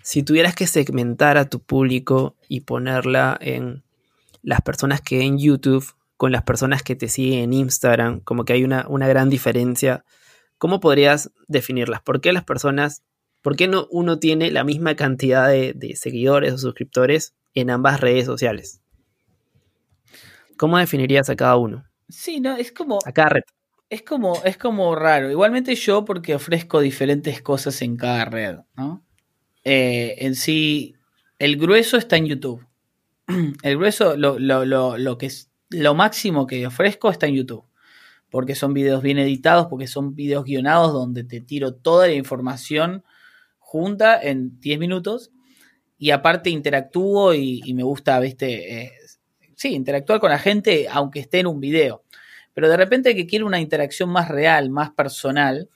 si 0.03 0.23
tuvieras 0.23 0.55
que 0.55 0.67
segmentar 0.67 1.37
a 1.37 1.49
tu 1.49 1.59
público 1.59 2.37
y 2.47 2.61
ponerla 2.61 3.37
en 3.41 3.83
las 4.41 4.61
personas 4.61 5.01
que 5.01 5.21
en 5.21 5.37
YouTube 5.37 5.95
con 6.17 6.31
las 6.33 6.43
personas 6.43 6.83
que 6.83 6.97
te 6.97 7.07
siguen 7.07 7.39
en 7.39 7.53
Instagram, 7.53 8.19
como 8.19 8.43
que 8.43 8.51
hay 8.51 8.65
una, 8.65 8.85
una 8.89 9.07
gran 9.07 9.29
diferencia, 9.29 10.03
¿cómo 10.57 10.81
podrías 10.81 11.31
definirlas? 11.47 12.01
¿Por 12.01 12.19
qué 12.19 12.33
las 12.33 12.43
personas, 12.43 13.03
por 13.41 13.55
qué 13.55 13.67
no 13.67 13.87
uno 13.91 14.19
tiene 14.19 14.51
la 14.51 14.63
misma 14.63 14.95
cantidad 14.95 15.47
de, 15.47 15.73
de 15.73 15.95
seguidores 15.95 16.53
o 16.53 16.57
suscriptores 16.57 17.35
en 17.53 17.69
ambas 17.69 18.01
redes 18.01 18.25
sociales? 18.25 18.81
¿Cómo 20.57 20.77
definirías 20.77 21.29
a 21.29 21.35
cada 21.37 21.55
uno? 21.55 21.85
Sí, 22.09 22.41
no, 22.41 22.57
es 22.57 22.71
como. 22.71 22.99
A 23.05 23.11
cada 23.13 23.29
red. 23.29 23.43
Es 23.89 24.03
como, 24.03 24.43
es 24.43 24.57
como 24.57 24.93
raro. 24.93 25.31
Igualmente 25.31 25.73
yo 25.75 26.05
porque 26.05 26.35
ofrezco 26.35 26.79
diferentes 26.81 27.41
cosas 27.41 27.81
en 27.81 27.97
cada 27.97 28.25
red, 28.25 28.57
¿no? 28.75 29.03
Eh, 29.63 30.15
en 30.19 30.35
sí, 30.35 30.95
el 31.39 31.57
grueso 31.57 31.97
está 31.97 32.17
en 32.17 32.27
YouTube. 32.27 32.65
El 33.63 33.77
grueso, 33.77 34.17
lo, 34.17 34.37
lo, 34.37 34.65
lo, 34.65 34.97
lo, 34.97 35.17
que 35.17 35.27
es 35.27 35.49
lo 35.69 35.93
máximo 35.93 36.45
que 36.45 36.67
ofrezco 36.67 37.09
está 37.09 37.27
en 37.27 37.35
YouTube. 37.35 37.63
porque 38.29 38.53
son 38.53 38.73
videos 38.73 39.01
bien 39.01 39.17
editados, 39.17 39.67
porque 39.67 39.87
son 39.87 40.13
videos 40.13 40.43
guionados 40.43 40.93
donde 40.93 41.23
te 41.23 41.41
tiro 41.41 41.73
toda 41.73 42.07
la 42.07 42.13
información 42.13 43.03
junta 43.69 44.19
en 44.19 44.59
10 44.59 44.79
minutos 44.79 45.31
y 45.99 46.09
aparte 46.09 46.49
interactúo 46.49 47.35
y, 47.35 47.71
me 47.75 47.83
gusta, 47.83 48.19
viste, 48.19 48.81
eh, 48.81 48.91
sí, 49.55 49.75
interactuar 49.75 50.19
con 50.19 50.31
la 50.31 50.39
gente 50.39 50.87
aunque 50.89 51.19
esté 51.19 51.41
en 51.41 51.47
un 51.47 51.59
video. 51.59 52.03
Pero 52.55 52.67
de 52.67 52.77
repente 52.77 53.15
que 53.15 53.27
quiere 53.27 53.45
una 53.45 53.59
interacción 53.59 54.09
más 54.09 54.27
real, 54.27 54.71
más 54.71 54.89
personal, 54.89 55.69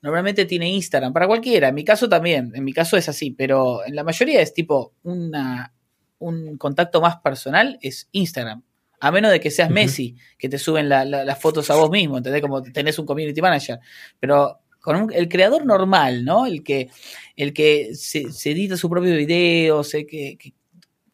normalmente 0.00 0.44
tiene 0.44 0.70
Instagram, 0.70 1.12
para 1.12 1.26
cualquiera, 1.26 1.68
en 1.68 1.74
mi 1.74 1.84
caso 1.84 2.08
también, 2.08 2.52
en 2.54 2.62
mi 2.62 2.72
caso 2.72 2.96
es 2.96 3.08
así, 3.08 3.32
pero 3.32 3.84
en 3.84 3.96
la 3.96 4.04
mayoría 4.04 4.40
es 4.40 4.54
tipo 4.54 4.94
una, 5.02 5.74
un 6.20 6.56
contacto 6.58 7.00
más 7.00 7.16
personal, 7.16 7.76
es 7.82 8.08
Instagram. 8.12 8.62
A 9.00 9.10
menos 9.10 9.32
de 9.32 9.40
que 9.40 9.50
seas 9.50 9.70
Messi, 9.70 10.14
que 10.38 10.48
te 10.48 10.58
suben 10.58 10.88
las 10.88 11.38
fotos 11.40 11.70
a 11.70 11.74
vos 11.74 11.90
mismo, 11.90 12.18
¿entendés? 12.18 12.42
Como 12.42 12.62
tenés 12.62 12.98
un 12.98 13.06
community 13.06 13.40
manager. 13.40 13.80
Pero 14.20 14.59
con 14.80 15.12
el 15.12 15.28
creador 15.28 15.66
normal, 15.66 16.24
¿no? 16.24 16.46
El 16.46 16.62
que, 16.62 16.90
el 17.36 17.52
que 17.52 17.94
se, 17.94 18.28
edita 18.50 18.76
su 18.76 18.88
propio 18.88 19.14
video, 19.14 19.84
sé 19.84 20.06
que, 20.06 20.38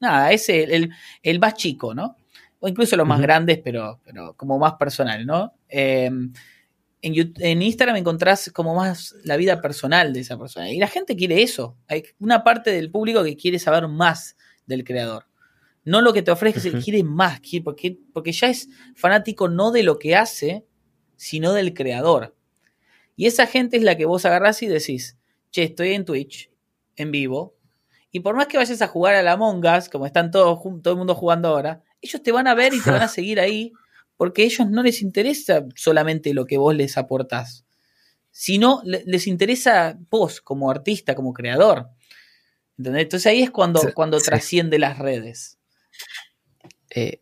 nada, 0.01 0.33
es 0.33 0.49
el, 0.49 0.91
el, 1.23 1.39
más 1.41 1.55
chico, 1.55 1.95
¿no? 1.95 2.17
O 2.61 2.69
incluso 2.69 2.97
los 2.97 3.07
más 3.07 3.21
grandes, 3.21 3.59
pero, 3.63 4.01
pero 4.05 4.35
como 4.35 4.59
más 4.59 4.75
personal, 4.75 5.27
¿no? 5.27 5.55
Em, 5.69 6.33
en, 7.03 7.35
en, 7.39 7.63
Instagram 7.63 7.97
encontrás 7.97 8.51
como 8.55 8.75
más 8.75 9.15
la 9.25 9.37
vida 9.37 9.61
personal 9.61 10.13
de 10.13 10.21
esa 10.21 10.39
persona. 10.39 10.71
Y 10.71 10.79
la 10.79 10.89
gente 10.89 11.17
quiere 11.17 11.43
eso. 11.43 11.77
Hay 11.89 12.05
una 12.19 12.43
parte 12.43 12.71
del 12.71 12.91
público 12.91 13.23
que 13.23 13.37
quiere 13.37 13.59
saber 13.59 13.87
más 13.89 14.37
del 14.67 14.85
creador. 14.85 15.27
No 15.85 16.01
lo 16.01 16.13
que 16.13 16.23
te 16.23 16.33
ofrece, 16.33 16.73
quiere 16.73 17.05
más, 17.05 17.41
porque, 17.63 17.97
porque 18.13 18.33
ya 18.33 18.49
es 18.49 18.69
fanático 18.97 19.49
no 19.49 19.71
de 19.71 19.85
lo 19.85 20.01
que 20.01 20.17
hace, 20.17 20.67
sino 21.17 21.53
del 21.53 21.75
creador. 21.75 22.36
Y 23.17 23.27
esa 23.27 23.47
gente 23.47 23.79
es 23.79 23.83
la 23.83 23.97
que 23.97 24.05
vos 24.05 24.25
agarrás 24.25 24.63
y 24.63 24.67
decís, 24.67 25.17
che, 25.51 25.65
estoy 25.65 25.95
en 25.95 26.05
Twitch, 26.05 26.51
en 26.97 27.11
vivo, 27.11 27.57
y 28.13 28.21
por 28.21 28.37
más 28.37 28.47
que 28.47 28.57
vayas 28.57 28.81
a 28.83 28.87
jugar 28.87 29.15
a 29.15 29.23
la 29.23 29.33
Among 29.33 29.65
Us, 29.67 29.89
como 29.89 30.07
están 30.07 30.31
todos, 30.31 30.61
todo 30.83 30.93
el 30.93 30.99
mundo 30.99 31.15
jugando 31.15 31.49
ahora, 31.49 31.83
ellos 32.01 32.23
te 32.23 32.33
van 32.33 32.47
a 32.47 32.55
ver 32.55 32.73
y 32.75 32.81
te 32.81 32.91
van 32.91 33.03
a 33.03 33.09
seguir 33.09 33.41
ahí, 33.41 33.73
porque 34.17 34.43
a 34.43 34.45
ellos 34.47 34.71
no 34.71 34.83
les 34.83 35.03
interesa 35.03 35.67
solamente 35.75 36.33
lo 36.33 36.47
que 36.47 36.59
vos 36.59 36.75
les 36.75 36.97
aportás, 36.97 37.65
sino 38.31 38.83
les 38.85 39.27
interesa 39.27 39.99
vos 40.11 40.41
como 40.41 40.71
artista, 40.71 41.15
como 41.15 41.33
creador. 41.33 41.89
Entonces 42.79 43.27
ahí 43.27 43.43
es 43.43 43.51
cuando, 43.51 43.81
cuando 43.95 44.19
trasciende 44.19 44.79
las 44.79 44.99
redes. 44.99 45.59
Eh, 46.91 47.21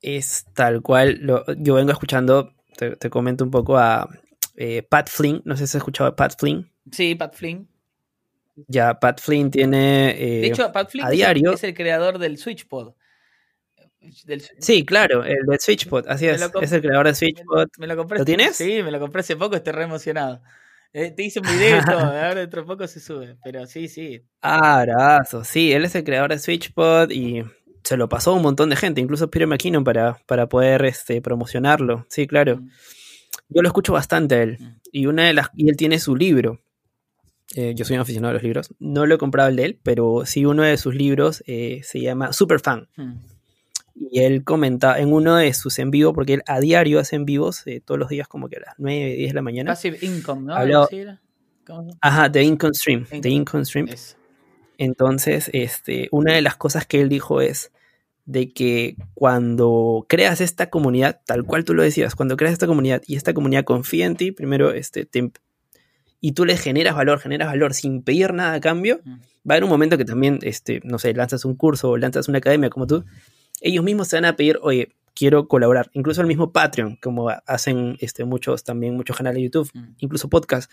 es 0.00 0.46
tal 0.54 0.82
cual, 0.82 1.20
yo 1.58 1.74
vengo 1.74 1.92
escuchando, 1.92 2.54
te, 2.76 3.10
comento 3.10 3.44
un 3.44 3.50
poco 3.50 3.78
a 3.78 4.08
eh, 4.56 4.82
Pat 4.82 5.08
Flynn, 5.08 5.42
no 5.44 5.56
sé 5.56 5.66
si 5.66 5.70
has 5.70 5.74
escuchado 5.76 6.10
a 6.10 6.16
Pat 6.16 6.34
Flynn. 6.38 6.70
Sí, 6.90 7.14
Pat 7.14 7.34
Flynn. 7.34 7.68
Ya, 8.68 8.98
Pat 8.98 9.20
Flynn 9.20 9.50
tiene... 9.50 10.10
Eh, 10.10 10.40
de 10.42 10.46
hecho, 10.48 10.70
Pat 10.72 10.90
Flynn 10.90 11.06
a 11.06 11.10
diario, 11.10 11.52
es 11.52 11.64
el 11.64 11.74
creador 11.74 12.18
del 12.18 12.38
SwitchPod. 12.38 12.94
Sí, 14.58 14.84
claro, 14.84 15.24
el 15.24 15.46
de 15.46 15.58
SwitchPod, 15.58 16.08
así 16.08 16.26
es. 16.26 16.42
Es 16.60 16.72
el 16.72 16.82
creador 16.82 17.06
de 17.06 17.14
SwitchPod. 17.14 17.68
Me 17.78 17.86
lo, 17.86 17.96
compré, 17.96 18.18
¿Lo 18.18 18.24
tienes? 18.24 18.56
Sí, 18.56 18.82
me 18.82 18.90
lo 18.90 18.98
compré 18.98 19.20
hace 19.20 19.36
poco, 19.36 19.54
estoy 19.54 19.72
re 19.72 19.84
emocionado. 19.84 20.42
te 20.92 21.14
hice 21.18 21.40
un 21.40 21.46
video 21.46 21.78
y 21.78 21.84
todo, 21.84 22.00
ahora 22.00 22.34
dentro 22.34 22.62
de 22.62 22.66
poco 22.66 22.86
se 22.86 23.00
sube, 23.00 23.36
pero 23.44 23.66
sí, 23.66 23.88
sí. 23.88 24.22
Ah, 24.42 24.80
abrazo, 24.80 25.44
sí, 25.44 25.72
él 25.72 25.84
es 25.84 25.94
el 25.94 26.04
creador 26.04 26.30
de 26.30 26.38
SwitchPod 26.40 27.10
y 27.10 27.44
se 27.84 27.96
lo 27.96 28.08
pasó 28.08 28.32
a 28.32 28.34
un 28.34 28.42
montón 28.42 28.70
de 28.70 28.76
gente, 28.76 29.00
incluso 29.00 29.30
Peter 29.30 29.46
McKinnon 29.46 29.84
para, 29.84 30.18
para 30.26 30.48
poder 30.48 30.84
este, 30.84 31.22
promocionarlo. 31.22 32.06
Sí, 32.08 32.26
claro. 32.26 32.58
Mm. 32.58 32.70
Yo 33.48 33.62
lo 33.62 33.68
escucho 33.68 33.92
bastante 33.92 34.34
a 34.34 34.42
él. 34.42 34.58
Mm. 34.58 34.66
Y 34.92 35.06
una 35.06 35.26
de 35.26 35.34
las. 35.34 35.48
Y 35.54 35.68
él 35.68 35.76
tiene 35.76 35.98
su 35.98 36.16
libro. 36.16 36.60
Eh, 37.54 37.74
yo 37.74 37.84
soy 37.84 37.96
un 37.96 38.02
aficionado 38.02 38.30
a 38.30 38.34
los 38.34 38.42
libros. 38.42 38.74
No 38.78 39.04
lo 39.06 39.14
he 39.14 39.18
comprado 39.18 39.48
el 39.48 39.56
de 39.56 39.64
él, 39.64 39.80
pero 39.82 40.24
sí 40.24 40.46
uno 40.46 40.62
de 40.62 40.76
sus 40.78 40.94
libros 40.94 41.42
eh, 41.46 41.80
se 41.84 42.00
llama 42.00 42.32
Superfan. 42.32 42.88
Mm. 42.96 43.12
Y 43.94 44.20
él 44.20 44.42
comenta 44.42 44.98
en 44.98 45.12
uno 45.12 45.36
de 45.36 45.52
sus 45.52 45.78
en 45.78 45.90
vivo, 45.90 46.14
porque 46.14 46.34
él 46.34 46.42
a 46.46 46.60
diario 46.60 46.98
hace 46.98 47.16
en 47.16 47.26
vivos, 47.26 47.66
eh, 47.66 47.82
todos 47.84 47.98
los 47.98 48.08
días 48.08 48.26
como 48.26 48.48
que 48.48 48.56
a 48.56 48.60
las 48.60 48.74
9, 48.78 49.16
10 49.16 49.30
de 49.30 49.34
la 49.34 49.42
mañana. 49.42 49.70
Passive 49.72 49.98
Income, 50.00 50.42
¿no? 50.42 50.54
Ajá, 52.00 52.32
The 52.32 52.42
Income 52.42 52.74
Stream. 52.74 53.04
The 53.04 53.28
Income 53.28 53.64
Stream. 53.66 53.88
Entonces, 54.78 55.50
este, 55.52 56.08
una 56.10 56.34
de 56.34 56.42
las 56.42 56.56
cosas 56.56 56.86
que 56.86 57.00
él 57.00 57.08
dijo 57.08 57.40
es 57.40 57.70
de 58.32 58.50
que 58.50 58.96
cuando 59.14 60.06
creas 60.08 60.40
esta 60.40 60.70
comunidad, 60.70 61.20
tal 61.26 61.44
cual 61.44 61.64
tú 61.64 61.74
lo 61.74 61.82
decías, 61.82 62.14
cuando 62.14 62.36
creas 62.36 62.54
esta 62.54 62.66
comunidad 62.66 63.02
y 63.06 63.16
esta 63.16 63.34
comunidad 63.34 63.64
confía 63.64 64.06
en 64.06 64.16
ti, 64.16 64.32
primero, 64.32 64.72
este, 64.72 65.06
y 66.20 66.32
tú 66.32 66.44
le 66.44 66.56
generas 66.56 66.96
valor, 66.96 67.20
generas 67.20 67.48
valor 67.48 67.74
sin 67.74 68.02
pedir 68.02 68.32
nada 68.32 68.54
a 68.54 68.60
cambio, 68.60 69.00
va 69.06 69.50
a 69.50 69.52
haber 69.54 69.64
un 69.64 69.70
momento 69.70 69.98
que 69.98 70.04
también, 70.04 70.38
este, 70.42 70.80
no 70.84 70.98
sé, 70.98 71.12
lanzas 71.12 71.44
un 71.44 71.54
curso 71.54 71.90
o 71.90 71.96
lanzas 71.98 72.28
una 72.28 72.38
academia 72.38 72.70
como 72.70 72.86
tú, 72.86 73.04
ellos 73.60 73.84
mismos 73.84 74.08
te 74.08 74.16
van 74.16 74.24
a 74.24 74.34
pedir, 74.34 74.58
oye, 74.62 74.92
quiero 75.14 75.46
colaborar. 75.46 75.90
Incluso 75.92 76.22
el 76.22 76.26
mismo 76.26 76.52
Patreon, 76.52 76.96
como 77.02 77.28
hacen 77.28 77.96
este, 78.00 78.24
muchos, 78.24 78.64
también 78.64 78.96
muchos 78.96 79.16
canales 79.16 79.36
de 79.36 79.42
YouTube, 79.44 79.70
incluso 79.98 80.28
podcast 80.28 80.70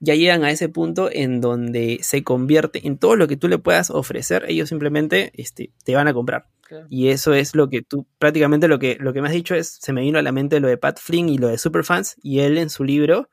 ya 0.00 0.14
llegan 0.14 0.44
a 0.44 0.50
ese 0.50 0.68
punto 0.68 1.10
en 1.12 1.40
donde 1.40 1.98
se 2.02 2.24
convierte 2.24 2.86
en 2.86 2.96
todo 2.96 3.16
lo 3.16 3.28
que 3.28 3.36
tú 3.36 3.48
le 3.48 3.58
puedas 3.58 3.90
ofrecer, 3.90 4.46
ellos 4.48 4.70
simplemente 4.70 5.30
este, 5.34 5.70
te 5.84 5.94
van 5.94 6.08
a 6.08 6.14
comprar. 6.14 6.46
Y 6.88 7.08
eso 7.08 7.34
es 7.34 7.54
lo 7.54 7.68
que 7.68 7.82
tú, 7.82 8.06
prácticamente 8.18 8.68
lo 8.68 8.78
que, 8.78 8.96
lo 9.00 9.12
que 9.12 9.20
me 9.20 9.28
has 9.28 9.34
dicho 9.34 9.54
es, 9.54 9.78
se 9.80 9.92
me 9.92 10.02
vino 10.02 10.18
a 10.18 10.22
la 10.22 10.32
mente 10.32 10.60
lo 10.60 10.68
de 10.68 10.76
Pat 10.76 10.98
Flynn 10.98 11.28
y 11.28 11.38
lo 11.38 11.48
de 11.48 11.58
Superfans, 11.58 12.16
y 12.22 12.40
él 12.40 12.58
en 12.58 12.70
su 12.70 12.84
libro, 12.84 13.28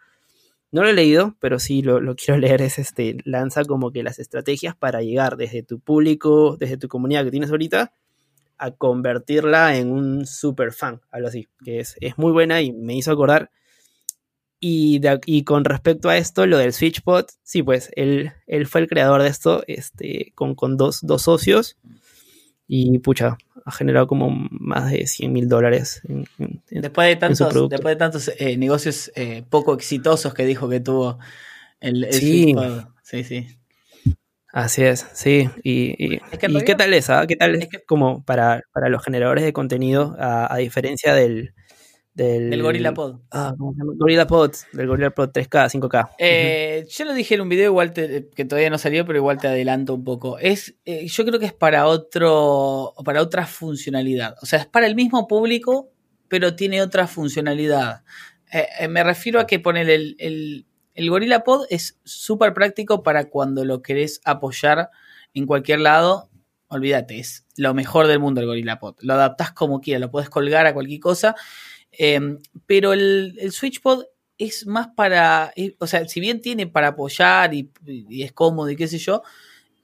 no 0.71 0.83
lo 0.83 0.89
he 0.89 0.93
leído, 0.93 1.35
pero 1.39 1.59
sí 1.59 1.81
lo, 1.81 1.99
quiero 2.15 2.39
leer, 2.39 2.61
es 2.61 2.79
este, 2.79 3.17
lanza 3.23 3.65
como 3.65 3.91
que 3.91 4.03
las 4.03 4.19
estrategias 4.19 4.75
para 4.75 5.01
llegar 5.01 5.37
desde 5.37 5.63
tu 5.63 5.79
público, 5.79 6.57
desde 6.57 6.77
tu 6.77 6.87
comunidad 6.87 7.23
que 7.23 7.31
tienes 7.31 7.51
ahorita, 7.51 7.93
a 8.57 8.71
convertirla 8.71 9.77
en 9.77 9.91
un 9.91 10.25
super 10.25 10.73
fan, 10.73 11.01
algo 11.11 11.27
así, 11.27 11.47
que 11.63 11.79
es, 11.79 11.95
es 12.01 12.17
muy 12.17 12.31
buena 12.31 12.61
y 12.61 12.73
me 12.73 12.95
hizo 12.95 13.11
acordar. 13.11 13.51
Y, 14.59 14.99
y, 15.27 15.43
con 15.43 15.65
respecto 15.65 16.09
a 16.09 16.17
esto, 16.17 16.47
lo 16.47 16.57
del 16.57 16.73
SwitchPod, 16.73 17.25
sí, 17.43 17.61
pues 17.61 17.91
él, 17.95 18.31
él 18.47 18.65
fue 18.65 18.81
el 18.81 18.87
creador 18.87 19.21
de 19.21 19.29
esto 19.29 19.63
este, 19.67 20.31
con, 20.33 20.55
con 20.55 20.77
dos, 20.77 21.01
dos, 21.03 21.21
socios 21.21 21.77
y 22.67 22.97
pucha, 22.99 23.37
ha 23.65 23.71
generado 23.71 24.07
como 24.07 24.29
más 24.29 24.91
de 24.91 25.07
100 25.07 25.31
mil 25.31 25.49
dólares. 25.49 26.01
después, 26.69 27.07
de 27.07 27.15
tantos, 27.15 27.69
después 27.69 27.93
de 27.93 27.95
tantos 27.95 28.31
eh, 28.37 28.57
negocios 28.57 29.11
eh, 29.15 29.43
poco 29.49 29.73
exitosos 29.73 30.33
que 30.33 30.45
dijo 30.45 30.69
que 30.69 30.79
tuvo 30.79 31.19
el, 31.79 32.05
el 32.05 32.13
sí. 32.13 32.55
Sí, 33.03 33.23
sí. 33.23 33.47
Así 34.51 34.83
es, 34.83 35.05
sí. 35.13 35.49
¿Y, 35.63 36.15
y, 36.15 36.19
qué 36.65 36.75
tal 36.75 36.93
es? 36.93 37.09
Ah? 37.09 37.25
¿Qué 37.27 37.35
tal 37.35 37.55
es, 37.55 37.69
como 37.85 38.23
para, 38.23 38.63
para, 38.73 38.89
los 38.89 39.03
generadores 39.03 39.43
de 39.43 39.53
contenido, 39.53 40.15
a 40.19 40.57
diferencia 40.57 41.13
del, 41.13 41.53
del, 42.17 42.63
Gorilla 42.63 42.93
Pod. 42.95 43.19
Ah, 43.31 43.53
Gorilla 43.55 44.25
Pod, 44.25 44.51
del 44.73 44.87
Gorilla 44.87 45.11
Pod 45.11 45.29
3K, 45.29 45.69
5K. 45.69 46.15
Eh, 46.17 46.85
yo 46.89 47.05
lo 47.05 47.13
dije 47.13 47.35
en 47.35 47.41
un 47.41 47.49
video 47.49 47.65
igual 47.65 47.93
que 47.93 48.45
todavía 48.45 48.71
no 48.71 48.79
salió, 48.79 49.05
pero 49.05 49.19
igual 49.19 49.37
te 49.37 49.47
adelanto 49.47 49.93
un 49.93 50.03
poco. 50.03 50.39
Es, 50.39 50.75
eh, 50.85 51.07
yo 51.07 51.25
creo 51.25 51.39
que 51.39 51.45
es 51.45 51.53
para 51.53 51.85
otro, 51.85 52.95
para 53.05 53.21
otra 53.21 53.45
funcionalidad. 53.45 54.35
O 54.41 54.47
sea, 54.47 54.59
es 54.59 54.65
para 54.65 54.87
el 54.87 54.95
mismo 54.95 55.27
público, 55.27 55.91
pero 56.27 56.55
tiene 56.55 56.81
otra 56.81 57.05
funcionalidad. 57.05 58.03
Eh, 58.51 58.87
me 58.87 59.03
refiero 59.03 59.39
a 59.39 59.45
que 59.45 59.59
poner 59.59 59.87
el, 59.87 60.15
el, 60.17 60.65
el 60.95 61.09
Gorilla 61.11 61.43
Pod 61.43 61.67
es 61.69 61.99
súper 62.03 62.55
práctico 62.55 63.03
para 63.03 63.29
cuando 63.29 63.63
lo 63.63 63.83
querés 63.83 64.21
apoyar 64.25 64.89
en 65.35 65.45
cualquier 65.45 65.81
lado. 65.81 66.31
Olvídate, 66.69 67.19
es 67.19 67.45
lo 67.57 67.75
mejor 67.75 68.07
del 68.07 68.19
mundo 68.19 68.41
el 68.41 68.47
Gorilla 68.47 68.79
Pod. 68.79 68.95
Lo 69.01 69.13
adaptás 69.13 69.51
como 69.51 69.81
quieras, 69.81 70.01
lo 70.01 70.09
puedes 70.09 70.31
colgar 70.31 70.65
a 70.65 70.73
cualquier 70.73 70.99
cosa 70.99 71.35
Em, 71.97 72.39
pero 72.65 72.93
el, 72.93 73.35
el 73.39 73.51
SwitchPod 73.51 74.03
es 74.37 74.67
más 74.67 74.89
para, 74.89 75.51
eh, 75.55 75.75
o 75.79 75.87
sea, 75.87 76.07
si 76.07 76.19
bien 76.19 76.41
tiene 76.41 76.67
para 76.67 76.89
apoyar 76.89 77.53
y, 77.53 77.71
es 78.09 78.31
cómodo 78.31 78.69
y 78.69 78.75
qué 78.75 78.87
sé 78.87 78.99
yo, 78.99 79.23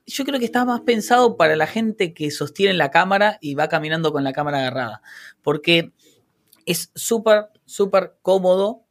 yo 0.05 0.25
creo 0.25 0.39
que 0.39 0.45
está 0.45 0.65
más 0.65 0.81
pensado 0.81 1.37
para 1.37 1.55
la 1.55 1.65
gente 1.65 2.13
que 2.13 2.29
sostiene 2.29 2.73
la 2.73 2.91
cámara 2.91 3.37
y 3.41 3.55
va 3.55 3.69
caminando 3.69 4.11
con 4.11 4.23
la 4.23 4.33
cámara 4.33 4.59
agarrada. 4.59 5.01
Porque 5.41 5.93
es 6.65 6.91
súper, 6.93 7.47
súper 7.65 8.15
cómodo 8.21 8.83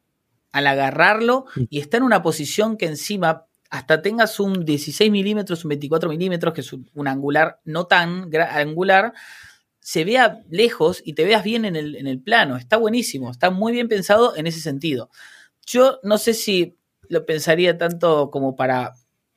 al 0.52 0.66
agarrarlo 0.66 1.44
y 1.70 1.80
está 1.80 1.98
en 1.98 2.02
una 2.02 2.22
posición 2.22 2.76
que 2.76 2.86
encima 2.86 3.46
hasta 3.70 4.02
tengas 4.02 4.38
un 4.40 4.64
16 4.64 5.10
milímetros, 5.10 5.64
un 5.64 5.70
24 5.70 6.10
milímetros, 6.10 6.52
que 6.52 6.60
es 6.60 6.72
un 6.72 7.08
angular 7.08 7.60
no 7.64 7.86
tan 7.86 8.30
angular, 8.34 9.14
se 9.82 10.04
vea 10.04 10.38
lejos 10.48 11.02
y 11.04 11.14
te 11.14 11.24
veas 11.24 11.42
bien 11.42 11.64
en 11.64 11.74
el, 11.74 12.20
plano. 12.20 12.56
Está 12.56 12.76
buenísimo, 12.76 13.32
está 13.32 13.50
muy 13.50 13.72
bien 13.72 13.88
pensado 13.88 14.36
en 14.36 14.46
ese 14.46 14.60
sentido. 14.60 15.10
Yo 15.66 15.98
no 16.04 16.18
sé 16.18 16.34
si 16.34 16.76
lo 17.08 17.26
pensaría 17.26 17.76
tanto 17.76 18.30
como 18.30 18.54
para 18.54 18.92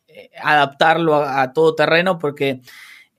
eh, 0.07 0.29
adaptarlo 0.39 1.15
a, 1.15 1.51
todo 1.51 1.73
terreno, 1.73 2.19
porque, 2.19 2.61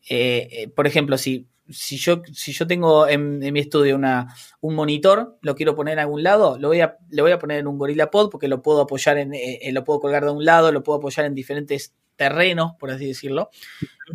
eh, 0.08 0.48
eh, 0.52 0.68
por 0.68 0.86
ejemplo, 0.86 1.18
si 1.18 1.48
si 1.68 1.96
yo, 1.96 2.22
si 2.32 2.52
yo 2.52 2.64
tengo 2.64 3.08
en, 3.08 3.40
mi 3.40 3.58
estudio 3.58 3.96
una, 3.96 4.32
un 4.60 4.76
monitor, 4.76 5.36
lo 5.42 5.56
quiero 5.56 5.74
poner 5.74 5.94
en 5.94 5.98
algún 5.98 6.22
lado, 6.22 6.56
lo 6.60 6.68
voy 6.68 6.80
a, 6.80 6.96
le 7.10 7.22
voy 7.22 7.32
a 7.32 7.40
poner 7.40 7.58
en 7.58 7.66
un 7.66 7.76
Gorilla 7.76 8.08
Pod 8.08 8.30
porque 8.30 8.46
lo 8.46 8.62
puedo 8.62 8.82
apoyar 8.82 9.18
en, 9.18 9.32
lo 9.74 9.82
puedo 9.82 9.98
colgar 9.98 10.24
de 10.24 10.30
un 10.30 10.44
lado, 10.44 10.70
lo 10.70 10.84
puedo 10.84 10.98
apoyar 10.98 11.26
en 11.26 11.34
diferentes 11.34 11.92
terrenos, 12.14 12.74
por 12.78 12.92
así 12.92 13.08
decirlo. 13.08 13.50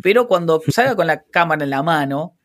Pero 0.02 0.26
cuando 0.28 0.62
salga 0.68 0.96
con 0.96 1.06
la 1.06 1.24
cámara 1.24 1.64
en 1.64 1.70
la 1.70 1.82
mano, 1.82 2.38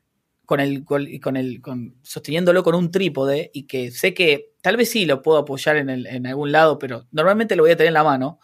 con 0.47 0.61
el, 0.61 0.85
con 0.85 1.35
el, 1.35 1.61
con, 1.61 1.97
sosteniéndolo 2.03 2.63
con 2.63 2.73
un 2.73 2.89
trípode 2.89 3.51
y 3.53 3.63
que 3.63 3.91
sé 3.91 4.13
que 4.13 4.53
tal 4.61 4.77
vez 4.77 4.89
sí 4.89 5.05
lo 5.05 5.21
puedo 5.21 5.39
apoyar 5.39 5.75
en, 5.75 5.89
el, 5.89 6.07
en 6.07 6.25
algún 6.25 6.53
lado, 6.53 6.79
pero 6.79 7.05
normalmente 7.11 7.57
lo 7.57 7.63
voy 7.63 7.71
a 7.71 7.75
tener 7.75 7.89
en 7.89 7.95
la 7.95 8.05
mano, 8.05 8.39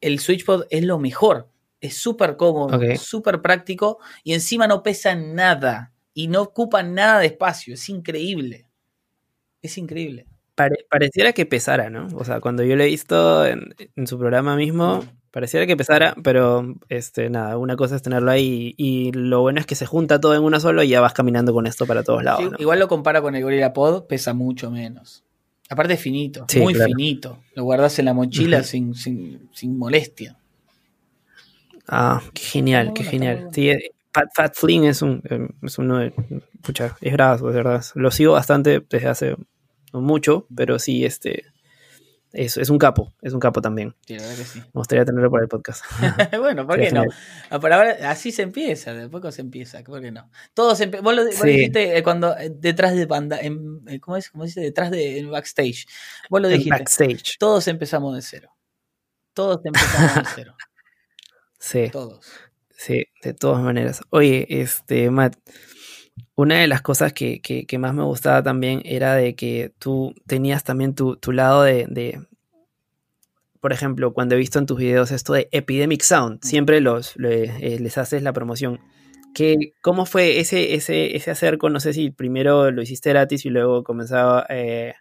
el 0.00 0.20
SwitchPod 0.20 0.64
es 0.70 0.84
lo 0.84 0.98
mejor. 0.98 1.50
Es 1.82 1.98
súper 1.98 2.38
cómodo, 2.38 2.80
súper 2.96 3.42
práctico 3.42 3.98
y 4.24 4.32
encima 4.32 4.66
no 4.66 4.82
pesa 4.82 5.14
nada 5.14 5.92
y 6.14 6.28
no 6.28 6.40
ocupa 6.40 6.82
nada 6.82 7.20
de 7.20 7.26
espacio. 7.26 7.74
Es 7.74 7.90
increíble. 7.90 8.66
Es 9.60 9.76
increíble. 9.76 10.26
pareciera 10.88 11.34
que 11.34 11.44
pesara, 11.44 11.90
¿no? 11.90 12.08
O 12.14 12.24
sea, 12.24 12.40
cuando 12.40 12.64
yo 12.64 12.74
lo 12.74 12.84
he 12.84 12.86
visto 12.86 13.44
en, 13.44 14.06
su 14.06 14.18
programa 14.18 14.56
mismo, 14.56 15.04
pareciera 15.30 15.66
que 15.66 15.76
pesara, 15.76 16.14
pero 16.22 16.74
este, 16.88 17.30
nada, 17.30 17.56
una 17.58 17.76
cosa 17.76 17.96
es 17.96 18.02
tenerlo 18.02 18.30
ahí 18.30 18.74
y, 18.76 19.12
lo 19.12 19.40
bueno 19.40 19.60
es 19.60 19.66
que 19.66 19.74
se 19.74 19.86
junta 19.86 20.20
todo 20.20 20.34
en 20.34 20.42
uno 20.42 20.60
solo 20.60 20.82
y 20.82 20.88
ya 20.88 21.00
vas 21.00 21.12
caminando 21.12 21.52
con 21.52 21.66
esto 21.66 21.86
para 21.86 22.02
todos 22.02 22.24
lados. 22.24 22.54
Igual 22.58 22.78
lo 22.78 22.88
compara 22.88 23.20
con 23.20 23.34
el 23.34 23.42
Gorilla 23.42 23.72
Pod, 23.72 24.06
pesa 24.06 24.34
mucho 24.34 24.70
menos. 24.70 25.24
Aparte 25.70 25.94
es 25.94 26.00
finito, 26.00 26.46
muy 26.60 26.74
finito. 26.74 27.40
Lo 27.54 27.64
guardas 27.64 27.98
en 27.98 28.06
la 28.06 28.14
mochila 28.14 28.62
sin, 28.62 28.94
sin, 28.94 29.50
sin 29.52 29.76
molestia. 29.76 30.38
Ah, 31.86 32.22
qué 32.32 32.42
genial, 32.42 32.92
qué 32.94 33.04
genial. 33.04 33.48
Sí, 33.52 33.70
eh, 33.70 33.92
Fat, 34.12 34.54
Fling 34.54 34.84
es, 34.84 35.02
un, 35.02 35.22
eh, 35.28 35.48
es 35.62 35.78
uno 35.78 35.98
de. 35.98 36.12
Pucha, 36.62 36.96
es 37.00 37.12
bravo, 37.12 37.48
de 37.48 37.56
verdad. 37.56 37.84
Lo 37.94 38.10
sigo 38.10 38.32
bastante 38.32 38.84
desde 38.88 39.08
hace 39.08 39.36
no 39.92 40.00
mucho, 40.00 40.46
pero 40.54 40.78
sí, 40.78 41.04
este. 41.04 41.44
Es, 42.38 42.56
es 42.56 42.70
un 42.70 42.78
capo, 42.78 43.12
es 43.20 43.32
un 43.32 43.40
capo 43.40 43.60
también. 43.60 43.96
Sí, 44.06 44.14
la 44.14 44.22
verdad 44.22 44.36
que 44.36 44.44
sí. 44.44 44.60
Me 44.60 44.70
gustaría 44.74 45.04
tenerlo 45.04 45.28
para 45.28 45.42
el 45.42 45.48
podcast. 45.48 45.84
bueno, 46.38 46.68
¿por 46.68 46.78
qué 46.78 46.92
no? 46.92 47.02
Ah, 47.50 47.58
por 47.58 47.72
ahora, 47.72 47.96
así 48.08 48.30
se 48.30 48.42
empieza, 48.42 48.94
de 48.94 49.08
poco 49.08 49.32
se 49.32 49.40
empieza, 49.40 49.82
¿por 49.82 50.00
qué 50.00 50.12
no? 50.12 50.30
Todos 50.54 50.80
vos 51.02 51.14
lo 51.16 51.24
dijiste 51.24 51.98
eh, 51.98 52.02
cuando 52.04 52.36
detrás 52.48 52.94
de 52.94 53.06
banda, 53.06 53.40
en, 53.40 53.80
¿cómo 53.98 54.16
es? 54.16 54.30
¿Cómo 54.30 54.44
dice? 54.44 54.60
Detrás 54.60 54.92
de 54.92 55.26
backstage. 55.28 55.86
Vos 56.30 56.40
lo 56.40 56.46
dijiste. 56.46 56.70
backstage. 56.70 57.38
Todos 57.40 57.66
empezamos 57.66 58.14
de 58.14 58.22
cero. 58.22 58.56
Todos 59.32 59.60
empezamos 59.64 60.14
de 60.14 60.22
cero. 60.36 60.56
Sí. 61.58 61.88
Todos. 61.90 62.24
Sí, 62.70 63.06
de 63.24 63.34
todas 63.34 63.64
maneras. 63.64 64.02
Oye, 64.10 64.46
este, 64.48 65.10
Matt, 65.10 65.34
una 66.38 66.60
de 66.60 66.68
las 66.68 66.82
cosas 66.82 67.12
que, 67.12 67.66
más 67.80 67.94
me 67.94 68.04
gustaba 68.04 68.44
también 68.44 68.80
era 68.84 69.16
de 69.16 69.34
que 69.34 69.72
tú 69.80 70.14
tenías 70.28 70.62
también 70.62 70.94
tu, 70.94 71.18
lado 71.32 71.64
de, 71.64 72.20
por 73.60 73.72
ejemplo, 73.72 74.14
cuando 74.14 74.36
he 74.36 74.38
visto 74.38 74.60
en 74.60 74.66
tus 74.66 74.78
videos 74.78 75.10
esto 75.10 75.32
de 75.32 75.48
Epidemic 75.50 76.00
Sound, 76.02 76.38
siempre 76.44 76.80
los, 76.80 77.16
eh, 77.16 77.78
les 77.80 77.98
haces 77.98 78.22
la 78.22 78.32
promoción. 78.32 78.78
¿Qué, 79.34 79.72
¿Cómo 79.80 80.06
fue 80.06 80.38
ese, 80.38 80.74
ese, 80.74 81.16
ese 81.16 81.32
acerco? 81.32 81.70
No 81.70 81.80
sé 81.80 81.92
si 81.92 82.10
primero 82.10 82.70
lo 82.70 82.82
hiciste 82.82 83.10
gratis 83.10 83.44
y 83.44 83.50
luego 83.50 83.82
comenzaba 83.82 84.46
eh, 84.48 84.94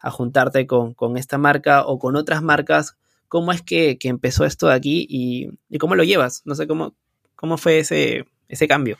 a 0.00 0.10
juntarte 0.10 0.66
con, 0.66 0.94
con, 0.94 1.16
esta 1.16 1.38
marca 1.38 1.86
o 1.86 2.00
con 2.00 2.16
otras 2.16 2.42
marcas 2.42 2.96
cómo 3.28 3.52
es 3.52 3.62
que, 3.62 3.96
empezó 4.02 4.44
esto 4.44 4.66
de 4.66 4.74
aquí 4.74 5.06
y, 5.08 5.78
cómo 5.78 5.94
lo 5.94 6.02
llevas. 6.02 6.42
No 6.46 6.56
sé 6.56 6.66
cómo, 6.66 6.96
cómo 7.36 7.58
fue 7.58 7.78
ese, 7.78 8.24
ese 8.48 8.66
cambio. 8.66 8.98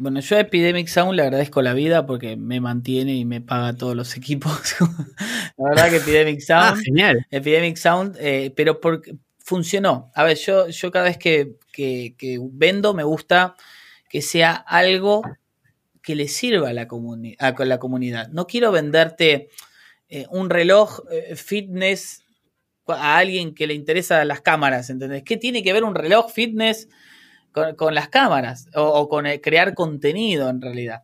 Bueno, 0.00 0.20
yo 0.20 0.38
a 0.38 0.40
Epidemic 0.40 0.88
Sound 0.88 1.14
le 1.14 1.20
agradezco 1.20 1.60
la 1.60 1.74
vida 1.74 2.06
porque 2.06 2.34
me 2.34 2.58
mantiene 2.58 3.16
y 3.16 3.26
me 3.26 3.42
paga 3.42 3.76
todos 3.76 3.94
los 3.94 4.16
equipos. 4.16 4.74
la 5.58 5.68
verdad 5.68 5.90
que 5.90 5.96
Epidemic 5.96 6.40
ah, 6.48 6.70
Sound. 6.70 6.84
genial. 6.84 7.26
Epidemic 7.30 7.76
Sound, 7.76 8.16
eh, 8.18 8.50
pero 8.56 8.80
porque 8.80 9.16
funcionó. 9.36 10.10
A 10.14 10.24
ver, 10.24 10.38
yo, 10.38 10.68
yo 10.68 10.90
cada 10.90 11.04
vez 11.04 11.18
que, 11.18 11.52
vendo 12.50 12.94
me 12.94 13.04
gusta 13.04 13.56
que 14.08 14.22
sea 14.22 14.52
algo 14.52 15.20
que 16.02 16.14
le 16.14 16.28
sirva 16.28 16.70
a 16.70 16.72
la, 16.72 16.88
a 17.38 17.64
la 17.66 17.78
comunidad. 17.78 18.28
No 18.28 18.46
quiero 18.46 18.72
venderte 18.72 19.50
eh, 20.08 20.24
un 20.30 20.48
reloj 20.48 21.00
eh, 21.10 21.36
fitness 21.36 22.24
a 22.86 23.18
alguien 23.18 23.54
que 23.54 23.66
le 23.66 23.74
interesa 23.74 24.24
las 24.24 24.40
cámaras, 24.40 24.88
¿entendés? 24.88 25.24
¿Qué 25.24 25.36
tiene 25.36 25.62
que 25.62 25.74
ver 25.74 25.84
un 25.84 25.94
reloj 25.94 26.32
fitness 26.32 26.88
con, 27.52 27.94
las 27.94 28.08
cámaras 28.08 28.68
o, 28.74 29.08
con 29.08 29.26
crear 29.42 29.74
contenido 29.74 30.48
en 30.48 30.60
realidad? 30.60 31.02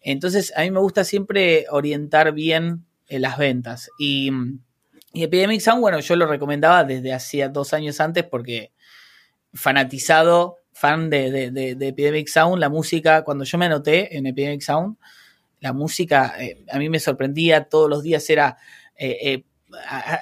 Entonces, 0.00 0.52
a 0.56 0.62
mí 0.62 0.70
me 0.70 0.80
gusta 0.80 1.02
siempre 1.02 1.66
orientar 1.70 2.32
bien 2.32 2.84
eh, 3.08 3.18
las 3.18 3.38
ventas. 3.38 3.90
Y, 3.98 4.30
Epidemic 5.14 5.60
Sound, 5.60 5.80
bueno, 5.80 6.00
yo 6.00 6.16
lo 6.16 6.26
recomendaba 6.26 6.82
desde 6.82 7.12
hacía 7.12 7.48
dos 7.48 7.72
años 7.72 8.00
antes 8.00 8.24
porque 8.24 8.72
fanatizado, 9.52 10.56
fan 10.72 11.08
de, 11.08 11.76
Epidemic 11.80 12.26
Sound, 12.26 12.58
la 12.58 12.68
música, 12.68 13.22
cuando 13.22 13.44
yo 13.44 13.56
me 13.56 13.66
anoté 13.66 14.16
en 14.16 14.26
Epidemic 14.26 14.60
Sound, 14.60 14.96
la 15.60 15.72
música 15.72 16.34
eh, 16.40 16.64
a 16.68 16.78
mí 16.78 16.88
me 16.88 16.98
sorprendía, 16.98 17.64
todos 17.64 17.88
los 17.88 18.02
días 18.02 18.28
era... 18.28 18.56
Eh, 18.96 19.44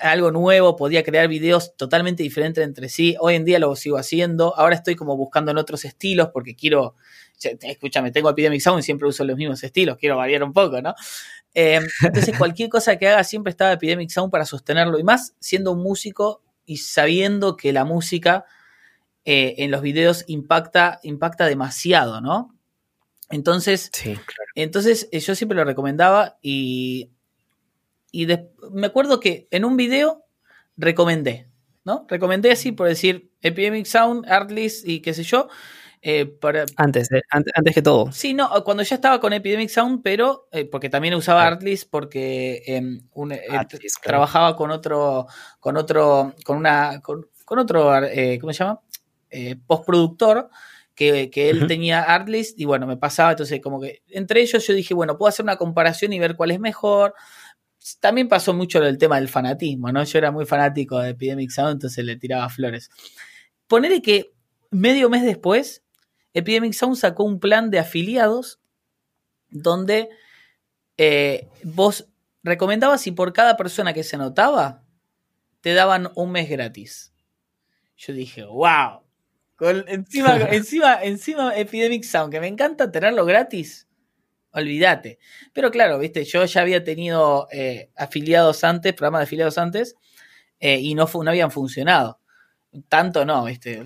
algo 0.03 0.31
nuevo, 0.31 0.77
podía 0.77 1.03
crear 1.03 1.29
videos 1.29 1.77
totalmente 1.77 2.23
diferentes 2.23 2.65
entre 2.65 2.89
sí. 2.89 3.17
Hoy 3.21 3.35
en 3.35 3.45
día 3.45 3.59
lo 3.59 3.75
sigo 3.77 3.99
haciendo. 3.99 4.57
Ahora 4.57 4.75
estoy 4.75 4.97
como 4.97 5.17
buscando 5.17 5.51
en 5.51 5.59
otros 5.59 5.85
estilos 5.85 6.31
porque 6.33 6.55
quiero, 6.55 6.97
escúchame, 7.39 8.11
tengo 8.13 8.31
Epidemic 8.31 8.61
Sound 8.61 8.81
y 8.81 8.83
siempre 8.83 9.09
uso 9.09 9.25
los 9.25 9.37
mismos 9.37 9.63
estilos, 9.63 9.97
quiero 9.99 10.17
variar 10.17 10.43
un 10.43 10.53
poco, 10.53 10.81
¿no? 10.81 10.95
Em, 11.55 11.85
entonces 12.03 12.37
cualquier 12.37 12.69
cosa 12.69 12.97
que 12.97 13.09
haga 13.09 13.25
siempre 13.25 13.51
estaba 13.51 13.73
Epidemic 13.73 14.11
Sound 14.11 14.31
para 14.31 14.45
sostenerlo 14.45 14.99
y 14.99 15.05
más 15.05 15.35
siendo 15.39 15.73
un 15.73 15.83
músico 15.83 16.43
y 16.65 16.79
sabiendo 16.79 17.57
que 17.57 17.73
la 17.73 17.85
música 17.85 18.45
eh, 19.25 19.55
en 19.59 19.71
los 19.71 19.83
videos 19.83 20.25
impacta, 20.27 20.99
impacta 21.03 21.47
demasiado, 21.47 22.21
¿no? 22.21 22.57
Entonces, 23.31 23.91
entonces 24.55 25.09
eh, 25.11 25.21
yo 25.21 25.35
siempre 25.35 25.57
lo 25.57 25.65
recomendaba 25.65 26.39
y 26.43 27.11
y 28.13 28.29
me 28.71 28.87
acuerdo 28.87 29.19
que 29.19 29.49
en 29.51 29.65
un 29.65 29.77
video 29.77 30.27
recomendé, 30.77 31.49
¿no? 31.83 32.07
Recomendé 32.09 32.53
así 32.53 32.71
por 32.71 32.87
decir 32.87 33.33
Epidemic 33.41 33.87
Sound, 33.87 34.31
Artlist 34.31 34.87
y 34.87 35.01
qué 35.01 35.15
sé 35.15 35.25
yo. 35.25 35.49
Eh, 36.05 36.27
para... 36.27 36.67
antes, 36.77 37.09
antes, 37.31 37.75
que 37.75 37.81
todo. 37.81 38.11
Sí, 38.11 38.35
no, 38.35 38.51
cuando 38.65 38.83
ya 38.83 38.97
estaba 38.97 39.21
con 39.21 39.33
Epidemic 39.33 39.71
Sound, 39.71 40.03
pero 40.03 40.49
eh, 40.53 40.65
porque 40.65 40.91
también 40.91 41.15
usaba 41.15 41.47
Artlist 41.47 41.89
porque 41.89 42.63
em, 42.67 43.03
un, 43.13 43.33
eh, 43.33 43.41
trabajaba 44.03 44.57
con 44.57 44.73
otro, 44.73 45.27
con 45.59 45.77
otro, 45.77 46.35
con 46.45 46.59
una, 46.59 47.01
con, 47.01 47.25
otro, 47.47 47.93
¿cómo 48.41 48.53
se 48.53 48.59
llama? 48.59 48.81
postproductor. 49.67 50.51
Que, 50.95 51.31
que 51.31 51.49
él 51.49 51.67
tenía 51.67 52.03
Artlist 52.03 52.61
y 52.61 52.67
bueno, 52.67 52.87
me 52.87 52.99
pasaba, 52.99 53.31
entonces 53.31 53.63
como 53.63 53.81
que 53.81 54.03
entre 54.09 54.43
ellos 54.43 54.65
yo 54.67 54.75
dije, 54.75 54.93
bueno, 54.93 55.17
puedo 55.17 55.31
hacer 55.31 55.43
una 55.43 55.57
comparación 55.57 56.13
y 56.13 56.19
ver 56.19 56.37
cuál 56.37 56.51
es 56.51 56.61
mejor 56.61 57.15
también 58.01 58.29
pasó 58.29 58.55
mucho 58.55 58.83
el 58.83 58.99
tema 58.99 59.17
del 59.17 59.29
fanatismo, 59.29 59.91
¿no? 59.93 60.05
Yo 60.05 60.19
era 60.19 60.31
muy 60.31 60.47
fanático 60.47 60.99
de 60.99 61.11
Epidemic 61.11 61.51
Sound, 61.51 61.73
entonces 61.73 62.05
le 62.05 62.17
tiraba 62.17 62.49
flores. 62.49 62.91
Ponele 63.67 64.03
que 64.03 64.33
medio 64.71 65.09
mes 65.11 65.23
después, 65.23 65.83
Epidemic 66.33 66.73
Sound 66.73 66.97
sacó 66.97 67.25
un 67.25 67.41
plan 67.41 67.71
de 67.71 67.79
afiliados 67.79 68.61
donde 69.49 70.09
eh, 70.97 71.49
vos 71.65 72.09
recomendabas 72.43 73.07
y 73.07 73.13
por 73.13 73.33
cada 73.33 73.57
persona 73.57 73.93
que 73.93 74.03
se 74.03 74.17
anotaba, 74.17 74.83
te 75.61 75.75
daban 75.75 76.11
un 76.15 76.33
mes 76.33 76.49
gratis. 76.49 77.13
Yo 77.97 78.13
dije, 78.13 78.45
wow. 78.45 79.03
encima, 79.87 80.37
encima, 80.51 81.03
encima 81.03 81.57
Epidemic 81.57 82.05
Sound, 82.05 82.33
que 82.33 82.41
me 82.41 82.49
encanta 82.49 82.91
tenerlo 82.91 83.25
gratis 83.25 83.89
olvídate. 84.53 85.19
Pero 85.53 85.71
claro, 85.71 85.99
viste, 85.99 86.25
yo 86.25 86.45
ya 86.45 86.61
había 86.61 86.85
tenido 86.85 87.49
eh, 87.51 87.91
afiliados 87.97 88.65
antes, 88.65 88.93
programas 88.93 89.21
de 89.21 89.25
afiliados 89.25 89.59
antes, 89.59 89.97
eh, 90.61 90.79
y 90.79 90.95
no, 90.95 91.09
no 91.13 91.31
habían 91.31 91.51
funcionado. 91.51 92.21
Tanto 92.89 93.25
no, 93.25 93.45
viste. 93.45 93.83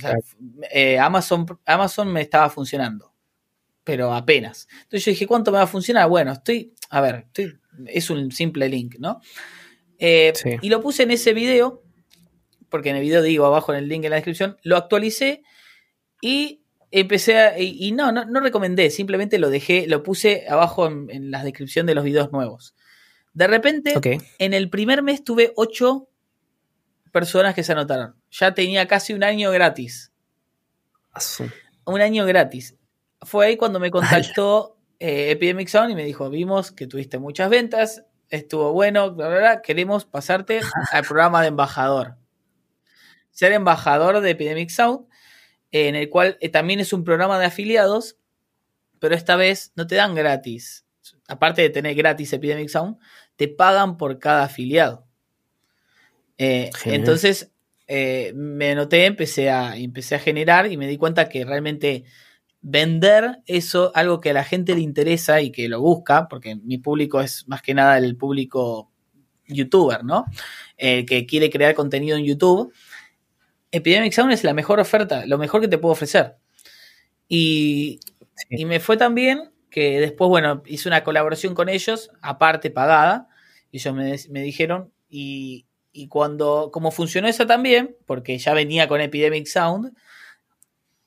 Eh, 0.71 0.99
Amazon, 0.99 1.47
Amazon 1.65 2.13
me 2.13 2.21
estaba 2.21 2.51
funcionando, 2.51 3.13
pero 3.83 4.13
apenas. 4.13 4.69
Entonces 4.83 5.05
yo 5.05 5.11
dije, 5.11 5.27
¿cuánto 5.27 5.51
me 5.51 5.59
va 5.59 5.65
a 5.65 5.69
funcionar? 5.69 6.09
Bueno, 6.09 6.33
estoy, 6.33 6.75
a 6.91 7.01
ver, 7.01 7.27
estoy, 7.27 7.59
es 7.87 8.11
un 8.11 8.31
simple 8.31 8.69
link, 8.69 8.97
¿no? 8.99 9.21
Y 9.99 10.69
lo 10.69 10.81
puse 10.83 11.05
en 11.05 11.11
ese 11.11 11.33
video, 11.33 11.83
porque 12.69 12.91
en 12.91 12.97
el 12.97 13.03
video 13.03 13.23
digo 13.23 13.47
abajo 13.47 13.73
en 13.73 13.79
el 13.79 13.89
link 13.89 14.05
en 14.05 14.11
la 14.11 14.17
descripción, 14.17 14.59
lo 14.63 14.77
actualicé 14.77 15.43
y 16.21 16.66
empecé 16.91 17.39
a, 17.39 17.59
y, 17.59 17.93
no, 17.93 18.13
no, 18.13 18.25
no, 18.25 18.41
recomendé, 18.41 18.91
simplemente 18.91 19.39
lo 19.39 19.51
dejé, 19.51 19.87
lo 19.87 20.03
puse 20.03 20.47
abajo 20.49 20.87
en, 20.87 21.31
la 21.31 21.43
descripción 21.43 21.87
de 21.87 21.95
los 21.95 22.05
videos 22.05 22.33
nuevos. 22.33 22.75
De 23.33 23.47
repente, 23.47 23.95
en 24.39 24.55
el 24.55 24.71
primer 24.71 25.03
mes 25.03 25.23
tuve 25.23 25.53
ocho 25.57 26.09
personas 27.13 27.55
que 27.55 27.63
se 27.63 27.73
anotaron. 27.73 28.15
Ya 28.31 28.55
tenía 28.55 28.87
casi 28.87 29.13
un 29.13 29.25
año 29.25 29.51
gratis. 29.51 30.13
Un 31.85 32.01
año 32.01 32.25
gratis. 32.25 32.77
Fue 33.23 33.47
ahí 33.47 33.57
cuando 33.57 33.81
me 33.81 33.91
contactó 33.91 34.77
eh, 34.99 35.31
Epidemic 35.31 35.69
Sound 35.69 35.91
y 35.91 35.95
me 35.95 36.05
dijo, 36.05 36.31
vimos 36.31 36.73
que 36.73 36.87
tuviste 36.87 37.19
muchas 37.19 37.51
ventas, 37.51 38.05
estuvo 38.31 38.73
bueno, 38.73 39.13
bla, 39.15 39.29
bla, 39.29 39.39
bla, 39.39 39.63
queremos 39.63 40.05
pasarte 40.05 40.61
al 40.93 41.05
programa 41.05 41.43
de 41.43 41.49
embajador. 41.49 42.17
Ser 43.31 43.53
embajador 43.53 44.21
de 44.21 44.31
Epidemic 44.31 44.71
Sound, 44.71 45.07
en 45.71 45.95
el 45.95 46.09
cual 46.09 46.37
eh, 46.41 46.49
también 46.49 46.81
es 46.81 46.93
un 46.93 47.05
programa 47.05 47.39
de 47.39 47.47
afiliados, 47.47 48.19
pero 48.99 49.15
esta 49.15 49.37
vez 49.37 49.73
no 49.77 49.87
te 49.87 49.97
dan 49.97 50.15
gratis. 50.15 50.87
Aparte 51.29 51.63
de 51.63 51.71
tener 51.71 51.95
gratis 51.95 52.33
Epidemic 52.33 52.69
Sound, 52.69 52.99
te 53.37 53.49
pagan 53.49 53.97
por 53.97 54.19
cada 54.19 54.45
afiliado. 54.45 55.07
Eh, 56.39 56.71
entonces 56.85 57.53
eh, 57.87 58.33
me 58.35 58.71
anoté, 58.71 59.07
empecé 59.07 59.51
a, 59.51 59.77
empecé 59.77 60.17
a 60.17 60.19
generar 60.19 60.71
y 60.71 60.77
me 60.77 60.89
di 60.89 60.97
cuenta 60.97 61.29
que 61.29 61.45
realmente 61.45 62.05
vender 62.61 63.43
eso, 63.47 63.93
algo 63.95 64.21
que 64.21 64.31
a 64.31 64.35
la 64.35 64.45
gente 64.45 64.75
le 64.75 64.81
interesa 64.81 65.41
y 65.41 65.53
que 65.53 65.69
lo 65.69 65.81
busca, 65.81 66.27
porque 66.29 66.57
mi 66.57 66.79
público 66.79 67.21
es 67.21 67.47
más 67.47 67.63
que 67.63 67.75
nada 67.75 67.97
el 67.99 68.17
público 68.17 68.91
youtuber, 69.47 70.05
¿no? 70.05 70.25
Eh, 70.77 71.07
que 71.07 71.27
quiere 71.27 71.49
crear 71.49 71.75
contenido 71.75 72.17
en 72.17 72.25
YouTube. 72.25 72.73
Epidemic 73.73 74.13
Sound 74.13 74.33
es 74.33 74.45
la 74.45 74.55
mejor 74.55 74.81
oferta, 74.81 75.27
lo 75.27 75.39
mejor 75.39 75.61
que 75.61 75.69
te 75.69 75.79
puedo 75.79 75.93
ofrecer. 75.93 76.37
Y, 77.29 78.01
Sí. 78.37 78.47
y 78.51 78.65
me 78.67 78.81
fue 78.81 78.97
tan 78.97 79.15
bien 79.15 79.51
que 79.71 80.01
después, 80.01 80.29
bueno, 80.29 80.63
hice 80.67 80.89
una 80.89 81.05
colaboración 81.05 81.55
con 81.55 81.69
ellos, 81.69 82.11
aparte 82.23 82.71
pagada, 82.71 83.29
y 83.73 83.79
ellos 83.79 83.95
me, 83.95 84.17
me 84.31 84.43
dijeron, 84.43 84.93
y, 85.09 85.67
y 85.93 86.09
cuando, 86.09 86.71
como 86.73 86.91
funcionó 86.91 87.29
eso 87.29 87.47
también, 87.47 87.97
porque 88.07 88.39
ya 88.39 88.55
venía 88.55 88.89
con 88.89 89.01
Epidemic 89.01 89.47
Sound, 89.47 89.93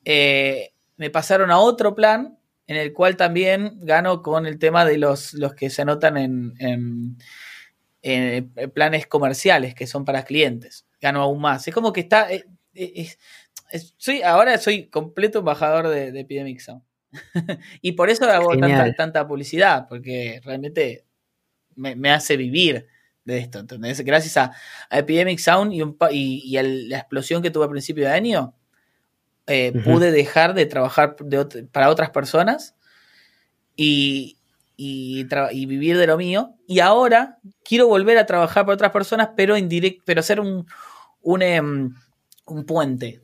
eh, 0.04 0.72
me 0.96 1.10
pasaron 1.10 1.50
a 1.50 1.58
otro 1.58 1.94
plan 1.94 2.38
en 2.66 2.76
el 2.76 2.92
cual 2.92 3.16
también 3.16 3.78
gano 3.80 4.22
con 4.22 4.46
el 4.46 4.58
tema 4.58 4.84
de 4.84 4.98
los, 4.98 5.34
los 5.34 5.54
que 5.54 5.70
se 5.70 5.82
anotan 5.82 6.16
en, 6.16 6.54
en- 6.58 7.18
en 8.02 8.50
planes 8.72 9.06
comerciales 9.06 9.74
que 9.74 9.86
son 9.86 10.04
para 10.04 10.24
clientes. 10.24 10.86
Gano 11.00 11.22
aún 11.22 11.40
más. 11.40 11.66
Es 11.66 11.74
como 11.74 11.92
que 11.92 12.00
está... 12.00 12.30
eh, 12.32 12.44
eh, 12.74 12.92
es- 12.96 13.18
es- 13.72 13.94
soy, 13.96 14.22
ahora 14.22 14.58
soy 14.58 14.86
completo 14.88 15.38
embajador 15.40 15.88
de, 15.88 16.12
de 16.12 16.20
Epidemic 16.20 16.60
Sound. 16.60 16.82
y 17.82 17.92
por 17.92 18.10
eso 18.10 18.24
hago 18.30 18.50
tanta, 18.96 19.26
publicidad, 19.26 19.86
porque 19.88 20.40
realmente 20.44 21.04
me, 21.76 21.94
me 21.96 22.10
hace 22.10 22.36
vivir 22.36 22.86
de 23.24 23.38
esto, 23.38 23.58
¿entendés? 23.60 24.00
Gracias 24.00 24.36
a, 24.36 24.52
a 24.88 24.98
Epidemic 24.98 25.38
Sound 25.38 25.72
y, 25.72 25.82
un 25.82 25.96
pa- 25.96 26.12
y, 26.12 26.42
y 26.44 26.56
a 26.56 26.62
la 26.62 26.98
explosión 26.98 27.42
que 27.42 27.50
tuve 27.50 27.64
a 27.66 27.68
principio 27.70 28.04
de 28.06 28.12
año, 28.12 28.54
eh, 29.46 29.72
pude 29.84 30.10
dejar 30.12 30.54
de 30.54 30.66
trabajar 30.66 31.16
de 31.16 31.64
para 31.72 31.90
otras 31.90 32.10
personas 32.10 32.74
y, 33.76 34.36
y, 34.76 35.24
tra- 35.26 35.50
y 35.52 35.66
vivir 35.66 35.96
de 35.98 36.06
lo 36.06 36.16
mío. 36.16 36.54
Y 36.66 36.80
ahora 36.80 37.38
quiero 37.64 37.86
volver 37.88 38.18
a 38.18 38.26
trabajar 38.26 38.64
para 38.64 38.74
otras 38.74 38.92
personas, 38.92 39.30
pero 39.36 39.56
indirect, 39.56 40.02
pero 40.04 40.20
hacer 40.20 40.40
un, 40.40 40.66
un, 41.22 41.42
em, 41.42 41.94
un 42.46 42.64
puente. 42.64 43.20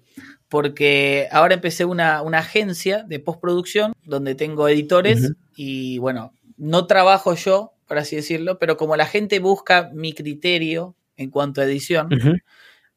Porque 0.48 1.28
ahora 1.32 1.54
empecé 1.54 1.84
una, 1.84 2.22
una 2.22 2.38
agencia 2.38 3.02
de 3.02 3.18
postproducción 3.18 3.94
donde 4.04 4.34
tengo 4.34 4.68
editores 4.68 5.32
y 5.56 5.98
bueno, 5.98 6.32
no 6.56 6.86
trabajo 6.86 7.34
yo, 7.34 7.72
por 7.86 7.98
así 7.98 8.16
decirlo, 8.16 8.58
pero 8.58 8.76
como 8.76 8.96
la 8.96 9.06
gente 9.06 9.40
busca 9.40 9.90
mi 9.92 10.12
criterio 10.12 10.94
en 11.16 11.30
cuanto 11.30 11.60
a 11.60 11.64
edición, 11.64 12.08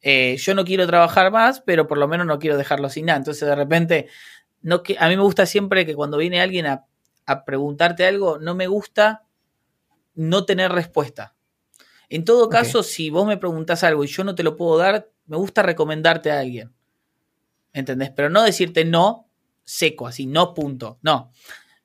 eh, 0.01 0.37
yo 0.37 0.53
no 0.53 0.63
quiero 0.63 0.85
trabajar 0.85 1.31
más, 1.31 1.61
pero 1.61 1.87
por 1.87 1.97
lo 1.97 2.07
menos 2.07 2.27
no 2.27 2.39
quiero 2.39 2.57
dejarlo 2.57 2.89
sin 2.89 3.07
nada. 3.07 3.17
Entonces, 3.17 3.47
de 3.47 3.55
repente, 3.55 4.07
no 4.61 4.83
que, 4.83 4.95
a 4.99 5.09
mí 5.09 5.15
me 5.15 5.23
gusta 5.23 5.45
siempre 5.45 5.85
que 5.85 5.95
cuando 5.95 6.17
viene 6.17 6.41
alguien 6.41 6.67
a, 6.67 6.85
a 7.25 7.45
preguntarte 7.45 8.05
algo, 8.05 8.37
no 8.39 8.55
me 8.55 8.67
gusta 8.67 9.23
no 10.15 10.45
tener 10.45 10.71
respuesta. 10.71 11.35
En 12.09 12.25
todo 12.25 12.49
caso, 12.49 12.81
si 12.83 13.09
vos 13.09 13.27
me 13.27 13.37
preguntás 13.37 13.83
algo 13.83 14.03
y 14.03 14.07
yo 14.07 14.23
no 14.23 14.35
te 14.35 14.43
lo 14.43 14.55
puedo 14.55 14.77
dar, 14.77 15.09
me 15.27 15.37
gusta 15.37 15.61
recomendarte 15.61 16.31
a 16.31 16.39
alguien. 16.39 16.73
¿Entendés? 17.71 18.11
Pero 18.15 18.29
no 18.29 18.43
decirte 18.43 18.83
no 18.83 19.27
seco, 19.63 20.07
así, 20.07 20.25
no 20.25 20.55
punto. 20.55 20.97
No. 21.03 21.31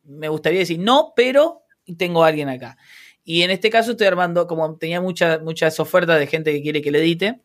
Me 0.04 0.28
gustaría 0.28 0.60
decir 0.60 0.78
no, 0.78 1.12
pero 1.14 1.62
tengo 1.98 2.24
a 2.24 2.28
alguien 2.28 2.48
acá. 2.48 2.78
Y 3.22 3.42
en 3.42 3.50
este 3.50 3.68
caso 3.68 3.92
estoy 3.92 4.06
armando, 4.06 4.46
como 4.46 4.76
tenía 4.76 5.00
muchas 5.00 5.42
muchas 5.42 5.78
ofertas 5.80 6.18
de 6.18 6.26
gente 6.26 6.52
que 6.52 6.62
quiere 6.62 6.80
que 6.80 6.90
le 6.90 7.00
edite, 7.00 7.40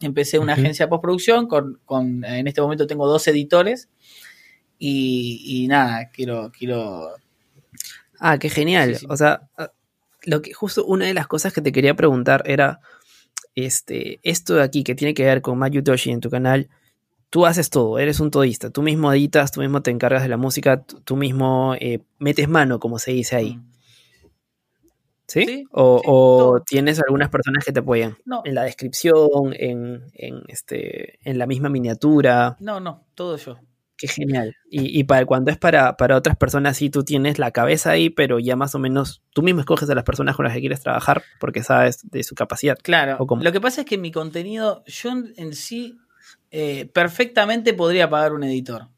empecé 0.00 0.38
una 0.38 0.54
agencia 0.54 0.86
de 0.86 0.90
postproducción 0.90 1.46
con, 1.46 1.80
con, 1.84 2.24
en 2.24 2.46
este 2.46 2.60
momento 2.62 2.86
tengo 2.86 3.06
dos 3.06 3.26
editores 3.26 3.88
y, 4.78 5.42
y 5.44 5.66
nada, 5.68 6.10
quiero, 6.10 6.50
quiero, 6.56 7.14
Ah, 8.18 8.38
qué 8.38 8.50
genial. 8.50 8.94
Sí, 8.94 9.00
sí. 9.00 9.06
O 9.08 9.16
sea, 9.16 9.48
lo 10.28 10.42
que 10.42 10.52
justo 10.52 10.84
una 10.84 11.06
de 11.06 11.14
las 11.14 11.26
cosas 11.26 11.52
que 11.52 11.62
te 11.62 11.72
quería 11.72 11.94
preguntar 11.94 12.42
era 12.46 12.80
este, 13.54 14.20
esto 14.22 14.54
de 14.54 14.62
aquí 14.62 14.84
que 14.84 14.94
tiene 14.94 15.14
que 15.14 15.24
ver 15.24 15.42
con 15.42 15.58
Mayu 15.58 15.82
Toshi 15.82 16.10
en 16.10 16.20
tu 16.20 16.30
canal. 16.30 16.68
Tú 17.30 17.46
haces 17.46 17.70
todo, 17.70 17.98
eres 17.98 18.20
un 18.20 18.30
todista. 18.30 18.70
Tú 18.70 18.82
mismo 18.82 19.12
editas, 19.12 19.52
tú 19.52 19.60
mismo 19.60 19.82
te 19.82 19.90
encargas 19.90 20.22
de 20.22 20.28
la 20.28 20.36
música, 20.36 20.82
tú, 20.82 21.16
mismo 21.16 21.74
eh, 21.80 22.00
metes 22.18 22.48
mano, 22.48 22.78
como 22.78 22.98
se 22.98 23.12
dice 23.12 23.36
ahí. 23.36 23.58
¿Sí? 25.26 25.44
Sí, 25.44 25.64
o 25.72 25.98
sí, 25.98 26.04
o 26.08 26.62
tienes 26.66 27.00
algunas 27.00 27.28
personas 27.28 27.62
que 27.62 27.72
te 27.72 27.80
apoyan 27.80 28.16
No, 28.24 28.40
en 28.44 28.54
la 28.54 28.62
descripción, 28.62 29.52
en, 29.52 30.04
en, 30.14 30.42
este, 30.48 31.18
en 31.28 31.36
la 31.36 31.46
misma 31.46 31.68
miniatura. 31.68 32.56
no, 32.60 32.80
no, 32.80 33.04
todo 33.14 33.36
yo. 33.36 33.58
Qué 33.98 34.06
genial. 34.06 34.56
Y, 34.70 34.98
y 34.98 35.04
para 35.04 35.26
cuando 35.26 35.50
es 35.50 35.58
para, 35.58 35.96
para 35.96 36.16
otras 36.16 36.36
personas, 36.36 36.76
sí, 36.76 36.88
tú 36.88 37.02
tienes 37.02 37.38
la 37.40 37.50
cabeza 37.50 37.90
ahí, 37.90 38.10
pero 38.10 38.38
ya 38.38 38.54
más 38.54 38.74
o 38.76 38.78
menos 38.78 39.22
tú 39.34 39.42
mismo 39.42 39.60
escoges 39.60 39.90
a 39.90 39.94
las 39.96 40.04
personas 40.04 40.36
con 40.36 40.44
las 40.44 40.54
que 40.54 40.60
quieres 40.60 40.80
trabajar 40.80 41.22
porque 41.40 41.64
sabes 41.64 42.08
de 42.08 42.22
su 42.22 42.36
capacidad. 42.36 42.78
Claro, 42.80 43.18
lo 43.40 43.52
que 43.52 43.60
pasa 43.60 43.80
es 43.80 43.86
que 43.88 43.98
mi 43.98 44.12
contenido, 44.12 44.84
yo 44.86 45.10
en- 45.36 45.52
sí 45.52 45.98
eh, 46.50 46.88
perfectamente 46.94 47.74
podría 47.74 48.08
pagar 48.08 48.32
un 48.32 48.44
editor. 48.44 48.88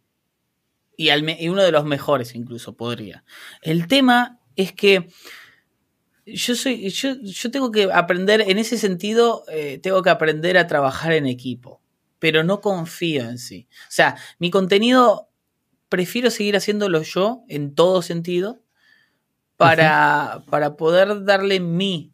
Y, 0.97 1.09
al 1.09 1.23
me- 1.23 1.39
y 1.41 1.49
uno 1.49 1.63
de 1.63 1.73
los 1.73 1.85
mejores 1.87 2.35
incluso 2.35 2.77
podría. 2.77 3.25
El 3.63 3.87
tema 3.89 4.39
es 4.55 4.73
que 4.73 5.09
yo 6.27 6.55
soy, 6.55 6.89
yo, 6.91 7.15
yo 7.23 7.51
tengo 7.51 7.71
que 7.71 7.89
aprender, 7.93 8.43
en 8.43 8.59
ese 8.59 8.77
sentido, 8.77 9.45
eh, 9.51 9.79
tengo 9.83 10.03
que 10.03 10.11
aprender 10.11 10.59
a 10.59 10.67
trabajar 10.67 11.13
en 11.13 11.27
equipo. 11.27 11.81
Pero 12.21 12.45
no 12.45 12.61
confío 12.61 13.29
en 13.29 13.39
sí. 13.39 13.67
O 13.89 13.91
sea, 13.91 14.17
mi 14.39 14.51
contenido 14.51 15.29
prefiero 15.89 16.31
seguir 16.31 16.57
haciéndolo 16.57 17.03
yo 17.03 17.43
en 17.49 17.75
todo 17.75 18.01
sentido 18.03 18.61
para, 19.57 20.45
para 20.49 20.77
poder 20.77 21.25
darle 21.25 21.61
mi, 21.61 22.13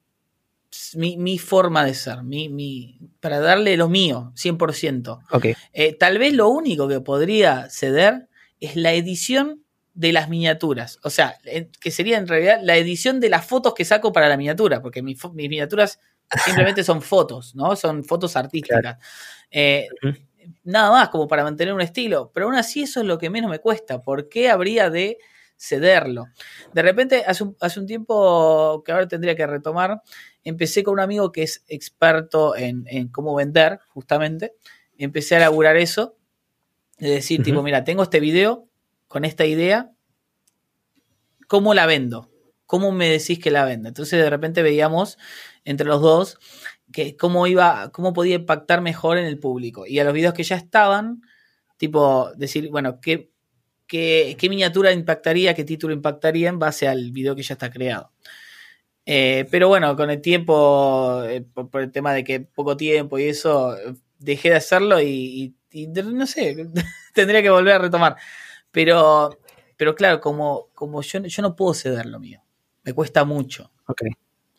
mi, 0.94 1.16
mi 1.16 1.38
forma 1.38 1.84
de 1.84 1.94
ser, 1.94 2.22
mi, 2.24 2.48
mi, 2.48 2.98
para 3.20 3.38
darle 3.38 3.76
lo 3.76 3.88
mío, 3.88 4.32
100%. 4.34 5.20
Ok. 5.30 5.46
Eh, 5.72 5.92
tal 5.94 6.18
vez 6.18 6.32
lo 6.32 6.48
único 6.48 6.88
que 6.88 7.00
podría 7.00 7.68
ceder 7.70 8.28
es 8.58 8.74
la 8.74 8.94
edición 8.94 9.62
de 9.94 10.12
las 10.12 10.28
miniaturas. 10.28 10.98
O 11.02 11.10
sea, 11.10 11.38
que 11.80 11.90
sería 11.90 12.18
en 12.18 12.26
realidad 12.26 12.60
la 12.62 12.76
edición 12.76 13.20
de 13.20 13.28
las 13.28 13.46
fotos 13.46 13.74
que 13.74 13.84
saco 13.84 14.12
para 14.12 14.28
la 14.28 14.36
miniatura, 14.36 14.82
porque 14.82 15.02
mis 15.02 15.18
miniaturas 15.32 16.00
simplemente 16.44 16.84
son 16.84 17.02
fotos, 17.02 17.54
¿no? 17.54 17.76
Son 17.76 18.04
fotos 18.04 18.36
artísticas. 18.36 18.96
Eh. 19.50 19.88
Nada 20.64 20.90
más 20.90 21.08
como 21.08 21.26
para 21.26 21.42
mantener 21.42 21.74
un 21.74 21.80
estilo, 21.80 22.30
pero 22.32 22.46
aún 22.46 22.54
así 22.54 22.82
eso 22.82 23.00
es 23.00 23.06
lo 23.06 23.18
que 23.18 23.30
menos 23.30 23.50
me 23.50 23.58
cuesta. 23.58 24.02
¿Por 24.02 24.28
qué 24.28 24.48
habría 24.48 24.90
de 24.90 25.18
cederlo? 25.56 26.26
De 26.72 26.82
repente, 26.82 27.24
hace 27.26 27.44
un, 27.44 27.56
hace 27.60 27.80
un 27.80 27.86
tiempo 27.86 28.82
que 28.84 28.92
ahora 28.92 29.08
tendría 29.08 29.34
que 29.34 29.46
retomar, 29.46 30.02
empecé 30.44 30.84
con 30.84 30.94
un 30.94 31.00
amigo 31.00 31.32
que 31.32 31.42
es 31.42 31.64
experto 31.66 32.54
en, 32.56 32.84
en 32.88 33.08
cómo 33.08 33.34
vender, 33.34 33.80
justamente. 33.88 34.54
Empecé 34.98 35.36
a 35.36 35.40
laburar 35.40 35.76
eso, 35.76 36.16
de 36.98 37.10
decir, 37.10 37.42
tipo, 37.42 37.62
mira, 37.62 37.84
tengo 37.84 38.02
este 38.02 38.20
video 38.20 38.68
con 39.08 39.24
esta 39.24 39.44
idea, 39.44 39.90
¿cómo 41.48 41.74
la 41.74 41.86
vendo? 41.86 42.30
¿Cómo 42.66 42.92
me 42.92 43.08
decís 43.08 43.38
que 43.38 43.50
la 43.50 43.64
venda? 43.64 43.88
Entonces 43.88 44.20
de 44.20 44.30
repente 44.30 44.62
veíamos 44.62 45.18
entre 45.64 45.86
los 45.86 46.00
dos 46.02 46.38
que 46.92 47.16
cómo 47.16 47.46
iba, 47.46 47.90
cómo 47.92 48.12
podía 48.12 48.36
impactar 48.36 48.80
mejor 48.80 49.18
en 49.18 49.26
el 49.26 49.38
público. 49.38 49.86
Y 49.86 49.98
a 49.98 50.04
los 50.04 50.12
videos 50.14 50.34
que 50.34 50.44
ya 50.44 50.56
estaban, 50.56 51.22
tipo, 51.78 52.32
decir, 52.36 52.70
bueno, 52.70 53.00
¿qué, 53.00 53.30
qué, 53.86 54.36
miniatura 54.50 54.92
impactaría, 54.92 55.54
qué 55.54 55.64
título 55.64 55.94
impactaría 55.94 56.48
en 56.48 56.58
base 56.58 56.88
al 56.88 57.12
video 57.12 57.36
que 57.36 57.42
ya 57.42 57.54
está 57.54 57.70
creado? 57.70 58.12
Eh, 59.06 59.46
pero 59.50 59.68
bueno, 59.68 59.96
con 59.96 60.10
el 60.10 60.20
tiempo, 60.20 61.22
eh, 61.24 61.42
por, 61.42 61.82
el 61.82 61.92
tema 61.92 62.12
de 62.12 62.24
que 62.24 62.40
poco 62.40 62.76
tiempo 62.76 63.18
y 63.18 63.24
eso, 63.24 63.76
dejé 64.18 64.50
de 64.50 64.56
hacerlo 64.56 65.00
y, 65.00 65.54
y- 65.70 65.86
no 65.88 66.26
sé, 66.26 66.56
tendría 67.14 67.42
que 67.42 67.50
volver 67.50 67.74
a 67.74 67.78
retomar. 67.78 68.16
Pero, 68.72 69.38
pero 69.76 69.94
claro, 69.94 70.20
como, 70.20 70.68
como 70.74 71.02
yo, 71.02 71.20
yo 71.22 71.42
no 71.42 71.56
puedo 71.56 71.74
ceder 71.74 72.06
lo 72.06 72.20
mío. 72.20 72.45
Me 72.86 72.94
cuesta 72.94 73.24
mucho, 73.24 73.70
Ok. 73.86 74.02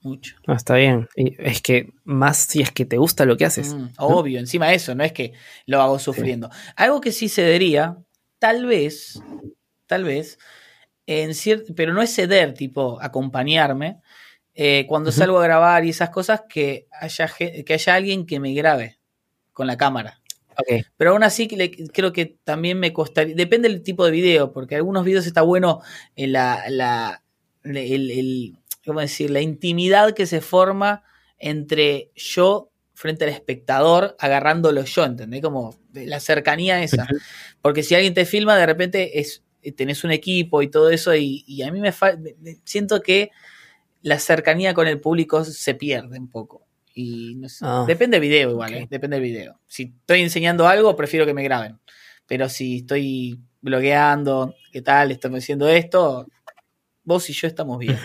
mucho. 0.02 0.36
No, 0.46 0.54
está 0.54 0.76
bien. 0.76 1.08
Y 1.16 1.36
es 1.40 1.62
que 1.62 1.92
más 2.04 2.38
si 2.38 2.62
es 2.62 2.72
que 2.72 2.86
te 2.86 2.98
gusta 2.98 3.26
lo 3.26 3.38
que 3.38 3.46
haces. 3.46 3.74
Mm, 3.74 3.88
obvio, 3.98 4.38
encima 4.40 4.68
de 4.68 4.76
eso, 4.76 4.94
no 4.94 5.04
es 5.04 5.14
que 5.14 5.34
lo 5.66 5.82
hago 5.82 5.98
sufriendo. 5.98 6.50
Algo 6.76 7.02
que 7.02 7.12
sí 7.12 7.30
cedería, 7.30 7.98
tal 8.38 8.66
vez, 8.66 9.22
tal 9.88 10.04
vez, 10.04 10.38
en 11.08 11.32
pero 11.76 11.94
no 11.94 12.02
es 12.02 12.14
ceder, 12.14 12.54
tipo 12.54 13.02
acompañarme. 13.02 14.02
eh, 14.60 14.86
cuando 14.88 15.12
salgo 15.12 15.40
a 15.40 15.44
grabar 15.44 15.86
y 15.86 15.90
esas 15.90 16.10
cosas, 16.10 16.42
que 16.50 16.88
haya, 16.92 17.30
que 17.38 17.74
haya 17.74 17.94
alguien 17.94 18.26
que 18.26 18.40
me 18.40 18.54
grabe 18.56 18.98
con 19.54 19.68
la 19.68 19.78
cámara. 19.78 20.20
Ok. 20.58 20.84
Pero 20.98 21.12
aún 21.12 21.22
así 21.24 21.48
le- 21.48 21.70
creo 21.94 22.12
que 22.12 22.38
también 22.44 22.80
me 22.80 22.92
costaría, 22.92 23.36
depende 23.36 23.70
del 23.70 23.84
tipo 23.84 24.04
de 24.04 24.12
video, 24.12 24.52
porque 24.52 24.76
algunos 24.76 25.06
videos 25.06 25.28
está 25.28 25.44
bueno 25.44 25.82
en 26.16 26.32
la, 26.32 26.64
la 26.70 27.24
el, 27.76 28.12
el- 28.12 28.58
¿cómo 28.86 29.02
decir? 29.02 29.30
la 29.32 29.42
intimidad 29.42 30.14
que 30.14 30.26
se 30.26 30.40
forma 30.42 31.04
entre 31.40 32.12
yo 32.16 32.72
frente 32.94 33.26
al 33.26 33.32
espectador 33.32 34.16
agarrándolo 34.20 34.84
yo, 34.86 35.04
¿entendés? 35.04 35.42
Como 35.42 35.78
la 35.94 36.20
cercanía 36.20 36.82
esa. 36.82 37.06
Porque 37.62 37.84
si 37.84 37.94
alguien 37.96 38.14
te 38.14 38.26
filma, 38.26 38.56
de 38.58 38.66
repente 38.66 39.20
es, 39.20 39.44
tenés 39.76 40.04
un 40.04 40.12
equipo 40.12 40.62
y 40.62 40.70
todo 40.70 40.90
eso, 40.90 41.14
y, 41.16 41.44
y 41.46 41.62
a 41.64 41.72
mí 41.72 41.80
me, 41.80 41.94
siento 42.64 43.02
que 43.02 43.30
la 44.02 44.18
cercanía 44.20 44.74
con 44.74 44.88
el 44.88 45.00
público 45.00 45.44
se 45.44 45.76
pierde 45.76 46.18
un 46.18 46.30
poco. 46.30 46.66
Y 46.94 47.36
no 47.36 47.50
sé, 47.50 47.66
Ah, 47.68 47.84
depende 47.88 48.16
del 48.20 48.28
video 48.30 48.50
igual. 48.52 48.74
¿eh? 48.74 48.88
depende 48.90 49.18
del 49.18 49.24
video. 49.24 49.60
Si 49.68 49.94
estoy 50.00 50.22
enseñando 50.22 50.68
algo, 50.68 50.96
prefiero 50.96 51.26
que 51.26 51.34
me 51.34 51.44
graben. 51.44 51.78
Pero 52.26 52.50
si 52.50 52.78
estoy 52.78 53.40
blogueando, 53.62 54.56
¿qué 54.72 54.82
tal? 54.82 55.12
Estamos 55.12 55.40
haciendo 55.40 55.68
esto, 55.68 56.26
vos 57.08 57.30
y 57.30 57.34
yo 57.34 57.48
estamos 57.48 57.80
bien. 57.80 57.98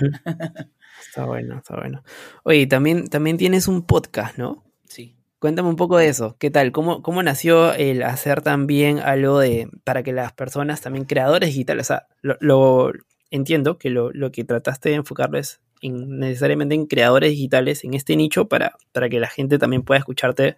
Está 1.06 1.24
bueno, 1.26 1.58
está 1.58 1.76
bueno. 1.76 2.02
Oye, 2.44 2.66
también, 2.66 3.08
también 3.08 3.36
tienes 3.36 3.68
un 3.68 3.82
podcast, 3.82 4.38
¿no? 4.38 4.64
Sí. 4.88 5.16
Cuéntame 5.38 5.68
un 5.68 5.76
poco 5.76 5.98
de 5.98 6.08
eso. 6.08 6.36
¿Qué 6.38 6.50
tal? 6.50 6.70
¿Cómo, 6.72 7.02
cómo 7.02 7.22
nació 7.22 7.74
el 7.74 8.02
hacer 8.04 8.42
también 8.42 9.00
algo 9.00 9.40
de 9.40 9.68
para 9.84 10.02
que 10.04 10.12
las 10.12 10.32
personas 10.32 10.80
también 10.80 11.04
creadores 11.04 11.48
digitales, 11.48 11.86
o 11.86 11.88
sea, 11.88 12.06
lo, 12.22 12.36
lo- 12.40 12.92
entiendo 13.30 13.78
que 13.78 13.88
lo, 13.90 14.12
lo 14.12 14.30
que 14.30 14.44
trataste 14.44 14.90
de 14.90 14.96
enfocarlo 14.96 15.38
es 15.38 15.60
en- 15.80 16.18
necesariamente 16.20 16.74
en 16.76 16.86
creadores 16.86 17.30
digitales 17.30 17.82
en 17.82 17.94
este 17.94 18.14
nicho 18.14 18.46
para, 18.46 18.76
para 18.92 19.08
que 19.08 19.18
la 19.18 19.28
gente 19.28 19.58
también 19.58 19.82
pueda 19.82 19.98
escucharte 19.98 20.56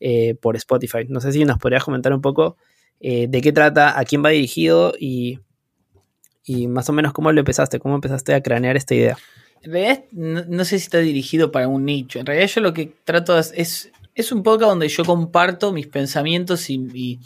eh, 0.00 0.34
por 0.36 0.56
Spotify. 0.56 1.04
No 1.08 1.20
sé 1.20 1.32
si 1.32 1.44
nos 1.44 1.58
podrías 1.58 1.84
comentar 1.84 2.12
un 2.14 2.22
poco 2.22 2.56
eh, 3.00 3.26
de 3.28 3.40
qué 3.42 3.52
trata, 3.52 3.98
a 3.98 4.04
quién 4.04 4.24
va 4.24 4.30
dirigido 4.30 4.94
y, 4.98 5.40
y 6.44 6.66
más 6.66 6.88
o 6.88 6.92
menos 6.92 7.12
cómo 7.12 7.30
lo 7.32 7.40
empezaste, 7.40 7.78
cómo 7.78 7.94
empezaste 7.94 8.34
a 8.34 8.42
cranear 8.42 8.76
esta 8.76 8.94
idea. 8.94 9.16
En 9.62 9.72
realidad, 9.72 10.04
no, 10.12 10.44
no 10.48 10.64
sé 10.64 10.78
si 10.78 10.84
está 10.84 10.98
dirigido 10.98 11.52
para 11.52 11.68
un 11.68 11.84
nicho. 11.84 12.18
En 12.18 12.26
realidad, 12.26 12.48
yo 12.48 12.60
lo 12.60 12.72
que 12.74 12.92
trato 13.04 13.38
es. 13.38 13.52
Es, 13.56 13.90
es 14.14 14.32
un 14.32 14.42
podcast 14.42 14.70
donde 14.70 14.88
yo 14.88 15.04
comparto 15.04 15.72
mis 15.72 15.86
pensamientos 15.86 16.68
y, 16.68 16.74
y- 16.92 17.20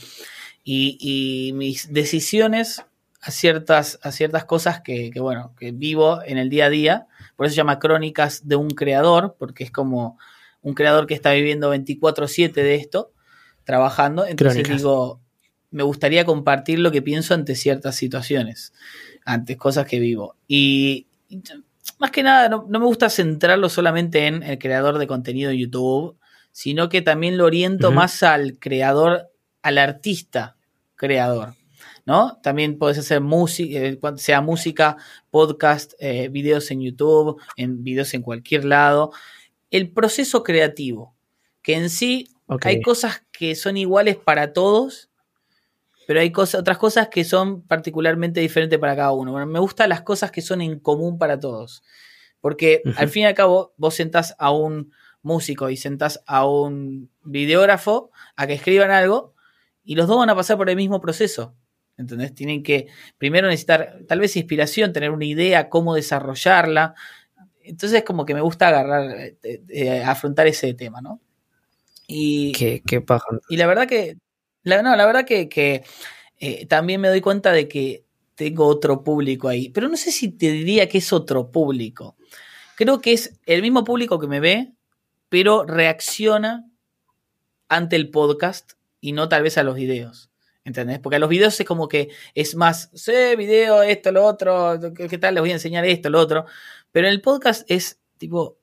y- 0.65 1.49
y 1.49 1.53
mis 1.55 1.93
decisiones 1.93 2.83
a 3.23 3.31
ciertas, 3.31 3.99
a 4.03 4.13
ciertas 4.13 4.45
cosas 4.45 4.81
que, 4.83 5.11
que, 5.11 5.19
bueno, 5.21 5.53
que 5.59 5.73
vivo 5.73 6.21
en 6.25 6.39
el 6.39 6.49
día 6.51 6.67
a 6.67 6.71
día. 6.71 7.07
Por 7.37 7.47
eso 7.47 7.55
se 7.55 7.57
llama 7.57 7.79
Crónicas 7.79 8.47
de 8.47 8.57
un 8.57 8.71
Creador, 8.71 9.35
porque 9.39 9.65
es 9.65 9.71
como 9.71 10.19
un 10.63 10.75
creador 10.75 11.07
que 11.07 11.15
está 11.15 11.33
viviendo 11.33 11.75
24-7 11.75 12.53
de 12.53 12.75
esto, 12.77 13.13
trabajando. 13.65 14.27
Entonces 14.27 14.63
Crónicas. 14.63 14.77
digo, 14.79 15.21
me 15.77 15.83
gustaría 15.83 16.25
compartir 16.25 16.79
lo 16.79 16.91
que 16.91 17.03
pienso 17.03 17.35
ante 17.35 17.55
ciertas 17.55 17.97
situaciones, 17.97 18.73
ante 19.27 19.59
cosas 19.59 19.87
que 19.87 19.99
vivo. 19.99 20.35
Y, 20.49 21.07
más 21.99 22.11
que 22.11 22.23
nada, 22.23 22.49
no, 22.49 22.65
no 22.67 22.81
me 22.81 22.87
gusta 22.87 23.11
centrarlo 23.11 23.69
solamente 23.69 24.27
en 24.27 24.43
el 24.43 24.59
creador 24.59 24.97
de 24.97 25.07
contenido 25.07 25.51
de 25.51 25.59
YouTube, 25.59 26.17
sino 26.51 26.89
que 26.89 27.03
también 27.03 27.37
lo 27.37 27.45
oriento 27.45 27.93
más 27.93 28.23
al 28.23 28.59
creador, 28.59 29.31
al 29.61 29.77
artista 29.77 30.57
creador. 30.95 31.53
¿No? 32.07 32.39
También 32.43 32.79
puedes 32.79 32.97
hacer 32.97 33.21
música, 33.21 33.79
sea 34.17 34.41
música, 34.41 34.97
podcast, 35.31 35.93
eh, 35.99 36.29
videos 36.29 36.71
en 36.71 36.81
YouTube, 36.81 37.39
en 37.57 37.85
videos 37.85 38.15
en 38.15 38.23
cualquier 38.23 38.65
lado. 38.65 39.13
El 39.71 39.91
proceso 39.91 40.43
creativo, 40.43 41.15
que 41.61 41.75
en 41.75 41.91
sí 41.91 42.29
hay 42.63 42.81
cosas 42.81 43.27
que 43.31 43.55
son 43.57 43.77
iguales 43.77 44.17
para 44.17 44.55
todos, 44.55 45.11
pero 46.07 46.21
hay 46.21 46.31
cosas, 46.31 46.61
otras 46.61 46.79
cosas 46.79 47.09
que 47.09 47.25
son 47.25 47.63
particularmente 47.63 48.41
diferentes 48.41 48.79
para 48.79 48.95
cada 48.95 49.13
uno. 49.13 49.33
Bueno, 49.33 49.47
me 49.47 49.59
gustan 49.59 49.89
las 49.89 50.03
cosas 50.03 50.31
que 50.31 50.41
son 50.41 50.61
en 50.61 50.79
común 50.79 51.19
para 51.19 51.39
todos. 51.41 51.83
Porque 52.41 52.83
al 52.97 53.09
fin 53.09 53.25
y 53.25 53.27
al 53.27 53.35
cabo, 53.35 53.75
vos 53.77 53.95
sentás 53.95 54.37
a 54.39 54.53
un 54.53 54.93
músico 55.23 55.69
y 55.69 55.77
sentás 55.77 56.23
a 56.27 56.47
un 56.47 57.11
videógrafo 57.25 58.13
a 58.37 58.47
que 58.47 58.53
escriban 58.53 58.93
algo 58.93 59.35
y 59.85 59.97
los 59.97 60.07
dos 60.07 60.19
van 60.19 60.31
a 60.31 60.37
pasar 60.37 60.57
por 60.57 60.71
el 60.71 60.77
mismo 60.77 61.01
proceso. 61.01 61.57
¿Entendés? 61.97 62.35
Tienen 62.35 62.63
que 62.63 62.87
primero 63.19 63.49
necesitar 63.49 64.01
tal 64.07 64.21
vez 64.21 64.37
inspiración, 64.37 64.93
tener 64.93 65.11
una 65.11 65.25
idea, 65.25 65.69
cómo 65.71 65.95
desarrollarla. 65.95 66.95
Entonces 67.63 68.05
como 68.05 68.25
que 68.27 68.35
me 68.35 68.43
gusta 68.43 68.69
agarrar, 68.69 69.11
eh, 69.11 69.39
eh, 69.69 70.03
afrontar 70.05 70.47
ese 70.47 70.73
tema, 70.75 71.01
¿no? 71.01 71.21
Y, 72.07 72.53
Qué, 72.53 72.83
qué 72.87 73.01
paja. 73.01 73.27
y 73.49 73.57
la 73.57 73.67
verdad 73.67 73.89
que, 73.89 74.19
la, 74.67 74.83
no, 74.83 74.97
la 74.97 75.07
verdad 75.07 75.25
que, 75.25 75.85
eh, 76.41 76.67
también 76.67 77.01
me 77.01 77.09
doy 77.09 77.21
cuenta 77.21 77.53
de 77.53 77.69
que 77.69 78.05
tengo 78.35 78.67
otro 78.67 79.05
público 79.05 79.49
ahí. 79.49 79.69
Pero 79.71 79.89
no 79.89 79.97
sé 79.97 80.11
si 80.11 80.29
te 80.29 80.51
diría 80.51 80.89
que 80.89 80.99
es 80.99 81.13
otro 81.13 81.53
público. 81.53 82.17
Creo 82.75 83.01
que 83.01 83.13
es 83.13 83.39
el 83.47 83.63
mismo 83.63 83.85
público 83.85 84.19
que 84.19 84.27
me 84.27 84.41
ve, 84.41 84.73
pero 85.29 85.65
reacciona 85.65 86.69
ante 87.69 87.95
el 87.95 88.11
podcast 88.11 88.73
y 89.01 89.13
no 89.13 89.29
tal 89.29 89.45
vez 89.45 89.57
a 89.57 89.63
los 89.63 89.77
videos. 89.77 90.31
¿Entendés? 90.65 90.99
Porque 90.99 91.17
a 91.17 91.21
los 91.21 91.31
videos 91.31 91.61
es 91.61 91.67
como 91.67 91.87
que 91.87 92.09
es 92.35 92.57
más, 92.57 92.91
sé, 92.93 93.37
video, 93.37 93.85
esto, 93.85 94.11
lo 94.11 94.25
otro, 94.25 94.81
¿qué, 94.97 95.07
qué 95.07 95.19
tal? 95.19 95.35
Les 95.35 95.43
voy 95.43 95.51
a 95.51 95.55
enseñar 95.55 95.85
esto, 95.85 96.11
lo 96.11 96.19
otro. 96.19 96.45
Pero 96.91 97.07
en 97.07 97.13
el 97.13 97.21
podcast 97.21 97.71
es 97.71 98.01
tipo 98.19 98.59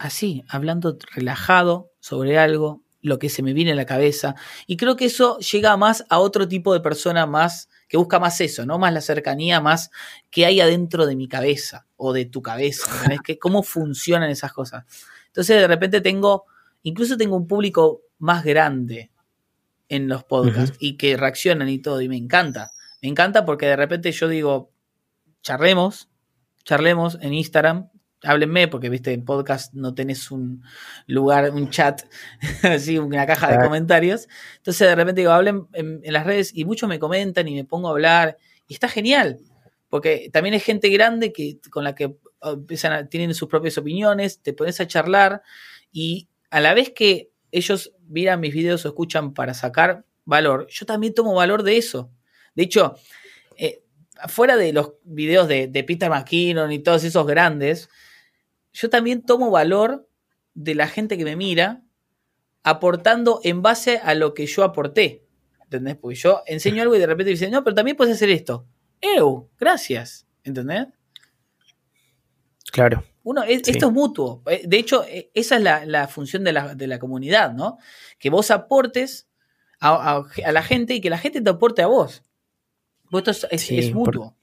así, 0.00 0.42
hablando 0.48 0.98
relajado 1.14 1.92
sobre 2.00 2.38
algo, 2.38 2.83
lo 3.04 3.18
que 3.18 3.28
se 3.28 3.42
me 3.42 3.52
viene 3.52 3.72
a 3.72 3.74
la 3.74 3.84
cabeza. 3.84 4.34
Y 4.66 4.78
creo 4.78 4.96
que 4.96 5.04
eso 5.04 5.38
llega 5.38 5.76
más 5.76 6.06
a 6.08 6.18
otro 6.20 6.48
tipo 6.48 6.72
de 6.72 6.80
persona 6.80 7.26
más 7.26 7.68
que 7.86 7.98
busca 7.98 8.18
más 8.18 8.40
eso, 8.40 8.64
¿no? 8.64 8.78
Más 8.78 8.94
la 8.94 9.02
cercanía, 9.02 9.60
más 9.60 9.90
que 10.30 10.46
hay 10.46 10.62
adentro 10.62 11.04
de 11.04 11.14
mi 11.14 11.28
cabeza 11.28 11.86
o 11.96 12.14
de 12.14 12.24
tu 12.24 12.40
cabeza. 12.40 12.90
Que, 13.24 13.38
¿Cómo 13.38 13.62
funcionan 13.62 14.30
esas 14.30 14.54
cosas? 14.54 14.84
Entonces 15.26 15.60
de 15.60 15.68
repente 15.68 16.00
tengo, 16.00 16.46
incluso 16.82 17.18
tengo 17.18 17.36
un 17.36 17.46
público 17.46 18.00
más 18.18 18.42
grande 18.42 19.10
en 19.90 20.08
los 20.08 20.24
podcasts 20.24 20.78
y 20.80 20.96
que 20.96 21.18
reaccionan 21.18 21.68
y 21.68 21.80
todo, 21.80 22.00
y 22.00 22.08
me 22.08 22.16
encanta. 22.16 22.72
Me 23.02 23.10
encanta 23.10 23.44
porque 23.44 23.66
de 23.66 23.76
repente 23.76 24.12
yo 24.12 24.28
digo, 24.28 24.72
charlemos, 25.42 26.08
charlemos 26.64 27.18
en 27.20 27.34
Instagram, 27.34 27.90
háblenme, 28.24 28.68
porque 28.68 28.88
viste, 28.88 29.12
en 29.12 29.24
podcast 29.24 29.74
no 29.74 29.94
tenés 29.94 30.30
un 30.30 30.62
lugar, 31.06 31.50
un 31.50 31.70
chat, 31.70 32.02
así, 32.62 32.98
una 32.98 33.26
caja 33.26 33.50
de 33.56 33.64
comentarios. 33.64 34.28
Entonces 34.56 34.88
de 34.88 34.94
repente 34.94 35.20
digo, 35.20 35.32
hablen 35.32 35.66
en, 35.72 36.00
en 36.02 36.12
las 36.12 36.24
redes 36.26 36.50
y 36.54 36.64
muchos 36.64 36.88
me 36.88 36.98
comentan 36.98 37.46
y 37.48 37.54
me 37.54 37.64
pongo 37.64 37.88
a 37.88 37.90
hablar, 37.92 38.36
y 38.66 38.74
está 38.74 38.88
genial, 38.88 39.38
porque 39.88 40.30
también 40.32 40.54
hay 40.54 40.60
gente 40.60 40.88
grande 40.88 41.32
que, 41.32 41.58
con 41.70 41.84
la 41.84 41.94
que 41.94 42.16
ah, 42.40 42.52
empiezan 42.54 42.92
a- 42.92 43.06
tienen 43.08 43.34
sus 43.34 43.48
propias 43.48 43.76
opiniones, 43.78 44.40
te 44.40 44.52
pones 44.52 44.80
a 44.80 44.86
charlar, 44.86 45.42
y 45.92 46.28
a 46.50 46.60
la 46.60 46.74
vez 46.74 46.90
que 46.90 47.30
ellos 47.52 47.92
miran 48.08 48.40
mis 48.40 48.52
videos 48.54 48.84
o 48.84 48.88
escuchan 48.88 49.34
para 49.34 49.54
sacar 49.54 50.04
valor, 50.24 50.66
yo 50.70 50.86
también 50.86 51.14
tomo 51.14 51.34
valor 51.34 51.62
de 51.62 51.76
eso. 51.76 52.10
De 52.54 52.62
hecho, 52.64 52.94
eh, 53.56 53.82
fuera 54.28 54.56
de 54.56 54.72
los 54.72 54.92
videos 55.04 55.46
de, 55.48 55.66
de 55.68 55.84
Peter 55.84 56.08
McKinnon 56.08 56.72
y 56.72 56.78
todos 56.78 57.04
esos 57.04 57.26
grandes, 57.26 57.88
yo 58.74 58.90
también 58.90 59.22
tomo 59.22 59.50
valor 59.50 60.06
de 60.52 60.74
la 60.74 60.86
gente 60.86 61.16
que 61.16 61.24
me 61.24 61.34
mira 61.36 61.82
aportando 62.62 63.40
en 63.42 63.62
base 63.62 63.98
a 63.98 64.14
lo 64.14 64.34
que 64.34 64.46
yo 64.46 64.62
aporté. 64.64 65.24
¿Entendés? 65.62 65.96
Porque 65.96 66.14
yo 66.16 66.42
enseño 66.46 66.82
algo 66.82 66.94
y 66.94 66.98
de 66.98 67.06
repente 67.06 67.30
dicen, 67.30 67.50
no, 67.50 67.64
pero 67.64 67.74
también 67.74 67.96
puedes 67.96 68.14
hacer 68.14 68.28
esto. 68.30 68.66
¡Ew! 69.00 69.48
Gracias. 69.58 70.26
¿Entendés? 70.44 70.86
Claro. 72.72 73.04
Uno, 73.22 73.42
es- 73.42 73.62
Sí. 73.64 73.70
Esto 73.72 73.86
es 73.86 73.92
mutuo. 73.92 74.42
Eh, 74.46 74.62
De 74.66 74.78
hecho, 74.78 75.04
eh, 75.04 75.30
esa 75.34 75.56
es 75.56 75.62
la, 75.62 75.86
la 75.86 76.08
función 76.08 76.44
de 76.44 76.52
la, 76.52 76.74
de 76.74 76.86
la 76.86 76.98
comunidad, 76.98 77.52
¿no? 77.52 77.78
Que 78.18 78.30
vos 78.30 78.50
aportes 78.50 79.28
a, 79.80 80.16
a- 80.18 80.24
a 80.46 80.52
la 80.52 80.62
gente 80.62 80.94
y 80.94 81.00
que 81.00 81.10
la 81.10 81.18
gente 81.18 81.40
te 81.40 81.50
aporte 81.50 81.82
a 81.82 81.86
vos. 81.86 82.22
Pues 83.10 83.26
esto 83.28 83.46
es, 83.46 83.52
es- 83.52 83.62
Sí, 83.62 83.78
es 83.78 83.86
por- 83.90 83.96
mutuo. 84.14 84.36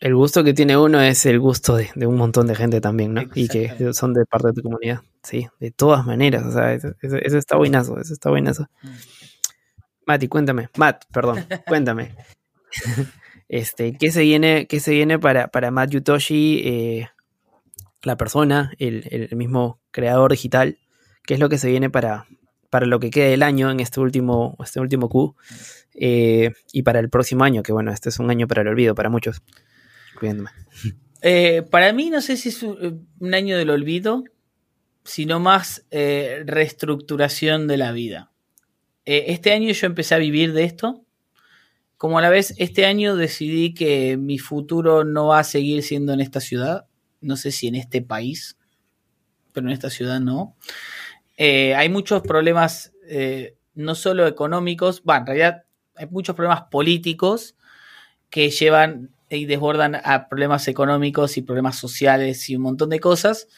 El 0.00 0.14
gusto 0.14 0.44
que 0.44 0.52
tiene 0.52 0.76
uno 0.76 1.00
es 1.00 1.24
el 1.26 1.40
gusto 1.40 1.76
de, 1.76 1.90
de 1.94 2.06
un 2.06 2.16
montón 2.16 2.46
de 2.46 2.54
gente 2.54 2.80
también, 2.80 3.14
¿no? 3.14 3.22
Y 3.34 3.48
que 3.48 3.92
son 3.94 4.12
de 4.12 4.26
parte 4.26 4.48
de 4.48 4.52
tu 4.54 4.62
comunidad. 4.62 5.00
Sí, 5.22 5.46
de 5.60 5.70
todas 5.70 6.04
maneras. 6.04 6.44
O 6.44 6.52
sea, 6.52 6.74
eso, 6.74 6.88
eso- 7.00 7.16
eso 7.16 7.38
está 7.38 7.56
buenazo, 7.56 7.98
eso 7.98 8.12
está 8.12 8.28
buenazo. 8.30 8.66
Mm. 8.82 8.88
Mati, 10.06 10.28
cuéntame. 10.28 10.68
Matt, 10.76 11.04
perdón, 11.12 11.46
cuéntame. 11.66 12.14
Este, 13.48 13.94
¿qué 13.96 14.10
se 14.10 14.22
viene, 14.22 14.66
qué 14.66 14.80
se 14.80 14.92
viene 14.92 15.18
para, 15.18 15.48
para 15.48 15.70
Matt 15.70 15.90
Yutoshi, 15.90 16.60
eh, 16.64 17.08
la 18.02 18.16
persona, 18.16 18.72
el, 18.78 19.06
el 19.10 19.36
mismo 19.36 19.80
creador 19.90 20.32
digital? 20.32 20.78
¿Qué 21.26 21.34
es 21.34 21.40
lo 21.40 21.48
que 21.48 21.56
se 21.58 21.70
viene 21.70 21.88
para, 21.88 22.26
para 22.68 22.84
lo 22.86 23.00
que 23.00 23.10
quede 23.10 23.30
del 23.30 23.42
año 23.42 23.70
en 23.70 23.80
este 23.80 24.00
último, 24.00 24.56
este 24.62 24.80
último 24.80 25.08
Q. 25.08 25.34
Eh, 25.94 26.52
y 26.72 26.82
para 26.82 26.98
el 27.00 27.08
próximo 27.08 27.44
año, 27.44 27.62
que 27.62 27.72
bueno, 27.72 27.92
este 27.92 28.08
es 28.10 28.18
un 28.18 28.28
año 28.30 28.46
para 28.48 28.62
el 28.62 28.68
olvido 28.68 28.94
para 28.94 29.08
muchos. 29.08 29.42
Eh, 31.26 31.62
para 31.70 31.92
mí 31.94 32.10
no 32.10 32.20
sé 32.20 32.36
si 32.36 32.50
es 32.50 32.62
un, 32.62 33.08
año 33.32 33.56
del 33.56 33.70
olvido, 33.70 34.24
sino 35.04 35.40
más 35.40 35.86
eh, 35.90 36.42
reestructuración 36.44 37.66
de 37.66 37.78
la 37.78 37.92
vida. 37.92 38.30
este 39.06 39.52
año 39.52 39.72
yo 39.72 39.86
empecé 39.86 40.14
a 40.14 40.18
vivir 40.18 40.52
de 40.52 40.64
esto. 40.64 41.02
Como 41.96 42.18
a 42.18 42.22
la 42.22 42.28
vez, 42.28 42.54
este 42.58 42.84
año 42.84 43.16
decidí 43.16 43.72
que 43.72 44.18
mi 44.18 44.38
futuro 44.38 45.04
no 45.04 45.28
va 45.28 45.38
a 45.38 45.44
seguir 45.44 45.82
siendo 45.82 46.12
en 46.12 46.20
esta 46.20 46.40
ciudad. 46.40 46.86
No 47.22 47.36
sé 47.36 47.52
si 47.52 47.68
en 47.68 47.76
este 47.76 48.02
país, 48.02 48.58
pero 49.52 49.66
en 49.66 49.72
esta 49.72 49.88
ciudad 49.88 50.20
no. 50.20 50.56
hay 51.38 51.88
muchos 51.88 52.20
problemas, 52.20 52.92
no 53.74 53.94
solo 53.94 54.26
económicos, 54.26 55.02
bueno, 55.02 55.20
en 55.20 55.26
realidad 55.26 55.64
hay 55.96 56.06
muchos 56.08 56.36
problemas 56.36 56.64
políticos 56.70 57.56
que 58.28 58.50
llevan 58.50 59.13
y 59.28 59.46
desbordan 59.46 60.00
a 60.04 60.28
problemas 60.28 60.68
económicos 60.68 61.36
y 61.36 61.42
problemas 61.42 61.76
sociales 61.76 62.48
y 62.50 62.56
un 62.56 62.62
montón 62.62 62.90
de 62.90 63.00
cosas 63.00 63.48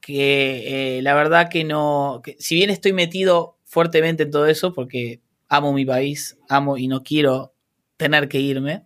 que 0.00 0.98
eh, 0.98 1.02
la 1.02 1.14
verdad 1.14 1.48
que 1.48 1.64
no, 1.64 2.22
si 2.38 2.54
bien 2.54 2.70
estoy 2.70 2.92
metido 2.92 3.58
fuertemente 3.64 4.24
en 4.24 4.30
todo 4.30 4.46
eso 4.46 4.72
porque 4.72 5.20
amo 5.48 5.72
mi 5.72 5.84
país, 5.84 6.38
amo 6.48 6.76
y 6.76 6.88
no 6.88 7.02
quiero 7.02 7.54
tener 7.96 8.28
que 8.28 8.38
irme, 8.38 8.84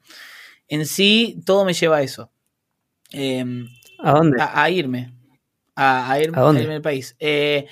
en 0.68 0.86
sí 0.86 1.40
todo 1.44 1.64
me 1.64 1.74
lleva 1.74 1.98
a 1.98 2.02
eso. 2.02 2.30
Em, 3.12 3.68
¿A 3.98 4.12
dónde? 4.12 4.38
A, 4.40 4.70
irme. 4.70 5.12
A, 5.74 6.18
irme, 6.20 6.38
¿A, 6.38 6.50
irme 6.50 6.74
del 6.74 6.82
país. 6.82 7.16
Eh, 7.18 7.66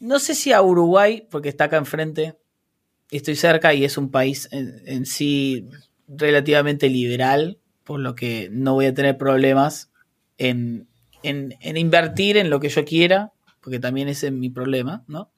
no 0.00 0.18
sé 0.18 0.34
si 0.34 0.52
a 0.52 0.60
Uruguay, 0.60 1.26
porque 1.30 1.48
está 1.48 1.64
acá 1.64 1.76
enfrente, 1.76 2.36
estoy 3.10 3.36
cerca 3.36 3.72
y 3.72 3.84
es 3.84 3.96
un 3.96 4.10
país 4.10 4.48
en, 4.50 5.06
sí 5.06 5.68
relativamente 6.08 6.88
liberal, 6.88 7.58
por 7.84 8.00
lo 8.00 8.14
que 8.14 8.48
no 8.50 8.74
voy 8.74 8.86
a 8.86 8.94
tener 8.94 9.18
problemas 9.18 9.90
en, 10.38 10.88
invertir 11.22 12.36
en 12.36 12.50
lo 12.50 12.60
que 12.60 12.68
yo 12.68 12.84
quiera, 12.84 13.32
porque 13.60 13.78
también 13.78 14.08
ese 14.08 14.26
es 14.26 14.32
mi 14.32 14.50
problema, 14.50 15.04
¿no? 15.06 15.30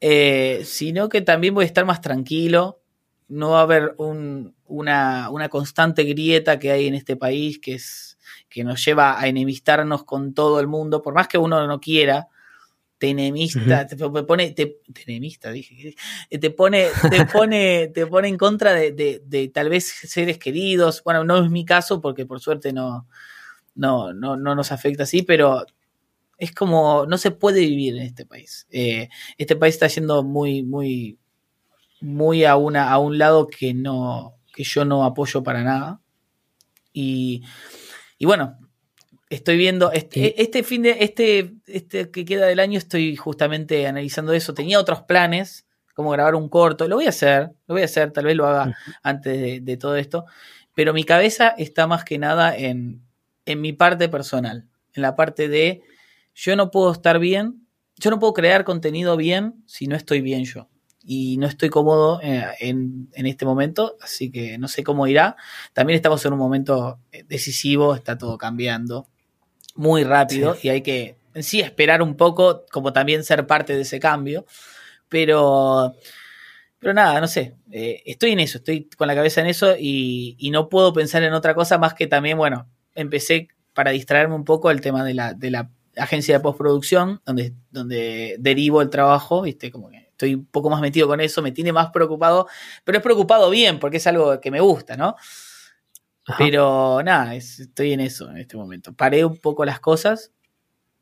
Eh, 0.00 0.62
sino 0.64 1.08
que 1.08 1.20
también 1.20 1.54
voy 1.54 1.62
a 1.62 1.66
estar 1.66 1.84
más 1.84 2.00
tranquilo, 2.00 2.80
no 3.28 3.50
va 3.50 3.60
a 3.60 3.62
haber 3.62 3.94
una, 3.96 5.30
una, 5.30 5.48
constante 5.48 6.04
grieta 6.04 6.58
que 6.58 6.70
hay 6.70 6.86
en 6.86 6.94
este 6.94 7.16
país 7.16 7.58
que, 7.58 7.74
es, 7.74 8.18
que 8.50 8.64
nos 8.64 8.84
lleva 8.84 9.18
a 9.18 9.28
enemistarnos 9.28 10.04
con 10.04 10.34
todo 10.34 10.60
el 10.60 10.66
mundo, 10.66 11.02
por 11.02 11.14
más 11.14 11.28
que 11.28 11.38
uno 11.38 11.66
no 11.66 11.80
quiera, 11.80 12.28
tenemista, 13.02 13.84
te 13.88 13.96
pone, 13.96 14.52
te, 14.52 14.78
tenemista, 14.92 15.50
dije, 15.50 15.96
te 16.30 16.50
pone, 16.50 16.86
te 17.10 17.26
pone, 17.26 17.88
te 17.88 18.06
pone 18.06 18.28
en 18.28 18.38
contra 18.38 18.74
de, 18.74 19.50
tal 19.52 19.70
vez 19.70 19.86
seres 19.86 20.38
queridos. 20.38 21.02
Bueno, 21.02 21.24
no 21.24 21.44
es 21.44 21.50
mi 21.50 21.64
caso 21.64 22.00
porque 22.00 22.26
por 22.26 22.38
suerte 22.38 22.72
no, 22.72 23.08
no, 23.74 24.12
no, 24.12 24.36
nos 24.36 24.70
afecta 24.70 25.02
así, 25.02 25.22
pero 25.22 25.66
es 26.38 26.54
como, 26.54 27.04
no 27.06 27.18
se 27.18 27.32
puede 27.32 27.62
vivir 27.62 27.96
en 27.96 28.02
este 28.02 28.24
país. 28.24 28.68
Eh, 28.70 29.08
este 29.36 29.56
país 29.56 29.74
está 29.74 29.88
yendo 29.88 30.22
muy, 30.22 30.62
muy, 30.62 31.18
muy 32.00 32.44
a, 32.44 32.54
una, 32.54 32.88
a 32.88 32.98
un 32.98 33.18
lado 33.18 33.48
que 33.48 33.74
no, 33.74 34.36
que 34.54 34.62
yo 34.62 34.84
no 34.84 35.04
apoyo 35.04 35.42
para 35.42 35.64
nada. 35.64 36.00
Y, 36.92 37.42
y 38.16 38.26
bueno, 38.26 38.60
Estoy 39.32 39.56
viendo, 39.56 39.90
este, 39.92 40.42
este, 40.42 40.62
fin 40.62 40.82
de, 40.82 40.98
este, 41.00 41.54
este 41.66 42.10
que 42.10 42.26
queda 42.26 42.44
del 42.44 42.60
año 42.60 42.76
estoy 42.76 43.16
justamente 43.16 43.86
analizando 43.86 44.34
eso. 44.34 44.52
Tenía 44.52 44.78
otros 44.78 45.04
planes, 45.04 45.66
como 45.94 46.10
grabar 46.10 46.34
un 46.34 46.50
corto. 46.50 46.86
Lo 46.86 46.96
voy 46.96 47.06
a 47.06 47.08
hacer, 47.08 47.50
lo 47.66 47.74
voy 47.74 47.80
a 47.80 47.86
hacer, 47.86 48.10
tal 48.10 48.26
vez 48.26 48.36
lo 48.36 48.46
haga 48.46 48.76
antes 49.02 49.64
de, 49.64 49.76
todo 49.78 49.96
esto. 49.96 50.26
Pero 50.74 50.92
mi 50.92 51.04
cabeza 51.04 51.48
está 51.56 51.86
más 51.86 52.04
que 52.04 52.18
nada 52.18 52.54
en, 52.54 53.06
en 53.46 53.62
mi 53.62 53.72
parte 53.72 54.10
personal. 54.10 54.68
En 54.92 55.00
la 55.00 55.16
parte 55.16 55.48
de 55.48 55.80
yo 56.34 56.54
no 56.54 56.70
puedo 56.70 56.92
estar 56.92 57.18
bien, 57.18 57.66
yo 57.96 58.10
no 58.10 58.18
puedo 58.18 58.34
crear 58.34 58.64
contenido 58.64 59.16
bien 59.16 59.64
si 59.66 59.86
no 59.86 59.96
estoy 59.96 60.20
bien 60.20 60.44
yo. 60.44 60.68
Y 61.02 61.38
no 61.38 61.46
estoy 61.46 61.70
cómodo 61.70 62.20
eh, 62.22 62.44
en, 62.60 63.08
en, 63.14 63.24
este 63.24 63.46
momento, 63.46 63.96
así 64.02 64.30
que 64.30 64.58
no 64.58 64.68
sé 64.68 64.84
cómo 64.84 65.06
irá. 65.06 65.36
También 65.72 65.96
estamos 65.96 66.22
en 66.26 66.34
un 66.34 66.38
momento 66.38 67.00
decisivo, 67.28 67.94
está 67.94 68.18
todo 68.18 68.36
cambiando 68.36 69.08
muy 69.74 70.04
rápido 70.04 70.56
y 70.62 70.68
hay 70.68 70.82
que 70.82 71.16
sí 71.40 71.60
esperar 71.60 72.02
un 72.02 72.16
poco, 72.16 72.64
como 72.70 72.92
también 72.92 73.24
ser 73.24 73.46
parte 73.46 73.74
de 73.74 73.82
ese 73.82 73.98
cambio. 73.98 74.44
Pero, 75.08 75.94
pero 76.78 76.94
nada, 76.94 77.20
no 77.20 77.26
sé, 77.26 77.54
eh, 77.70 78.02
estoy 78.06 78.32
en 78.32 78.40
eso, 78.40 78.58
estoy 78.58 78.88
con 78.96 79.06
la 79.08 79.14
cabeza 79.14 79.40
en 79.40 79.46
eso 79.46 79.74
y, 79.78 80.50
no 80.52 80.68
puedo 80.68 80.92
pensar 80.92 81.22
en 81.22 81.34
otra 81.34 81.54
cosa 81.54 81.78
más 81.78 81.94
que 81.94 82.06
también, 82.06 82.38
bueno, 82.38 82.66
empecé 82.94 83.48
para 83.74 83.90
distraerme 83.90 84.34
un 84.34 84.44
poco 84.44 84.70
el 84.70 84.80
tema 84.80 85.04
de 85.04 85.14
la, 85.14 85.34
de 85.34 85.50
la 85.50 85.70
agencia 85.96 86.36
de 86.36 86.42
postproducción, 86.42 87.20
donde, 87.26 87.52
donde 87.70 88.36
derivo 88.38 88.82
el 88.82 88.90
trabajo, 88.90 89.42
viste, 89.42 89.70
como 89.70 89.90
que 89.90 89.98
estoy 89.98 90.34
un 90.34 90.46
poco 90.46 90.70
más 90.70 90.80
metido 90.80 91.06
con 91.06 91.20
eso, 91.20 91.42
me 91.42 91.52
tiene 91.52 91.72
más 91.72 91.90
preocupado, 91.90 92.48
pero 92.84 92.98
es 92.98 93.04
preocupado 93.04 93.50
bien, 93.50 93.78
porque 93.78 93.98
es 93.98 94.06
algo 94.06 94.40
que 94.40 94.50
me 94.50 94.60
gusta, 94.60 94.96
¿no? 94.96 95.16
Pero 96.38 97.02
nada, 97.02 97.34
estoy 97.34 97.92
en 97.92 98.00
eso 98.00 98.30
en 98.30 98.38
este 98.38 98.56
momento. 98.56 98.92
Paré 98.92 99.24
un 99.24 99.36
poco 99.36 99.64
las 99.64 99.80
cosas. 99.80 100.32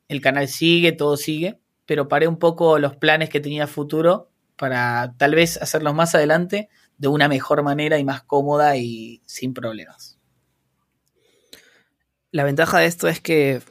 El 0.07 0.21
canal 0.21 0.47
sigue, 0.47 0.91
todo 0.91 1.17
sigue. 1.17 1.59
Pero 1.85 2.07
paré 2.07 2.27
un 2.27 2.37
poco 2.37 2.79
los 2.79 2.95
planes 2.95 3.29
que 3.29 3.39
tenía 3.39 3.67
futuro 3.67 4.31
para 4.57 5.13
tal 5.17 5.35
vez 5.35 5.61
hacerlos 5.61 5.93
más 5.93 6.15
adelante 6.15 6.69
de 6.97 7.07
una 7.07 7.27
mejor 7.27 7.63
manera 7.63 7.97
y 7.97 8.03
más 8.03 8.23
cómoda 8.23 8.77
y 8.77 9.21
sin 9.25 9.53
problemas. 9.53 10.19
La 12.31 12.43
ventaja 12.43 12.79
de 12.79 12.85
esto 12.85 13.07
es 13.07 13.19
que 13.19 13.61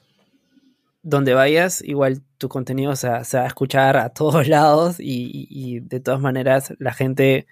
donde 1.03 1.33
vayas, 1.33 1.83
igual 1.83 2.23
tu 2.39 2.49
contenido 2.49 2.95
se, 2.97 3.09
va 3.09 3.19
a 3.19 3.47
escuchar 3.47 3.97
a 3.97 4.09
todos 4.13 4.49
lados 4.49 4.97
y, 4.99 5.47
y, 5.49 5.81
de 5.81 6.01
todas 6.01 6.21
maneras 6.21 6.75
la 6.79 6.93
gente 6.93 7.47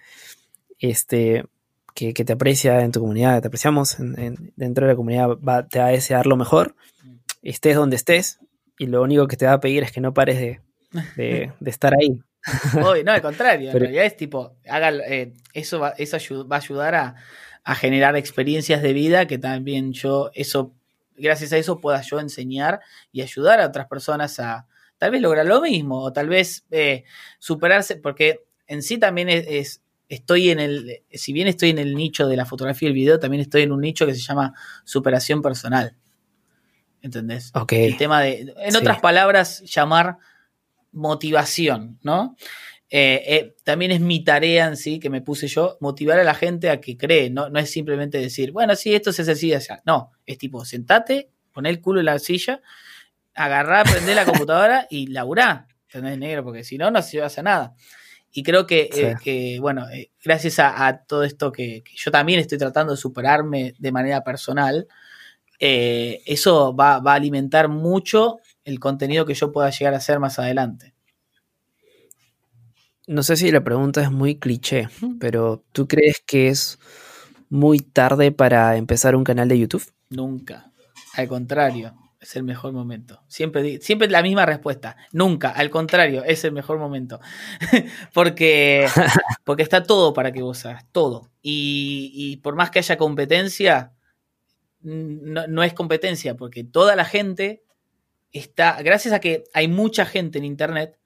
este, 0.78 1.44
que, 1.98 2.24
te 2.24 2.32
aprecia 2.32 2.80
en 2.82 2.92
tu 2.92 3.00
comunidad, 3.00 3.40
te 3.40 3.48
apreciamos 3.48 3.98
en, 3.98 4.52
dentro 4.54 4.86
de 4.86 4.92
la 4.92 4.96
comunidad, 4.96 5.30
te 5.68 5.80
va 5.80 5.86
a 5.86 5.90
desear 5.90 6.26
lo 6.26 6.36
mejor, 6.36 6.76
estés 7.42 7.74
donde 7.74 7.96
estés, 7.96 8.38
y 8.78 8.86
lo 8.86 9.02
único 9.02 9.26
que 9.26 9.36
te 9.36 9.46
va 9.46 9.54
a 9.54 9.60
pedir 9.60 9.82
es 9.82 9.90
que 9.90 10.00
no 10.00 10.14
pares 10.14 10.38
de, 10.38 10.60
estar 11.66 11.92
ahí. 11.94 12.20
no, 12.74 13.12
al 13.12 13.22
contrario, 13.22 13.72
en 13.72 13.80
realidad 13.80 14.04
es 14.04 14.16
tipo, 14.16 14.56
haga, 14.68 14.90
eh, 15.08 15.32
eso, 15.52 15.80
va, 15.80 15.90
eso 15.98 16.46
va 16.46 16.56
a 16.56 16.60
ayudar 16.60 16.94
a, 16.94 17.14
generar 17.74 18.16
experiencias 18.16 18.80
de 18.80 18.94
vida 18.94 19.26
que 19.26 19.36
también 19.36 19.92
yo, 19.92 20.30
eso, 20.32 20.72
gracias 21.16 21.52
a 21.52 21.58
eso 21.58 21.80
pueda 21.80 22.00
yo 22.00 22.18
enseñar 22.18 22.80
y 23.12 23.20
ayudar 23.20 23.60
a 23.60 23.66
otras 23.66 23.88
personas 23.88 24.40
a 24.40 24.66
tal 24.96 25.10
vez 25.10 25.20
lograr 25.20 25.44
lo 25.44 25.60
mismo, 25.60 26.02
o 26.02 26.10
tal 26.10 26.28
vez 26.28 26.64
eh, 26.70 27.04
superarse, 27.38 27.96
porque 27.96 28.40
en 28.66 28.82
sí 28.82 28.96
también 28.96 29.28
es 29.28 29.82
estoy 30.08 30.50
en 30.50 30.60
el, 30.60 31.02
si 31.12 31.32
bien 31.32 31.48
estoy 31.48 31.70
en 31.70 31.78
el 31.78 31.94
nicho 31.94 32.26
de 32.26 32.36
la 32.36 32.46
fotografía 32.46 32.86
y 32.86 32.90
el 32.90 32.94
video, 32.94 33.18
también 33.18 33.40
estoy 33.40 33.62
en 33.62 33.72
un 33.72 33.80
nicho 33.80 34.06
que 34.06 34.14
se 34.14 34.20
llama 34.20 34.54
superación 34.84 35.42
personal. 35.42 35.96
¿Entendés? 37.02 37.50
Ok. 37.54 37.72
El 37.72 37.96
tema 37.96 38.22
de, 38.22 38.54
en 38.56 38.76
otras 38.76 39.00
palabras, 39.00 39.62
llamar 39.62 40.16
motivación, 40.92 41.98
¿no? 42.02 42.36
Eh, 42.90 43.22
eh, 43.26 43.56
también 43.64 43.90
es 43.90 44.00
mi 44.00 44.24
tarea 44.24 44.66
en 44.66 44.76
sí, 44.76 44.98
que 44.98 45.10
me 45.10 45.20
puse 45.20 45.46
yo, 45.46 45.76
motivar 45.80 46.18
a 46.18 46.24
la 46.24 46.34
gente 46.34 46.70
a 46.70 46.80
que 46.80 46.96
cree, 46.96 47.28
no, 47.28 47.50
no 47.50 47.58
es 47.58 47.70
simplemente 47.70 48.18
decir, 48.18 48.50
bueno, 48.50 48.74
sí, 48.74 48.94
esto 48.94 49.12
se 49.12 49.22
hace 49.22 49.32
así, 49.32 49.52
así. 49.52 49.68
No, 49.84 50.12
es 50.24 50.38
tipo, 50.38 50.64
sentate, 50.64 51.30
poné 51.52 51.68
el 51.68 51.80
culo 51.80 52.00
en 52.00 52.06
la 52.06 52.18
silla, 52.18 52.62
agarrá, 53.34 53.84
prende 53.84 54.14
la 54.14 54.24
computadora 54.24 54.86
y 54.90 55.08
laburá, 55.08 55.68
¿entendés, 55.82 56.18
negro? 56.18 56.44
Porque 56.44 56.64
si 56.64 56.78
no, 56.78 56.90
no 56.90 57.02
se 57.02 57.18
va 57.18 57.24
a 57.24 57.26
hacer 57.26 57.44
nada. 57.44 57.74
Y 58.38 58.44
creo 58.44 58.68
que, 58.68 58.88
eh, 59.24 59.58
bueno, 59.58 59.90
eh, 59.90 60.12
gracias 60.24 60.60
a, 60.60 61.02
todo 61.08 61.24
esto 61.24 61.50
que, 61.50 61.82
yo 61.96 62.12
también 62.12 62.38
estoy 62.38 62.56
tratando 62.56 62.92
de 62.92 62.96
superarme 62.96 63.74
de 63.80 63.90
manera 63.90 64.22
personal, 64.22 64.86
eh, 65.58 66.22
eso 66.24 66.72
va, 66.72 67.02
a 67.04 67.14
alimentar 67.14 67.68
mucho 67.68 68.38
el 68.62 68.78
contenido 68.78 69.26
que 69.26 69.34
yo 69.34 69.50
pueda 69.50 69.70
llegar 69.70 69.92
a 69.92 69.96
hacer 69.96 70.20
más 70.20 70.38
adelante. 70.38 70.94
No 73.08 73.24
sé 73.24 73.36
si 73.36 73.50
la 73.50 73.64
pregunta 73.64 74.02
es 74.02 74.12
muy 74.12 74.38
cliché, 74.38 74.88
pero 75.18 75.64
¿tú 75.72 75.88
crees 75.88 76.22
que 76.24 76.46
es 76.46 76.78
muy 77.48 77.80
tarde 77.80 78.30
para 78.30 78.76
empezar 78.76 79.16
un 79.16 79.24
canal 79.24 79.48
de 79.48 79.58
YouTube? 79.58 79.92
Nunca. 80.10 80.70
Al 81.14 81.26
contrario 81.26 82.07
es 82.20 82.34
el 82.36 82.42
mejor 82.42 82.72
momento. 82.72 83.22
Siempre, 83.28 83.80
siempre 83.80 84.08
la 84.08 84.22
misma 84.22 84.44
respuesta. 84.44 84.96
Nunca, 85.12 85.50
al 85.50 85.70
contrario, 85.70 86.24
es 86.24 86.44
el 86.44 86.52
mejor 86.52 86.78
momento. 86.78 87.20
porque, 88.12 88.88
porque 89.44 89.62
está 89.62 89.84
todo 89.84 90.12
para 90.12 90.32
que 90.32 90.42
vos 90.42 90.64
hagas, 90.66 90.84
todo. 90.90 91.30
Y, 91.42 92.38
por 92.42 92.56
más 92.56 92.70
que 92.70 92.80
haya 92.80 92.98
competencia, 92.98 93.92
no, 94.80 95.62
es 95.62 95.72
competencia, 95.72 96.36
porque 96.36 96.64
toda 96.64 96.96
la 96.96 97.04
gente 97.04 97.62
está, 98.32 98.82
gracias 98.82 99.14
a 99.14 99.20
que 99.20 99.44
hay 99.54 99.68
mucha 99.68 100.04
gente 100.04 100.38
en 100.38 100.44
Internet, 100.44 100.98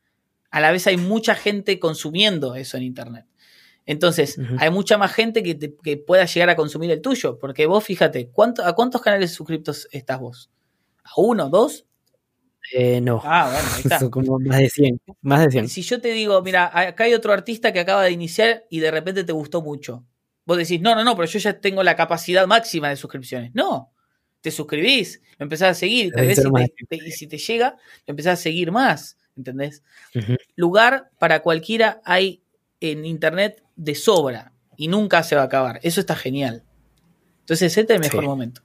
a 0.50 0.60
la 0.60 0.72
vez 0.72 0.86
hay 0.86 0.96
mucha 0.96 1.34
gente 1.34 1.78
consumiendo 1.78 2.54
eso 2.54 2.76
en 2.76 2.82
Internet. 2.82 3.26
Entonces, 3.84 4.38
hay 4.58 4.70
mucha 4.70 4.96
más 4.96 5.12
gente 5.12 5.42
que, 5.42 5.96
pueda 5.96 6.24
llegar 6.24 6.50
a 6.50 6.56
consumir 6.56 6.90
el 6.90 7.00
tuyo. 7.00 7.38
Porque 7.38 7.66
vos, 7.66 7.82
fíjate, 7.84 8.28
¿cuánto, 8.28 8.64
¿a 8.64 8.74
cuántos 8.74 9.02
canales 9.02 9.32
suscriptos 9.32 9.88
estás 9.90 10.20
vos? 10.20 10.50
¿A 11.04 11.10
uno, 11.16 11.48
dos? 11.48 11.86
Eh, 12.72 13.00
no. 13.00 13.20
Ah, 13.24 13.50
bueno, 13.52 13.68
ahí 13.74 13.82
está. 13.84 14.10
como 14.10 14.38
más 14.38 14.58
de 14.58 14.70
100. 14.70 15.00
Más 15.20 15.44
de 15.44 15.50
100. 15.50 15.68
Si 15.68 15.82
yo 15.82 16.00
te 16.00 16.08
digo, 16.08 16.40
mira, 16.42 16.70
acá 16.72 17.04
hay 17.04 17.14
otro 17.14 17.32
artista 17.32 17.72
que 17.72 17.80
acaba 17.80 18.04
de 18.04 18.12
iniciar 18.12 18.64
y 18.70 18.80
de 18.80 18.90
repente 18.90 19.24
te 19.24 19.32
gustó 19.32 19.62
mucho. 19.62 20.04
Vos 20.44 20.58
decís, 20.58 20.80
no, 20.80 20.94
no, 20.94 21.04
no, 21.04 21.14
pero 21.14 21.26
yo 21.26 21.38
ya 21.38 21.60
tengo 21.60 21.82
la 21.82 21.96
capacidad 21.96 22.46
máxima 22.46 22.88
de 22.88 22.96
suscripciones. 22.96 23.52
No. 23.54 23.92
Te 24.40 24.50
suscribís, 24.50 25.20
lo 25.38 25.44
empezás 25.44 25.70
a 25.70 25.74
seguir, 25.74 26.12
tal 26.12 26.26
vez 26.26 26.42
y 26.90 27.10
si 27.12 27.28
te 27.28 27.38
llega, 27.38 27.76
lo 28.06 28.12
empezás 28.12 28.40
a 28.40 28.42
seguir 28.42 28.72
más. 28.72 29.16
¿Entendés? 29.36 29.82
Lugar 30.56 31.10
para 31.18 31.42
cualquiera 31.42 32.02
hay 32.04 32.42
en 32.80 33.06
internet 33.06 33.62
de 33.76 33.94
sobra 33.94 34.52
y 34.76 34.88
nunca 34.88 35.22
se 35.22 35.36
va 35.36 35.42
a 35.42 35.44
acabar. 35.44 35.78
Eso 35.82 36.00
está 36.00 36.16
genial. 36.16 36.64
Entonces, 37.40 37.76
este 37.76 37.94
es 37.94 38.00
el 38.00 38.00
mejor 38.00 38.24
momento. 38.24 38.62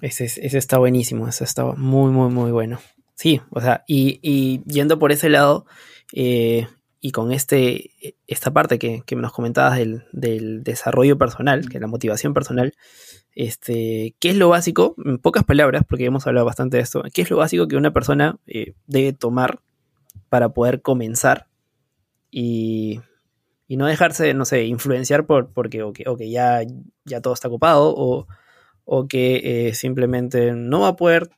Ese, 0.00 0.56
está 0.56 0.78
buenísimo, 0.78 1.28
ese 1.28 1.44
está 1.44 1.64
muy, 1.64 2.10
muy, 2.10 2.30
muy 2.30 2.50
bueno. 2.50 2.78
Sí, 3.14 3.40
o 3.50 3.60
sea, 3.60 3.84
y, 3.86 4.62
yendo 4.64 4.98
por 4.98 5.12
ese 5.12 5.28
lado, 5.28 5.66
eh, 6.12 6.68
y 7.00 7.12
con 7.12 7.32
este, 7.32 8.16
esta 8.26 8.50
parte 8.50 8.78
que, 8.78 9.02
nos 9.16 9.32
comentabas 9.32 9.78
del, 9.78 10.62
desarrollo 10.62 11.18
personal, 11.18 11.68
que 11.68 11.78
es 11.78 11.80
la 11.80 11.86
motivación 11.86 12.34
personal, 12.34 12.74
este, 13.34 14.14
¿qué 14.18 14.30
es 14.30 14.36
lo 14.36 14.48
básico? 14.48 14.94
En 15.04 15.18
pocas 15.18 15.44
palabras, 15.44 15.84
porque 15.88 16.06
hemos 16.06 16.26
hablado 16.26 16.46
bastante 16.46 16.78
de 16.78 16.82
esto, 16.82 17.02
¿qué 17.12 17.22
es 17.22 17.30
lo 17.30 17.36
básico 17.36 17.68
que 17.68 17.76
una 17.76 17.92
persona 17.92 18.38
eh, 18.46 18.74
debe 18.86 19.12
tomar 19.12 19.60
para 20.28 20.50
poder 20.50 20.80
comenzar 20.80 21.46
y, 22.30 23.00
no 23.68 23.86
dejarse, 23.86 24.34
no 24.34 24.44
sé, 24.44 24.64
influenciar 24.64 25.26
por, 25.26 25.52
porque 25.52 25.82
o 25.82 25.92
que, 25.92 26.30
ya, 26.30 26.60
ya 27.04 27.20
todo 27.20 27.34
está 27.34 27.48
ocupado 27.48 27.94
o, 27.96 28.26
que 29.08 29.68
eh, 29.68 29.74
simplemente 29.74 30.52
no 30.52 30.80
va 30.80 30.88
a 30.88 30.96
poder, 30.96 31.30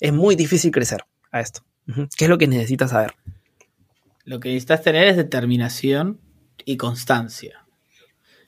es 0.00 0.12
muy 0.12 0.36
difícil 0.36 0.70
crecer 0.70 1.04
a 1.30 1.40
esto. 1.40 1.62
¿Qué 2.16 2.24
es 2.24 2.28
lo 2.28 2.38
que 2.38 2.46
necesitas 2.46 2.90
saber? 2.90 3.14
Lo 4.24 4.38
que 4.38 4.50
necesitas 4.50 4.82
tener 4.82 5.08
es 5.08 5.16
determinación 5.16 6.20
y 6.64 6.76
constancia. 6.76 7.66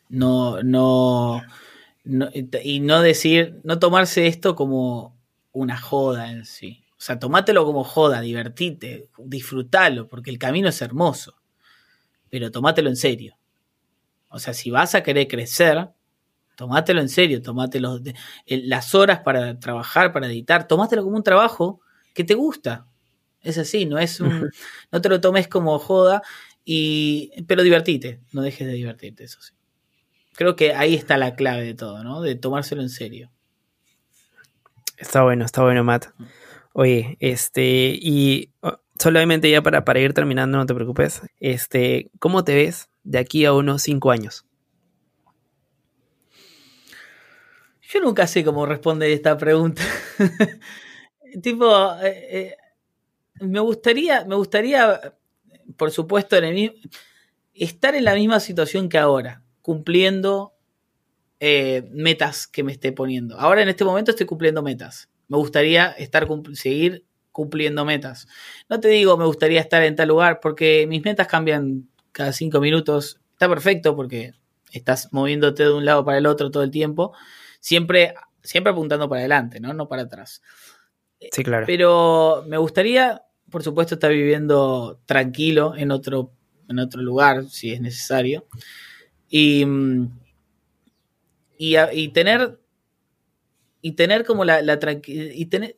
No, 0.09 0.63
no, 0.63 1.43
y 2.63 2.81
no 2.81 3.03
decir, 3.03 3.61
no 3.65 3.79
tomarse 3.79 4.27
esto 4.27 4.55
como 4.55 5.17
una 5.53 5.81
joda 5.81 6.31
en 6.31 6.45
sí. 6.45 6.85
O 6.93 7.05
sea, 7.05 7.19
tomátelo 7.19 7.65
como 7.65 7.83
joda, 7.83 8.21
divertite, 8.21 9.09
disfrútalo, 9.19 10.09
porque 10.09 10.31
el 10.31 10.39
camino 10.39 10.69
es 10.69 10.81
hermoso 10.83 11.43
pero 12.33 12.51
tomátelo 12.51 12.89
en 12.89 12.97
serio. 12.97 13.37
O 14.31 14.39
sea, 14.39 14.55
si 14.55 14.71
vas 14.71 14.95
a 14.95 15.03
querer 15.03 15.29
crecer, 15.29 15.91
tomátelo 16.63 17.01
en 17.01 17.09
serio, 17.09 17.43
tomátelo 17.43 17.99
las 18.47 18.95
horas 18.95 19.19
para 19.19 19.59
trabajar, 19.59 20.13
para 20.13 20.29
editar, 20.29 20.69
tomátelo 20.69 21.03
como 21.03 21.17
un 21.17 21.25
trabajo 21.25 21.81
que 22.15 22.23
te 22.23 22.35
gusta. 22.35 22.87
Es 23.41 23.59
así, 23.59 23.85
no 23.85 23.99
es 23.99 24.21
un, 24.21 24.49
no 24.93 25.03
te 25.03 25.09
lo 25.09 25.21
tomes 25.21 25.49
como 25.49 25.77
joda, 25.81 26.23
y, 26.65 27.33
pero 27.49 27.65
divertite, 27.65 28.21
no 28.31 28.43
dejes 28.43 28.69
de 28.69 28.75
divertirte, 28.75 29.25
eso 29.25 29.43
sí. 29.43 29.55
Creo 30.35 30.55
que 30.55 30.73
ahí 30.73 30.95
está 30.95 31.17
la 31.17 31.35
clave 31.35 31.65
de 31.65 31.75
todo, 31.75 32.05
¿no? 32.05 32.23
De 32.23 32.37
tomárselo 32.37 32.81
en 32.81 32.91
serio. 32.91 33.33
Está 34.97 35.25
bueno, 35.25 35.45
está 35.45 35.65
bueno, 35.65 35.83
Matt. 35.83 36.07
Oye, 36.75 37.17
este, 37.19 37.99
y 38.01 38.53
solamente 39.01 39.51
ya 39.51 39.63
para, 39.63 39.85
para 39.85 39.99
ir 39.99 40.15
terminando, 40.15 40.59
no 40.59 40.67
te 40.67 40.77
preocupes. 40.77 41.23
Este, 41.41 42.13
¿cómo 42.21 42.45
te 42.45 42.55
ves 42.55 42.89
de 43.03 43.19
aquí 43.19 43.47
a 43.47 43.53
unos 43.53 43.83
cinco 43.83 44.13
años? 44.13 44.47
Yo 47.93 48.01
nunca 48.01 48.27
sé 48.27 48.43
cómo 48.43 48.65
responder 48.65 49.11
esta 49.11 49.37
pregunta. 49.37 49.83
tipo, 51.43 51.67
eh, 52.03 52.27
eh, 52.31 52.57
me 53.41 53.61
gustaría, 53.61 54.25
me 54.25 54.35
gustaría, 54.35 55.15
por 55.77 55.91
supuesto, 55.91 56.37
en 56.37 56.73
estar 57.53 57.95
en 57.95 58.05
la 58.05 58.15
misma 58.15 58.41
situación 58.41 58.89
que 58.89 58.97
ahora, 58.97 59.43
cumpliendo 59.61 60.55
eh, 61.39 61.87
metas 61.91 62.47
que 62.47 62.63
me 62.63 62.73
esté 62.73 62.93
poniendo. 62.93 63.39
Ahora 63.39 63.61
en 63.61 63.69
este 63.69 63.85
momento 63.85 64.13
estoy 64.13 64.25
cumpliendo 64.25 64.63
metas. 64.63 65.11
Me 65.29 65.37
gustaría 65.37 65.91
estar 65.91 66.27
seguir 66.55 67.05
cumpliendo 67.31 67.85
metas. 67.85 68.27
No 68.71 68.81
te 68.81 68.89
digo 68.89 69.19
me 69.19 69.27
gustaría 69.27 69.61
estar 69.61 69.83
en 69.83 69.97
tal 69.97 70.09
lugar 70.09 70.41
porque 70.41 70.87
mis 70.87 71.05
metas 71.05 71.27
cambian 71.27 71.91
cada 72.13 72.33
cinco 72.33 72.59
minutos. 72.61 73.21
Está 73.33 73.51
perfecto 73.51 73.95
porque 73.97 74.33
estás 74.71 75.13
moviéndote 75.13 75.65
de 75.65 75.73
un 75.73 75.85
lado 75.85 76.05
para 76.05 76.19
el 76.19 76.27
otro 76.27 76.51
todo 76.51 76.63
el 76.63 76.71
tiempo. 76.71 77.13
Siempre, 77.63 78.15
siempre 78.43 78.73
apuntando 78.73 79.09
para 79.09 79.21
adelante, 79.21 79.61
¿no? 79.61 79.73
No 79.73 79.87
para 79.89 80.03
atrás. 80.03 80.43
Sí, 81.31 81.45
claro. 81.45 81.65
Pero 81.67 82.45
me 82.49 82.59
gustaría, 82.59 83.23
por 83.49 83.63
supuesto, 83.63 83.95
estar 83.95 84.11
viviendo 84.11 85.01
tranquilo 85.07 85.75
en 85.77 85.93
otro, 85.93 86.33
en 86.69 86.81
otro 86.81 87.01
lugar, 87.01 87.45
si 87.49 87.73
es 87.73 87.81
necesario. 87.81 88.47
Y, 89.29 89.65
y, 91.57 92.09
tener 92.09 92.59
y 93.81 93.93
tener 93.93 94.25
como 94.25 94.45
la, 94.45 94.61
la 94.61 94.79
tranquilidad 94.79 95.33
y 95.35 95.47
tener 95.47 95.77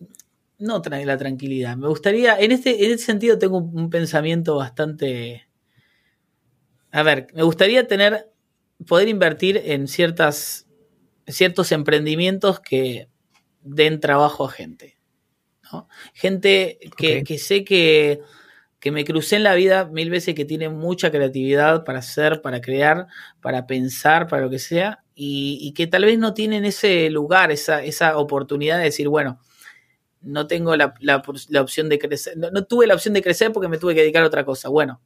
no 0.59 0.82
la 0.82 1.18
tranquilidad. 1.18 1.76
Me 1.76 1.89
gustaría, 1.89 2.39
en 2.39 2.53
este, 2.53 2.85
en 2.85 2.93
este 2.93 3.05
sentido 3.05 3.39
tengo 3.39 3.59
un, 3.59 3.91
pensamiento 3.91 4.57
bastante... 4.57 5.47
A 6.91 7.03
ver, 7.03 7.26
me 7.35 7.43
gustaría 7.43 7.87
tener, 7.89 8.30
poder 8.87 9.09
invertir 9.09 9.61
en 9.64 9.89
ciertas, 9.89 10.64
ciertos 11.27 11.72
emprendimientos 11.72 12.61
que 12.61 13.09
den 13.62 14.01
trabajo 14.01 14.47
a 14.47 14.51
gente. 14.51 14.99
Gente 16.12 16.79
que, 16.97 17.39
sé 17.39 17.64
que, 17.64 18.20
que 18.79 18.93
me 18.93 19.05
crucé 19.05 19.37
en 19.37 19.43
la 19.43 19.55
vida 19.55 19.87
mil 19.87 20.11
veces 20.11 20.35
que 20.35 20.45
tiene 20.45 20.68
mucha 20.68 21.11
creatividad 21.11 21.85
para 21.85 21.99
hacer, 21.99 22.43
para 22.43 22.61
crear, 22.61 23.09
para 23.41 23.66
pensar, 23.66 24.29
para 24.29 24.43
lo 24.43 24.51
que 24.51 24.59
sea, 24.59 25.03
y, 25.14 25.72
que 25.75 25.87
tal 25.87 26.05
vez 26.05 26.18
no 26.18 26.35
tienen 26.35 26.64
ese 26.64 27.09
lugar, 27.11 27.51
esa, 27.51 27.83
esa 27.83 28.18
oportunidad 28.18 28.79
de 28.79 28.85
decir, 28.85 29.09
bueno, 29.09 29.41
no 30.20 30.47
tengo 30.47 30.77
la, 30.77 30.95
opción 31.61 31.89
de 31.89 31.99
crecer, 31.99 32.37
no, 32.37 32.64
tuve 32.64 32.87
la 32.87 32.95
opción 32.95 33.14
de 33.14 33.22
crecer 33.22 33.53
porque 33.53 33.68
me 33.68 33.79
tuve 33.79 33.95
que 33.95 34.01
dedicar 34.01 34.22
a 34.22 34.27
otra 34.27 34.45
cosa. 34.45 34.68
Bueno, 34.68 35.01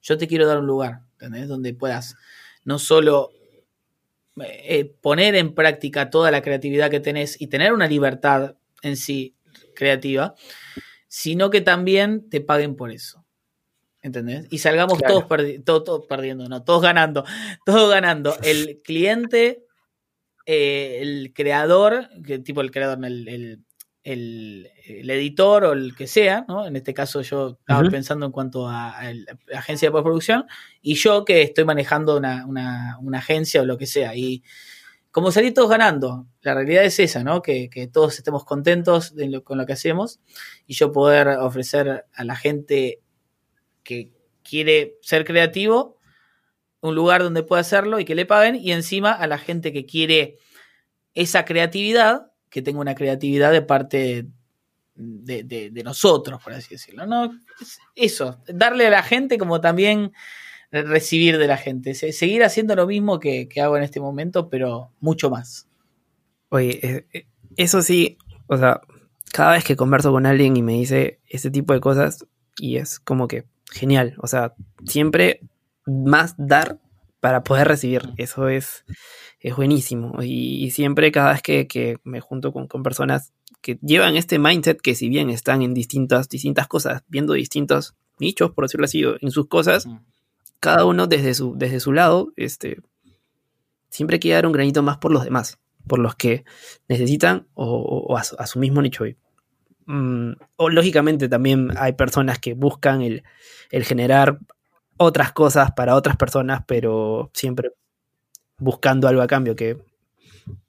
yo 0.00 0.16
te 0.16 0.26
quiero 0.26 0.46
dar 0.46 0.58
un 0.58 0.66
lugar, 0.66 1.02
¿entendés? 1.12 1.48
Donde 1.48 1.74
puedas 1.74 2.16
no 2.64 2.78
solo 2.78 3.30
eh, 4.44 4.94
poner 5.00 5.34
en 5.34 5.54
práctica 5.54 6.10
toda 6.10 6.30
la 6.30 6.42
creatividad 6.42 6.90
que 6.90 7.00
tenés 7.00 7.40
y 7.40 7.48
tener 7.48 7.72
una 7.72 7.86
libertad 7.86 8.56
en 8.82 8.96
sí 8.96 9.36
creativa, 9.74 10.34
sino 11.08 11.50
que 11.50 11.60
también 11.60 12.28
te 12.28 12.40
paguen 12.40 12.76
por 12.76 12.90
eso. 12.90 13.24
¿Entendés? 14.00 14.46
Y 14.50 14.58
salgamos 14.58 15.00
todos, 15.02 15.24
perdiendo, 16.06 16.48
no, 16.48 16.62
todos 16.62 16.82
ganando, 16.82 17.24
todos 17.66 17.90
ganando. 17.90 18.36
El 18.42 18.80
cliente, 18.82 19.64
eh, 20.46 20.98
el 21.02 21.32
creador, 21.34 22.08
que 22.24 22.38
tipo 22.38 22.60
el 22.60 22.70
creador, 22.70 23.04
el 23.04 23.28
el, 23.28 23.64
editor 24.12 25.64
o 25.64 25.72
el 25.72 25.94
que 25.94 26.06
sea, 26.06 26.44
¿no? 26.48 26.66
En 26.66 26.76
este 26.76 26.94
caso 26.94 27.22
yo 27.22 27.58
estaba 27.60 27.88
pensando 27.90 28.26
en 28.26 28.32
cuanto 28.32 28.68
a, 28.68 29.02
la 29.02 29.58
agencia 29.58 29.88
de 29.88 29.92
postproducción 29.92 30.46
y 30.82 30.94
yo 30.94 31.24
que 31.24 31.42
estoy 31.42 31.64
manejando 31.64 32.16
una, 32.16 32.98
agencia 33.14 33.62
o 33.62 33.66
lo 33.66 33.78
que 33.78 33.86
sea. 33.86 34.14
Y 34.14 34.42
como 35.10 35.30
salir 35.30 35.54
todos 35.54 35.70
ganando, 35.70 36.26
la 36.42 36.54
realidad 36.54 36.84
es 36.84 36.98
esa, 36.98 37.24
¿no? 37.24 37.42
Que, 37.42 37.68
todos 37.92 38.18
estemos 38.18 38.44
contentos 38.44 39.14
con 39.44 39.58
lo 39.58 39.66
que 39.66 39.72
hacemos 39.72 40.20
y 40.66 40.74
yo 40.74 40.92
poder 40.92 41.28
ofrecer 41.28 42.06
a 42.12 42.24
la 42.24 42.36
gente 42.36 43.00
que 43.82 44.12
quiere 44.42 44.98
ser 45.02 45.24
creativo 45.24 45.98
un 46.80 46.94
lugar 46.94 47.22
donde 47.22 47.42
pueda 47.42 47.60
hacerlo 47.60 47.98
y 47.98 48.04
que 48.04 48.14
le 48.14 48.26
paguen 48.26 48.56
y 48.56 48.72
encima 48.72 49.12
a 49.12 49.26
la 49.26 49.38
gente 49.38 49.72
que 49.72 49.86
quiere 49.86 50.38
esa 51.14 51.44
creatividad 51.44 52.27
que 52.50 52.62
tenga 52.62 52.80
una 52.80 52.94
creatividad 52.94 53.52
de 53.52 53.62
parte 53.62 54.26
de, 54.94 55.82
nosotros, 55.84 56.42
por 56.42 56.52
así 56.52 56.70
decirlo. 56.70 57.06
¿no? 57.06 57.30
Eso, 57.94 58.42
darle 58.48 58.86
a 58.86 58.90
la 58.90 59.02
gente 59.02 59.38
como 59.38 59.60
también 59.60 60.12
recibir 60.70 61.38
de 61.38 61.46
la 61.46 61.56
gente. 61.56 61.94
Seguir 61.94 62.44
haciendo 62.44 62.74
lo 62.76 62.86
mismo 62.86 63.20
que, 63.20 63.48
hago 63.60 63.76
en 63.76 63.82
este 63.82 64.00
momento, 64.00 64.48
pero 64.48 64.92
mucho 65.00 65.30
más. 65.30 65.68
Oye, 66.50 66.80
eh, 66.82 67.06
eh, 67.12 67.26
eso 67.56 67.82
sí, 67.82 68.18
o 68.46 68.56
sea, 68.56 68.80
cada 69.32 69.52
vez 69.52 69.64
que 69.64 69.76
converso 69.76 70.10
con 70.10 70.26
alguien 70.26 70.56
y 70.56 70.62
me 70.62 70.72
dice 70.72 71.20
ese 71.28 71.50
tipo 71.50 71.72
de 71.72 71.80
cosas, 71.80 72.26
y 72.58 72.76
es 72.76 72.98
como 72.98 73.28
que 73.28 73.44
genial. 73.70 74.14
O 74.18 74.26
sea, 74.26 74.54
siempre 74.84 75.40
más 75.86 76.34
dar 76.36 76.78
para 77.20 77.42
poder 77.42 77.68
recibir. 77.68 78.02
Eso 78.16 78.48
es, 78.48 78.84
es 79.40 79.56
buenísimo. 79.56 80.22
Y, 80.22 80.70
siempre 80.70 81.12
cada 81.12 81.32
vez 81.32 81.42
que, 81.42 81.98
me 82.04 82.20
junto 82.20 82.52
con, 82.52 82.68
personas 82.82 83.32
que 83.60 83.78
llevan 83.82 84.16
este 84.16 84.38
mindset, 84.38 84.80
que 84.80 84.94
si 84.94 85.08
bien 85.08 85.30
están 85.30 85.62
en 85.62 85.74
distintas, 85.74 86.28
distintas 86.28 86.68
cosas, 86.68 87.02
viendo 87.08 87.32
distintos 87.32 87.94
nichos, 88.20 88.52
por 88.52 88.64
decirlo 88.64 88.84
así, 88.84 89.02
en 89.20 89.30
sus 89.30 89.48
cosas, 89.48 89.88
cada 90.60 90.84
uno 90.84 91.06
desde 91.06 91.34
su, 91.34 91.54
desde 91.56 91.80
su 91.80 91.92
lado, 91.92 92.32
este, 92.36 92.80
siempre 93.90 94.18
quiere 94.18 94.36
dar 94.36 94.46
un 94.46 94.52
granito 94.52 94.82
más 94.82 94.98
por 94.98 95.12
los 95.12 95.24
demás, 95.24 95.58
por 95.86 95.98
los 95.98 96.14
que 96.14 96.44
necesitan 96.88 97.46
o, 97.54 97.64
o- 97.66 98.12
o 98.12 98.16
a, 98.16 98.24
su, 98.24 98.36
a 98.38 98.46
su 98.46 98.58
mismo 98.58 98.82
nicho. 98.82 99.04
Mm, 99.86 100.32
o 100.56 100.68
lógicamente 100.68 101.28
también 101.28 101.70
hay 101.78 101.92
personas 101.94 102.38
que 102.38 102.54
buscan 102.54 103.00
el, 103.02 103.22
el 103.70 103.84
generar 103.84 104.38
otras 104.98 105.32
cosas 105.32 105.72
para 105.72 105.94
otras 105.94 106.16
personas, 106.16 106.62
pero 106.66 107.30
siempre 107.34 107.70
buscando 108.58 109.08
algo 109.08 109.22
a 109.22 109.26
cambio 109.26 109.56
que, 109.56 109.78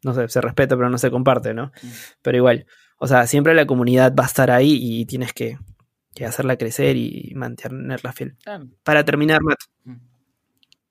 no 0.03 0.13
sé, 0.13 0.27
se 0.29 0.41
respeta 0.41 0.77
pero 0.77 0.89
no 0.89 0.97
se 0.97 1.11
comparte, 1.11 1.53
¿no? 1.53 1.71
Mm. 1.81 1.87
Pero 2.21 2.37
igual, 2.37 2.65
o 2.97 3.07
sea, 3.07 3.27
siempre 3.27 3.53
la 3.53 3.65
comunidad 3.65 4.13
va 4.17 4.23
a 4.23 4.27
estar 4.27 4.51
ahí 4.51 4.77
y 4.81 5.05
tienes 5.05 5.33
que, 5.33 5.57
que 6.13 6.25
hacerla 6.25 6.57
crecer 6.57 6.95
y 6.97 7.33
mantenerla 7.35 8.13
fiel. 8.13 8.35
Para 8.83 9.03
terminar, 9.05 9.41
Matt, 9.41 9.59
Mm. 9.85 9.95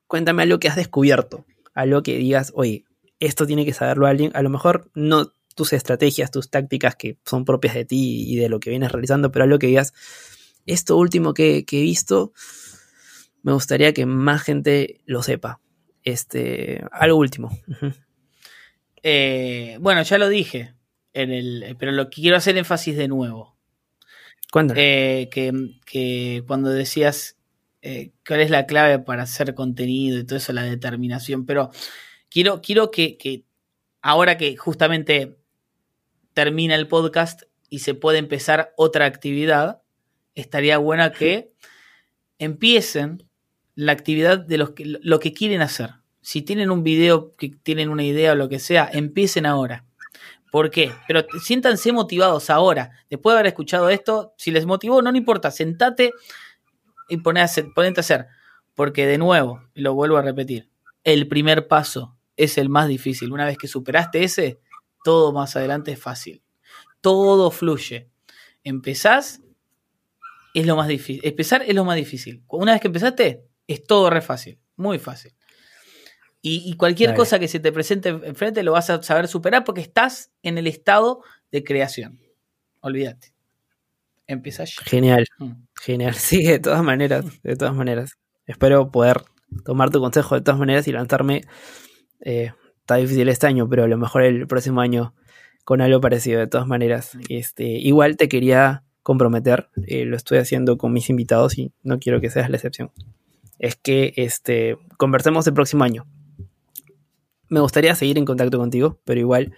cuéntame 0.06 0.42
algo 0.42 0.58
que 0.58 0.68
has 0.68 0.76
descubierto, 0.76 1.44
algo 1.74 2.02
que 2.02 2.16
digas, 2.18 2.52
oye, 2.54 2.84
esto 3.20 3.46
tiene 3.46 3.64
que 3.64 3.72
saberlo 3.72 4.06
alguien, 4.06 4.30
a 4.34 4.42
lo 4.42 4.50
mejor 4.50 4.90
no 4.94 5.32
tus 5.54 5.72
estrategias, 5.72 6.30
tus 6.30 6.50
tácticas 6.50 6.94
que 6.96 7.18
son 7.24 7.44
propias 7.44 7.74
de 7.74 7.84
ti 7.84 8.24
y 8.32 8.36
de 8.36 8.48
lo 8.48 8.60
que 8.60 8.70
vienes 8.70 8.92
realizando, 8.92 9.30
pero 9.32 9.44
algo 9.44 9.58
que 9.58 9.66
digas, 9.66 9.92
esto 10.66 10.96
último 10.96 11.34
que, 11.34 11.64
que 11.64 11.80
he 11.80 11.82
visto, 11.82 12.32
me 13.42 13.52
gustaría 13.52 13.92
que 13.92 14.06
más 14.06 14.42
gente 14.42 15.00
lo 15.06 15.22
sepa. 15.22 15.60
Este, 16.02 16.84
algo 16.92 17.18
último. 17.18 17.50
Eh, 19.02 19.76
bueno, 19.80 20.02
ya 20.02 20.18
lo 20.18 20.28
dije, 20.28 20.74
en 21.12 21.30
el, 21.30 21.76
pero 21.78 21.92
lo 21.92 22.10
quiero 22.10 22.36
hacer 22.36 22.58
énfasis 22.58 22.96
de 22.96 23.08
nuevo. 23.08 23.56
Cuéntame. 24.50 24.80
Eh, 25.22 25.28
que, 25.28 25.52
que 25.86 26.42
cuando 26.46 26.70
decías 26.70 27.38
eh, 27.80 28.12
cuál 28.26 28.40
es 28.40 28.50
la 28.50 28.66
clave 28.66 28.98
para 28.98 29.22
hacer 29.22 29.54
contenido 29.54 30.18
y 30.18 30.24
todo 30.24 30.38
eso, 30.38 30.52
la 30.52 30.64
determinación, 30.64 31.46
pero 31.46 31.70
quiero, 32.28 32.60
quiero 32.60 32.90
que, 32.90 33.16
que 33.16 33.44
ahora 34.02 34.36
que 34.36 34.56
justamente 34.56 35.38
termina 36.34 36.74
el 36.74 36.88
podcast 36.88 37.42
y 37.70 37.80
se 37.80 37.94
puede 37.94 38.18
empezar 38.18 38.72
otra 38.76 39.06
actividad, 39.06 39.82
estaría 40.34 40.78
buena 40.78 41.12
que 41.12 41.52
empiecen 42.38 43.27
la 43.78 43.92
actividad 43.92 44.40
de 44.40 44.58
los 44.58 44.70
que, 44.70 44.84
lo 44.84 45.20
que 45.20 45.32
quieren 45.32 45.62
hacer. 45.62 45.90
Si 46.20 46.42
tienen 46.42 46.72
un 46.72 46.82
video, 46.82 47.36
que 47.36 47.50
tienen 47.62 47.90
una 47.90 48.02
idea 48.02 48.32
o 48.32 48.34
lo 48.34 48.48
que 48.48 48.58
sea, 48.58 48.90
empiecen 48.92 49.46
ahora. 49.46 49.84
¿Por 50.50 50.70
qué? 50.70 50.90
Pero 51.06 51.24
siéntanse 51.40 51.92
motivados 51.92 52.50
ahora. 52.50 52.90
Después 53.08 53.34
de 53.34 53.38
haber 53.38 53.46
escuchado 53.46 53.88
esto, 53.88 54.34
si 54.36 54.50
les 54.50 54.66
motivó, 54.66 55.00
no, 55.00 55.14
importa, 55.16 55.52
sentate 55.52 56.12
y 57.08 57.18
poné 57.18 57.40
a 57.40 57.44
hacer- 57.44 57.68
ponete 57.72 58.00
a 58.00 58.02
hacer. 58.02 58.26
Porque 58.74 59.06
de 59.06 59.16
nuevo, 59.16 59.62
lo 59.74 59.94
vuelvo 59.94 60.16
a 60.16 60.22
repetir, 60.22 60.68
el 61.04 61.28
primer 61.28 61.68
paso 61.68 62.16
es 62.36 62.58
el 62.58 62.68
más 62.70 62.88
difícil. 62.88 63.30
Una 63.30 63.44
vez 63.44 63.58
que 63.58 63.68
superaste 63.68 64.24
ese, 64.24 64.58
todo 65.04 65.32
más 65.32 65.54
adelante 65.54 65.92
es 65.92 66.00
fácil. 66.00 66.42
Todo 67.00 67.52
fluye. 67.52 68.10
Empezás, 68.64 69.40
es 70.52 70.66
lo 70.66 70.74
más 70.74 70.88
difícil. 70.88 71.20
Empezar 71.22 71.62
es 71.62 71.76
lo 71.76 71.84
más 71.84 71.94
difícil. 71.94 72.42
Una 72.48 72.72
vez 72.72 72.80
que 72.80 72.88
empezaste, 72.88 73.44
es 73.68 73.84
todo 73.84 74.10
re 74.10 74.20
fácil. 74.20 74.58
Muy 74.76 74.98
fácil. 74.98 75.32
Y, 76.42 76.62
y 76.70 76.74
cualquier 76.76 77.10
Dale. 77.10 77.16
cosa 77.18 77.38
que 77.38 77.48
se 77.48 77.60
te 77.60 77.70
presente 77.72 78.08
enfrente 78.10 78.62
lo 78.62 78.72
vas 78.72 78.90
a 78.90 79.02
saber 79.02 79.28
superar 79.28 79.64
porque 79.64 79.80
estás 79.80 80.30
en 80.42 80.58
el 80.58 80.66
estado 80.66 81.22
de 81.52 81.62
creación. 81.64 82.18
Olvídate. 82.80 83.34
Empieza 84.26 84.64
ya. 84.64 84.82
Genial, 84.84 85.26
Mm. 85.38 85.52
genial. 85.80 86.14
Sí, 86.16 86.42
de 86.44 86.58
todas 86.58 86.82
maneras, 86.82 87.24
de 87.42 87.56
todas 87.56 87.74
maneras. 87.74 88.12
Espero 88.46 88.90
poder 88.90 89.22
tomar 89.64 89.90
tu 89.90 90.00
consejo 90.00 90.34
de 90.34 90.40
todas 90.42 90.58
maneras 90.58 90.86
y 90.88 90.92
lanzarme. 90.92 91.42
eh, 92.20 92.52
está 92.80 92.96
difícil 92.96 93.28
este 93.28 93.46
año, 93.46 93.68
pero 93.68 93.84
a 93.84 93.88
lo 93.88 93.98
mejor 93.98 94.22
el 94.22 94.46
próximo 94.46 94.80
año 94.80 95.14
con 95.64 95.80
algo 95.82 96.00
parecido, 96.00 96.40
de 96.40 96.46
todas 96.46 96.66
maneras. 96.66 97.18
Este, 97.28 97.64
igual 97.64 98.16
te 98.16 98.28
quería 98.28 98.84
comprometer, 99.02 99.68
eh, 99.86 100.04
lo 100.06 100.16
estoy 100.16 100.38
haciendo 100.38 100.78
con 100.78 100.92
mis 100.92 101.10
invitados 101.10 101.58
y 101.58 101.72
no 101.82 101.98
quiero 101.98 102.20
que 102.20 102.30
seas 102.30 102.48
la 102.48 102.56
excepción. 102.56 102.90
Es 103.58 103.76
que 103.76 104.12
este, 104.16 104.78
conversemos 104.96 105.46
el 105.46 105.54
próximo 105.54 105.84
año. 105.84 106.06
Me 107.48 107.60
gustaría 107.60 107.94
seguir 107.94 108.18
en 108.18 108.24
contacto 108.24 108.58
contigo, 108.58 109.00
pero 109.04 109.20
igual 109.20 109.54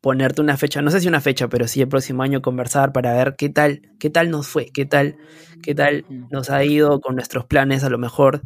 ponerte 0.00 0.42
una 0.42 0.56
fecha, 0.58 0.82
no 0.82 0.90
sé 0.90 1.00
si 1.00 1.08
una 1.08 1.20
fecha, 1.22 1.48
pero 1.48 1.66
sí 1.66 1.80
el 1.80 1.88
próximo 1.88 2.22
año 2.22 2.42
conversar 2.42 2.92
para 2.92 3.14
ver 3.14 3.36
qué 3.36 3.48
tal, 3.48 3.80
qué 3.98 4.10
tal 4.10 4.30
nos 4.30 4.46
fue, 4.48 4.66
qué 4.66 4.84
tal, 4.84 5.16
qué 5.62 5.74
tal 5.74 6.04
nos 6.30 6.50
ha 6.50 6.62
ido 6.64 7.00
con 7.00 7.14
nuestros 7.14 7.46
planes, 7.46 7.84
a 7.84 7.88
lo 7.88 7.96
mejor 7.96 8.42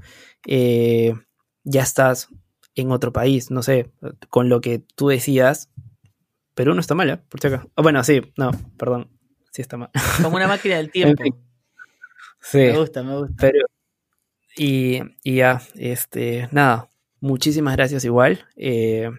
eh, 0.47 1.15
ya 1.65 1.83
estás 1.83 2.29
en 2.77 2.93
otro 2.93 3.13
país, 3.13 3.51
no 3.51 3.65
sé, 3.65 3.91
con 4.29 4.49
lo 4.49 4.61
que 4.61 4.85
tú 4.95 5.09
decías, 5.09 5.69
Perú 6.55 6.75
no 6.75 6.81
está 6.81 6.95
mal, 6.95 7.11
¿eh? 7.11 7.17
Por 7.29 7.41
si 7.41 7.49
acaso. 7.49 7.69
Oh, 7.75 7.83
bueno, 7.83 8.05
sí, 8.05 8.21
no, 8.37 8.53
perdón, 8.77 9.11
sí 9.51 9.63
está 9.63 9.77
mal. 9.77 9.91
Como 10.23 10.37
una 10.37 10.47
máquina 10.47 10.77
del 10.77 10.91
tiempo. 10.93 11.23
fin. 11.25 11.35
Sí, 12.41 12.59
Me 12.59 12.79
gusta, 12.79 13.03
me 13.03 13.17
gusta. 13.19 13.35
pero 13.37 13.67
y, 14.59 15.01
y 15.23 15.37
ya, 15.37 15.63
este, 15.77 16.49
nada, 16.53 16.91
muchísimas 17.21 17.77
gracias 17.77 18.05
igual. 18.05 18.45
eh, 18.57 19.11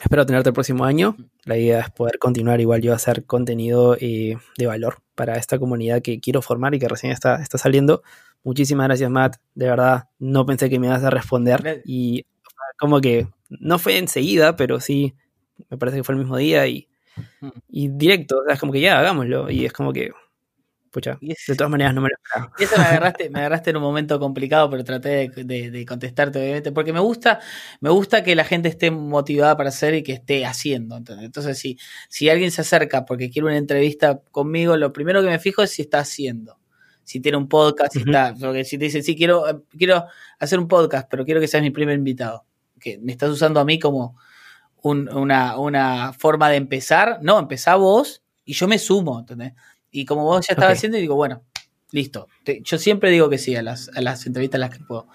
espero 0.00 0.26
tenerte 0.26 0.50
el 0.50 0.54
próximo 0.54 0.84
año. 0.84 1.16
La 1.44 1.56
idea 1.56 1.80
es 1.80 1.90
poder 1.90 2.18
continuar 2.18 2.60
igual 2.60 2.82
yo 2.82 2.92
a 2.92 2.96
hacer 2.96 3.24
contenido 3.24 3.96
eh, 4.00 4.36
de 4.56 4.66
valor 4.66 4.98
para 5.14 5.36
esta 5.36 5.58
comunidad 5.58 6.02
que 6.02 6.20
quiero 6.20 6.42
formar 6.42 6.74
y 6.74 6.78
que 6.78 6.88
recién 6.88 7.12
está, 7.12 7.42
está 7.42 7.58
saliendo. 7.58 8.02
Muchísimas 8.44 8.86
gracias, 8.86 9.10
Matt. 9.10 9.36
De 9.54 9.66
verdad, 9.66 10.04
no 10.18 10.46
pensé 10.46 10.70
que 10.70 10.78
me 10.78 10.86
ibas 10.86 11.02
a 11.04 11.10
responder. 11.10 11.82
Y 11.84 12.26
como 12.78 13.00
que 13.00 13.26
no 13.48 13.78
fue 13.78 13.98
enseguida, 13.98 14.56
pero 14.56 14.78
sí, 14.80 15.14
me 15.70 15.78
parece 15.78 15.98
que 15.98 16.04
fue 16.04 16.14
el 16.14 16.20
mismo 16.20 16.36
día 16.36 16.66
y, 16.66 16.88
y 17.68 17.88
directo. 17.88 18.40
O 18.40 18.44
sea, 18.44 18.54
es 18.54 18.60
como 18.60 18.72
que 18.72 18.80
ya, 18.80 18.98
hagámoslo. 19.00 19.50
Y 19.50 19.66
es 19.66 19.72
como 19.72 19.92
que, 19.92 20.12
pucha, 20.90 21.18
de 21.20 21.54
todas 21.56 21.70
maneras 21.70 21.94
no 21.94 22.00
me 22.00 22.08
lo 22.08 22.14
esperaba. 22.16 22.52
Y 22.58 22.64
eso 22.64 22.76
me 22.76 22.82
agarraste, 22.84 23.30
me 23.30 23.38
agarraste 23.40 23.70
en 23.70 23.76
un 23.76 23.82
momento 23.82 24.18
complicado, 24.18 24.68
pero 24.70 24.84
traté 24.84 25.08
de, 25.08 25.44
de- 25.44 25.70
de 25.70 25.86
contestarte, 25.86 26.38
obviamente, 26.38 26.72
porque 26.72 26.92
me 26.92 27.00
gusta, 27.00 27.40
me 27.80 27.90
gusta 27.90 28.22
que 28.22 28.34
la 28.34 28.44
gente 28.44 28.68
esté 28.68 28.90
motivada 28.90 29.56
para 29.56 29.68
hacer 29.70 29.94
y 29.94 30.02
que 30.02 30.12
esté 30.12 30.44
haciendo. 30.46 30.96
¿entendés? 30.96 31.26
Entonces, 31.26 31.58
si, 31.58 31.78
si 32.08 32.28
alguien 32.30 32.50
se 32.50 32.60
acerca 32.62 33.04
porque 33.04 33.30
quiere 33.30 33.46
una 33.48 33.56
entrevista 33.56 34.20
conmigo, 34.30 34.76
lo 34.76 34.92
primero 34.92 35.22
que 35.22 35.28
me 35.28 35.38
fijo 35.38 35.62
es 35.62 35.70
si 35.70 35.82
está 35.82 36.00
haciendo. 36.00 36.58
Si 37.04 37.20
tiene 37.20 37.38
un 37.38 37.48
podcast, 37.48 37.92
si 37.94 38.00
está. 38.00 38.34
Porque 38.38 38.64
si 38.64 38.76
te 38.76 38.84
dicen, 38.84 39.02
sí, 39.02 39.16
quiero, 39.16 39.48
eh, 39.48 39.58
quiero 39.78 40.04
hacer 40.38 40.58
un 40.58 40.68
podcast, 40.68 41.08
pero 41.10 41.24
quiero 41.24 41.40
que 41.40 41.48
seas 41.48 41.62
mi 41.62 41.70
primer 41.70 41.96
invitado. 41.96 42.44
Que 42.78 42.98
me 42.98 43.12
estás 43.12 43.30
usando 43.30 43.60
a 43.60 43.64
mí 43.64 43.78
como 43.78 44.16
un- 44.82 45.08
una, 45.14 45.58
una 45.58 46.12
forma 46.12 46.50
de 46.50 46.56
empezar. 46.56 47.18
No, 47.22 47.38
empezá 47.38 47.76
vos 47.76 48.22
y 48.44 48.52
yo 48.52 48.68
me 48.68 48.78
sumo, 48.78 49.20
¿entendés? 49.20 49.54
Y 49.90 50.04
como 50.04 50.24
vos 50.24 50.46
ya 50.46 50.52
estabas 50.54 50.74
haciendo, 50.78 50.98
digo, 50.98 51.14
bueno, 51.16 51.42
listo. 51.92 52.28
Te- 52.44 52.60
yo 52.62 52.78
siempre 52.78 53.10
digo 53.10 53.28
que 53.30 53.38
sí 53.38 53.56
a 53.56 53.62
las, 53.62 53.88
a 53.94 54.00
las 54.00 54.26
entrevistas 54.26 54.58
a 54.58 54.60
las 54.60 54.70
que 54.76 54.84
puedo. 54.84 55.08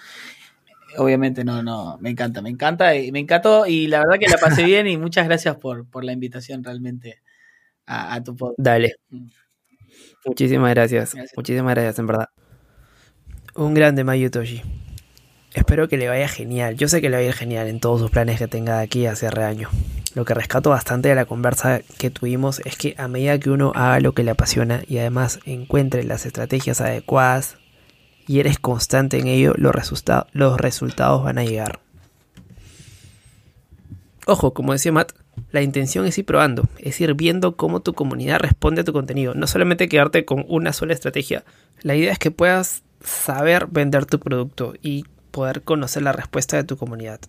Obviamente 0.97 1.43
no, 1.43 1.63
no, 1.63 1.97
me 1.99 2.11
encanta, 2.11 2.41
me 2.41 2.49
encanta 2.49 2.95
y 2.95 3.11
me 3.11 3.19
encantó 3.19 3.65
y 3.65 3.87
la 3.87 3.99
verdad 3.99 4.19
que 4.19 4.27
la 4.29 4.37
pasé 4.37 4.63
bien 4.65 4.87
y 4.87 4.97
muchas 4.97 5.25
gracias 5.27 5.55
por, 5.57 5.87
por 5.89 6.03
la 6.03 6.11
invitación 6.13 6.63
realmente 6.63 7.21
a, 7.87 8.13
a 8.15 8.23
tu 8.23 8.35
podcast. 8.35 8.59
Dale. 8.59 8.95
Mm. 9.09 9.27
Muchísimas 10.25 10.69
gracias. 10.73 11.13
Gracias. 11.13 11.35
Muchísimas 11.35 11.73
gracias, 11.75 11.99
en 11.99 12.07
verdad. 12.07 12.29
Un 13.55 13.73
grande 13.73 14.03
Mayu 14.03 14.29
Toshi. 14.31 14.61
Espero 15.53 15.87
que 15.87 15.97
le 15.97 16.07
vaya 16.07 16.27
genial. 16.27 16.75
Yo 16.77 16.87
sé 16.87 17.01
que 17.01 17.09
le 17.09 17.17
va 17.17 17.21
a 17.21 17.25
ir 17.25 17.33
genial 17.33 17.67
en 17.67 17.79
todos 17.79 17.99
sus 17.99 18.09
planes 18.09 18.39
que 18.39 18.47
tenga 18.47 18.77
de 18.77 18.83
aquí 18.83 19.05
a 19.05 19.15
cierre 19.15 19.43
año. 19.43 19.69
Lo 20.15 20.25
que 20.25 20.33
rescato 20.33 20.69
bastante 20.69 21.09
de 21.09 21.15
la 21.15 21.25
conversa 21.25 21.81
que 21.97 22.11
tuvimos 22.11 22.61
es 22.65 22.77
que 22.77 22.93
a 22.97 23.07
medida 23.07 23.39
que 23.39 23.49
uno 23.49 23.71
haga 23.75 23.99
lo 23.99 24.13
que 24.13 24.23
le 24.23 24.31
apasiona 24.31 24.83
y 24.87 24.99
además 24.99 25.39
encuentre 25.45 26.03
las 26.03 26.25
estrategias 26.25 26.81
adecuadas 26.81 27.57
y 28.27 28.39
eres 28.39 28.59
constante 28.59 29.17
en 29.17 29.27
ello, 29.27 29.53
los, 29.57 30.03
los 30.31 30.57
resultados 30.57 31.23
van 31.23 31.37
a 31.39 31.43
llegar. 31.43 31.79
Ojo, 34.25 34.53
como 34.53 34.71
decía 34.71 34.91
Matt, 34.91 35.13
la 35.51 35.61
intención 35.61 36.05
es 36.05 36.17
ir 36.17 36.25
probando, 36.25 36.63
es 36.77 37.01
ir 37.01 37.13
viendo 37.15 37.57
cómo 37.57 37.81
tu 37.81 37.93
comunidad 37.93 38.39
responde 38.39 38.81
a 38.81 38.83
tu 38.83 38.93
contenido. 38.93 39.33
No 39.33 39.47
solamente 39.47 39.89
quedarte 39.89 40.25
con 40.25 40.45
una 40.47 40.73
sola 40.73 40.93
estrategia. 40.93 41.43
La 41.81 41.95
idea 41.95 42.11
es 42.11 42.19
que 42.19 42.31
puedas 42.31 42.83
saber 43.03 43.67
vender 43.67 44.05
tu 44.05 44.19
producto 44.19 44.75
y 44.81 45.05
poder 45.31 45.63
conocer 45.63 46.03
la 46.03 46.13
respuesta 46.13 46.55
de 46.55 46.63
tu 46.63 46.77
comunidad. 46.77 47.19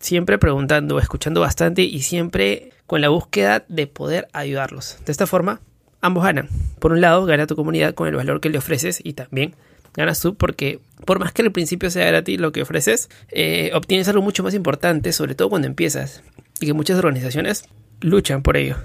Siempre 0.00 0.38
preguntando, 0.38 0.98
escuchando 0.98 1.42
bastante 1.42 1.82
y 1.82 2.00
siempre 2.00 2.72
con 2.86 3.02
la 3.02 3.10
búsqueda 3.10 3.64
de 3.68 3.86
poder 3.86 4.28
ayudarlos. 4.32 4.98
De 5.04 5.12
esta 5.12 5.26
forma, 5.26 5.60
ambos 6.00 6.24
ganan. 6.24 6.48
Por 6.78 6.92
un 6.92 7.02
lado, 7.02 7.26
gana 7.26 7.46
tu 7.46 7.54
comunidad 7.54 7.94
con 7.94 8.08
el 8.08 8.16
valor 8.16 8.40
que 8.40 8.48
le 8.48 8.58
ofreces 8.58 9.00
y 9.04 9.12
también 9.12 9.54
ganas 9.94 10.20
tú 10.20 10.36
porque 10.36 10.80
por 11.04 11.18
más 11.18 11.32
que 11.32 11.42
al 11.42 11.52
principio 11.52 11.90
sea 11.90 12.06
gratis 12.06 12.40
lo 12.40 12.50
que 12.50 12.62
ofreces, 12.62 13.10
eh, 13.28 13.70
obtienes 13.74 14.08
algo 14.08 14.22
mucho 14.22 14.42
más 14.42 14.54
importante, 14.54 15.12
sobre 15.12 15.34
todo 15.34 15.50
cuando 15.50 15.68
empiezas 15.68 16.22
y 16.60 16.66
que 16.66 16.72
muchas 16.72 16.98
organizaciones 16.98 17.64
luchan 18.00 18.42
por 18.42 18.56
ello, 18.56 18.76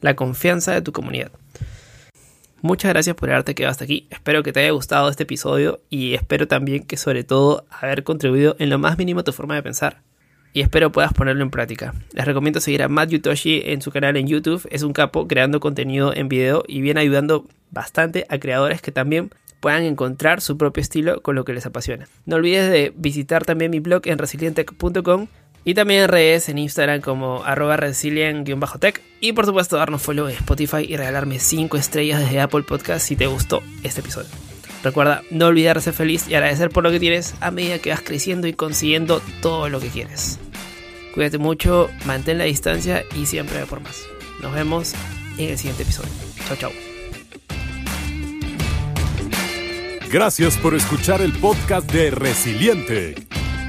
la 0.00 0.14
confianza 0.14 0.72
de 0.72 0.82
tu 0.82 0.92
comunidad. 0.92 1.32
Muchas 2.62 2.92
gracias 2.92 3.16
por 3.16 3.28
haberte 3.28 3.54
quedado 3.54 3.72
hasta 3.72 3.84
aquí. 3.84 4.06
Espero 4.10 4.42
que 4.42 4.52
te 4.52 4.60
haya 4.60 4.70
gustado 4.70 5.10
este 5.10 5.24
episodio 5.24 5.80
y 5.90 6.14
espero 6.14 6.48
también 6.48 6.84
que 6.84 6.96
sobre 6.96 7.24
todo 7.24 7.66
haber 7.68 8.04
contribuido 8.04 8.56
en 8.58 8.70
lo 8.70 8.78
más 8.78 8.96
mínimo 8.96 9.20
a 9.20 9.24
tu 9.24 9.32
forma 9.32 9.56
de 9.56 9.62
pensar. 9.62 10.00
Y 10.54 10.60
espero 10.60 10.92
puedas 10.92 11.12
ponerlo 11.12 11.42
en 11.42 11.50
práctica. 11.50 11.94
Les 12.12 12.24
recomiendo 12.24 12.60
seguir 12.60 12.84
a 12.84 12.88
Matt 12.88 13.10
Yutoshi 13.10 13.62
en 13.66 13.82
su 13.82 13.90
canal 13.90 14.16
en 14.16 14.28
YouTube. 14.28 14.66
Es 14.70 14.84
un 14.84 14.92
capo 14.92 15.26
creando 15.26 15.58
contenido 15.58 16.14
en 16.14 16.28
video 16.28 16.62
y 16.68 16.80
viene 16.80 17.00
ayudando 17.00 17.44
bastante 17.72 18.24
a 18.28 18.38
creadores 18.38 18.80
que 18.80 18.92
también 18.92 19.32
puedan 19.58 19.82
encontrar 19.82 20.40
su 20.40 20.56
propio 20.56 20.80
estilo 20.80 21.22
con 21.22 21.34
lo 21.34 21.44
que 21.44 21.54
les 21.54 21.66
apasiona. 21.66 22.06
No 22.24 22.36
olvides 22.36 22.70
de 22.70 22.92
visitar 22.94 23.44
también 23.44 23.72
mi 23.72 23.80
blog 23.80 24.02
en 24.06 24.16
resilientech.com 24.16 25.26
y 25.64 25.74
también 25.74 26.02
en 26.02 26.08
redes 26.08 26.48
en 26.48 26.58
Instagram 26.58 27.00
como 27.00 27.42
arroba 27.42 27.76
resilient-tech. 27.76 29.00
Y 29.20 29.32
por 29.32 29.46
supuesto 29.46 29.76
darnos 29.76 30.02
follow 30.02 30.28
en 30.28 30.36
Spotify 30.36 30.86
y 30.88 30.96
regalarme 30.96 31.40
5 31.40 31.76
estrellas 31.76 32.20
desde 32.20 32.40
Apple 32.40 32.62
Podcast 32.62 33.04
si 33.04 33.16
te 33.16 33.26
gustó 33.26 33.60
este 33.82 34.02
episodio. 34.02 34.53
Recuerda 34.84 35.24
no 35.30 35.46
olvidar 35.46 35.80
ser 35.80 35.94
feliz 35.94 36.28
y 36.28 36.34
agradecer 36.34 36.68
por 36.68 36.84
lo 36.84 36.90
que 36.90 37.00
tienes 37.00 37.34
a 37.40 37.50
medida 37.50 37.78
que 37.78 37.88
vas 37.88 38.02
creciendo 38.02 38.46
y 38.46 38.52
consiguiendo 38.52 39.22
todo 39.40 39.70
lo 39.70 39.80
que 39.80 39.88
quieres. 39.88 40.38
Cuídate 41.14 41.38
mucho, 41.38 41.88
mantén 42.04 42.36
la 42.36 42.44
distancia 42.44 43.02
y 43.16 43.24
siempre 43.24 43.60
ve 43.60 43.66
por 43.66 43.80
más. 43.80 44.02
Nos 44.42 44.52
vemos 44.52 44.92
en 45.38 45.48
el 45.48 45.56
siguiente 45.56 45.84
episodio. 45.84 46.10
Chao, 46.46 46.56
chao. 46.56 46.70
Gracias 50.12 50.58
por 50.58 50.74
escuchar 50.74 51.22
el 51.22 51.32
podcast 51.32 51.90
de 51.90 52.10
Resiliente. 52.10 53.14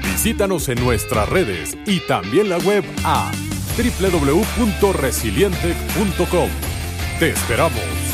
Visítanos 0.04 0.68
en 0.68 0.84
nuestras 0.84 1.26
redes 1.30 1.78
y 1.86 2.00
también 2.00 2.50
la 2.50 2.58
web 2.58 2.84
a 3.04 3.32
www.resiliente.com. 3.78 6.50
Te 7.18 7.30
esperamos. 7.30 8.05